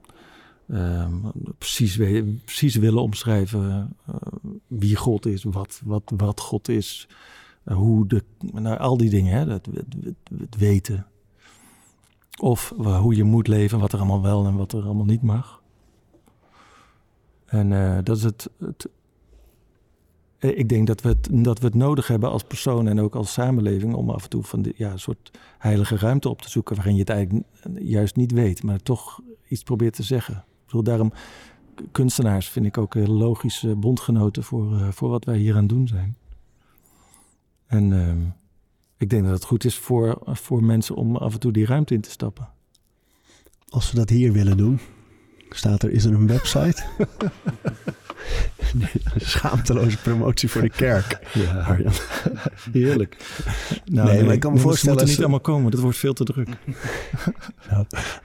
precies, 1.59 1.97
precies 2.45 2.77
willen 2.77 3.03
omschrijven 3.03 3.97
wie 4.67 4.97
God 4.97 5.27
is, 5.27 5.43
wat, 5.43 5.81
wat, 5.85 6.13
wat 6.17 6.41
God 6.41 6.69
is. 6.69 7.09
hoe 7.65 8.07
de, 8.07 8.25
nou, 8.53 8.79
al 8.79 8.97
die 8.97 9.11
dingen, 9.11 9.33
hè, 9.33 9.53
het, 9.53 9.67
het, 9.67 10.19
het 10.39 10.57
weten. 10.57 11.07
Of 12.41 12.75
hoe 12.77 13.17
je 13.17 13.25
moet 13.25 13.49
leven, 13.49 13.79
wat 13.79 13.93
er 13.93 13.99
allemaal 13.99 14.23
wel 14.23 14.47
en 14.47 14.57
wat 14.57 14.73
er 14.73 14.85
allemaal 14.85 15.05
niet 15.05 15.23
mag. 15.23 15.60
En 17.51 17.71
uh, 17.71 17.99
dat 18.03 18.17
is 18.17 18.23
het, 18.23 18.51
het, 18.59 18.89
Ik 20.39 20.69
denk 20.69 20.87
dat 20.87 21.01
we, 21.01 21.09
het, 21.09 21.29
dat 21.31 21.59
we 21.59 21.67
het 21.67 21.75
nodig 21.75 22.07
hebben 22.07 22.31
als 22.31 22.43
persoon 22.43 22.89
en 22.89 23.01
ook 23.01 23.15
als 23.15 23.33
samenleving 23.33 23.95
om 23.95 24.11
af 24.11 24.23
en 24.23 24.29
toe 24.29 24.43
van 24.43 24.63
die, 24.63 24.73
ja, 24.77 24.91
een 24.91 24.99
soort 24.99 25.31
heilige 25.59 25.97
ruimte 25.97 26.29
op 26.29 26.43
te 26.43 26.51
zoeken 26.51 26.77
waarin 26.77 26.95
je 26.95 27.01
het 27.01 27.11
eigenlijk 27.11 27.47
juist 27.79 28.17
niet 28.17 28.33
weet, 28.33 28.63
maar 28.63 28.83
toch 28.83 29.21
iets 29.49 29.63
probeert 29.63 29.95
te 29.95 30.03
zeggen. 30.03 30.45
Daarom 30.83 31.13
kunstenaars 31.93 32.49
vind 32.49 32.67
ik 32.67 32.79
ook 32.79 32.95
heel 32.95 33.13
logische 33.13 33.77
bondgenoten 33.77 34.43
voor, 34.43 34.93
voor 34.93 35.09
wat 35.09 35.25
wij 35.25 35.39
hier 35.39 35.57
aan 35.57 35.67
doen 35.67 35.89
zijn. 35.89 36.17
En 37.67 37.91
uh, 37.91 38.13
ik 38.97 39.11
denk 39.11 39.25
dat 39.25 39.33
het 39.33 39.45
goed 39.45 39.65
is 39.65 39.79
voor, 39.79 40.19
voor 40.25 40.65
mensen 40.65 40.95
om 40.95 41.17
af 41.17 41.33
en 41.33 41.41
toe 41.41 41.53
die 41.53 41.67
ruimte 41.67 41.95
in 41.95 42.01
te 42.01 42.11
stappen. 42.11 42.49
Als 43.69 43.91
we 43.91 43.97
dat 43.97 44.09
hier 44.09 44.33
willen 44.33 44.57
doen, 44.57 44.81
staat 45.55 45.83
er, 45.83 45.91
is 45.91 46.05
er 46.05 46.13
een 46.13 46.27
website? 46.27 46.83
Schaamteloze 49.17 49.97
promotie 49.97 50.49
voor 50.49 50.63
de 50.63 50.71
kerk. 50.71 51.19
Ja, 51.35 51.77
heerlijk. 52.73 53.17
Nou, 53.85 54.07
nee, 54.07 54.17
nee, 54.17 54.25
maar 54.25 54.35
ik 54.35 54.41
kan 54.41 54.53
me 54.53 54.59
voorstellen... 54.59 54.99
dat 54.99 55.07
niet 55.07 55.19
allemaal 55.19 55.41
komen, 55.41 55.71
dat 55.71 55.81
wordt 55.81 55.99
veel 55.99 56.13
te 56.13 56.25
druk. 56.25 56.49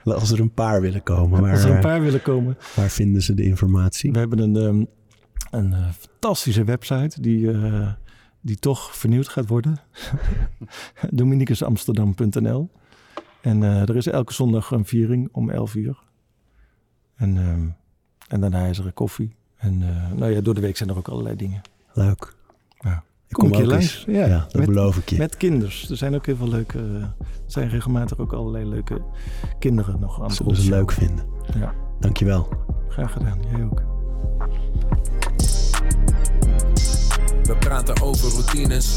nou, 0.04 0.18
als 0.18 0.30
er 0.30 0.40
een 0.40 0.54
paar 0.54 0.80
willen 0.80 1.02
komen. 1.02 1.40
Waar, 1.40 1.50
als 1.50 1.64
er 1.64 1.70
een 1.70 1.80
paar 1.80 2.00
willen 2.00 2.22
komen. 2.22 2.56
Waar 2.74 2.90
vinden 2.90 3.22
ze 3.22 3.34
de 3.34 3.44
informatie? 3.44 4.12
We 4.12 4.18
hebben 4.18 4.38
een, 4.38 4.56
um, 4.56 4.86
een 5.50 5.70
uh, 5.70 5.88
fantastische 5.98 6.64
website 6.64 7.20
die... 7.20 7.38
Uh, 7.38 7.88
die 8.46 8.56
toch 8.56 8.96
vernieuwd 8.96 9.28
gaat 9.28 9.48
worden. 9.48 9.78
Dominicusamsterdam.nl. 11.10 12.70
En 13.40 13.62
uh, 13.62 13.88
er 13.88 13.96
is 13.96 14.06
elke 14.06 14.32
zondag 14.32 14.70
een 14.70 14.84
viering 14.84 15.28
om 15.32 15.50
11 15.50 15.74
uur. 15.74 15.98
En, 17.16 17.36
uh, 17.36 17.50
en 18.28 18.40
daarna 18.40 18.66
is 18.66 18.78
er 18.78 18.92
koffie. 18.92 19.34
En 19.56 19.80
uh, 19.80 20.12
nou 20.12 20.32
ja, 20.32 20.40
door 20.40 20.54
de 20.54 20.60
week 20.60 20.76
zijn 20.76 20.88
er 20.88 20.96
ook 20.96 21.08
allerlei 21.08 21.36
dingen. 21.36 21.60
Leuk. 21.92 22.34
Ja. 22.78 23.02
Ik 23.28 23.34
kom, 23.34 23.44
kom 23.44 23.52
een 23.52 23.64
keer 23.64 23.70
langs. 23.70 24.04
Ja, 24.06 24.26
ja, 24.26 24.38
dat 24.38 24.54
met, 24.54 24.66
beloof 24.66 24.96
ik 24.96 25.08
je. 25.08 25.16
Met 25.16 25.36
kinders. 25.36 25.90
Er 25.90 25.96
zijn 25.96 26.14
ook 26.14 26.26
heel 26.26 26.36
veel 26.36 26.48
leuke... 26.48 26.78
Er 26.78 27.52
zijn 27.52 27.68
regelmatig 27.68 28.18
ook 28.18 28.32
allerlei 28.32 28.68
leuke 28.68 29.02
kinderen 29.58 30.00
nog 30.00 30.20
aan 30.20 30.26
het 30.26 30.34
Zullen 30.34 30.56
ze 30.56 30.70
leuk 30.70 30.92
vinden. 30.92 31.26
Ja. 31.58 31.74
Dankjewel. 32.00 32.48
Graag 32.88 33.12
gedaan. 33.12 33.40
Jij 33.50 33.64
ook. 33.64 33.82
We 37.42 37.56
praten 37.58 38.02
over 38.02 38.30
routines. 38.30 38.96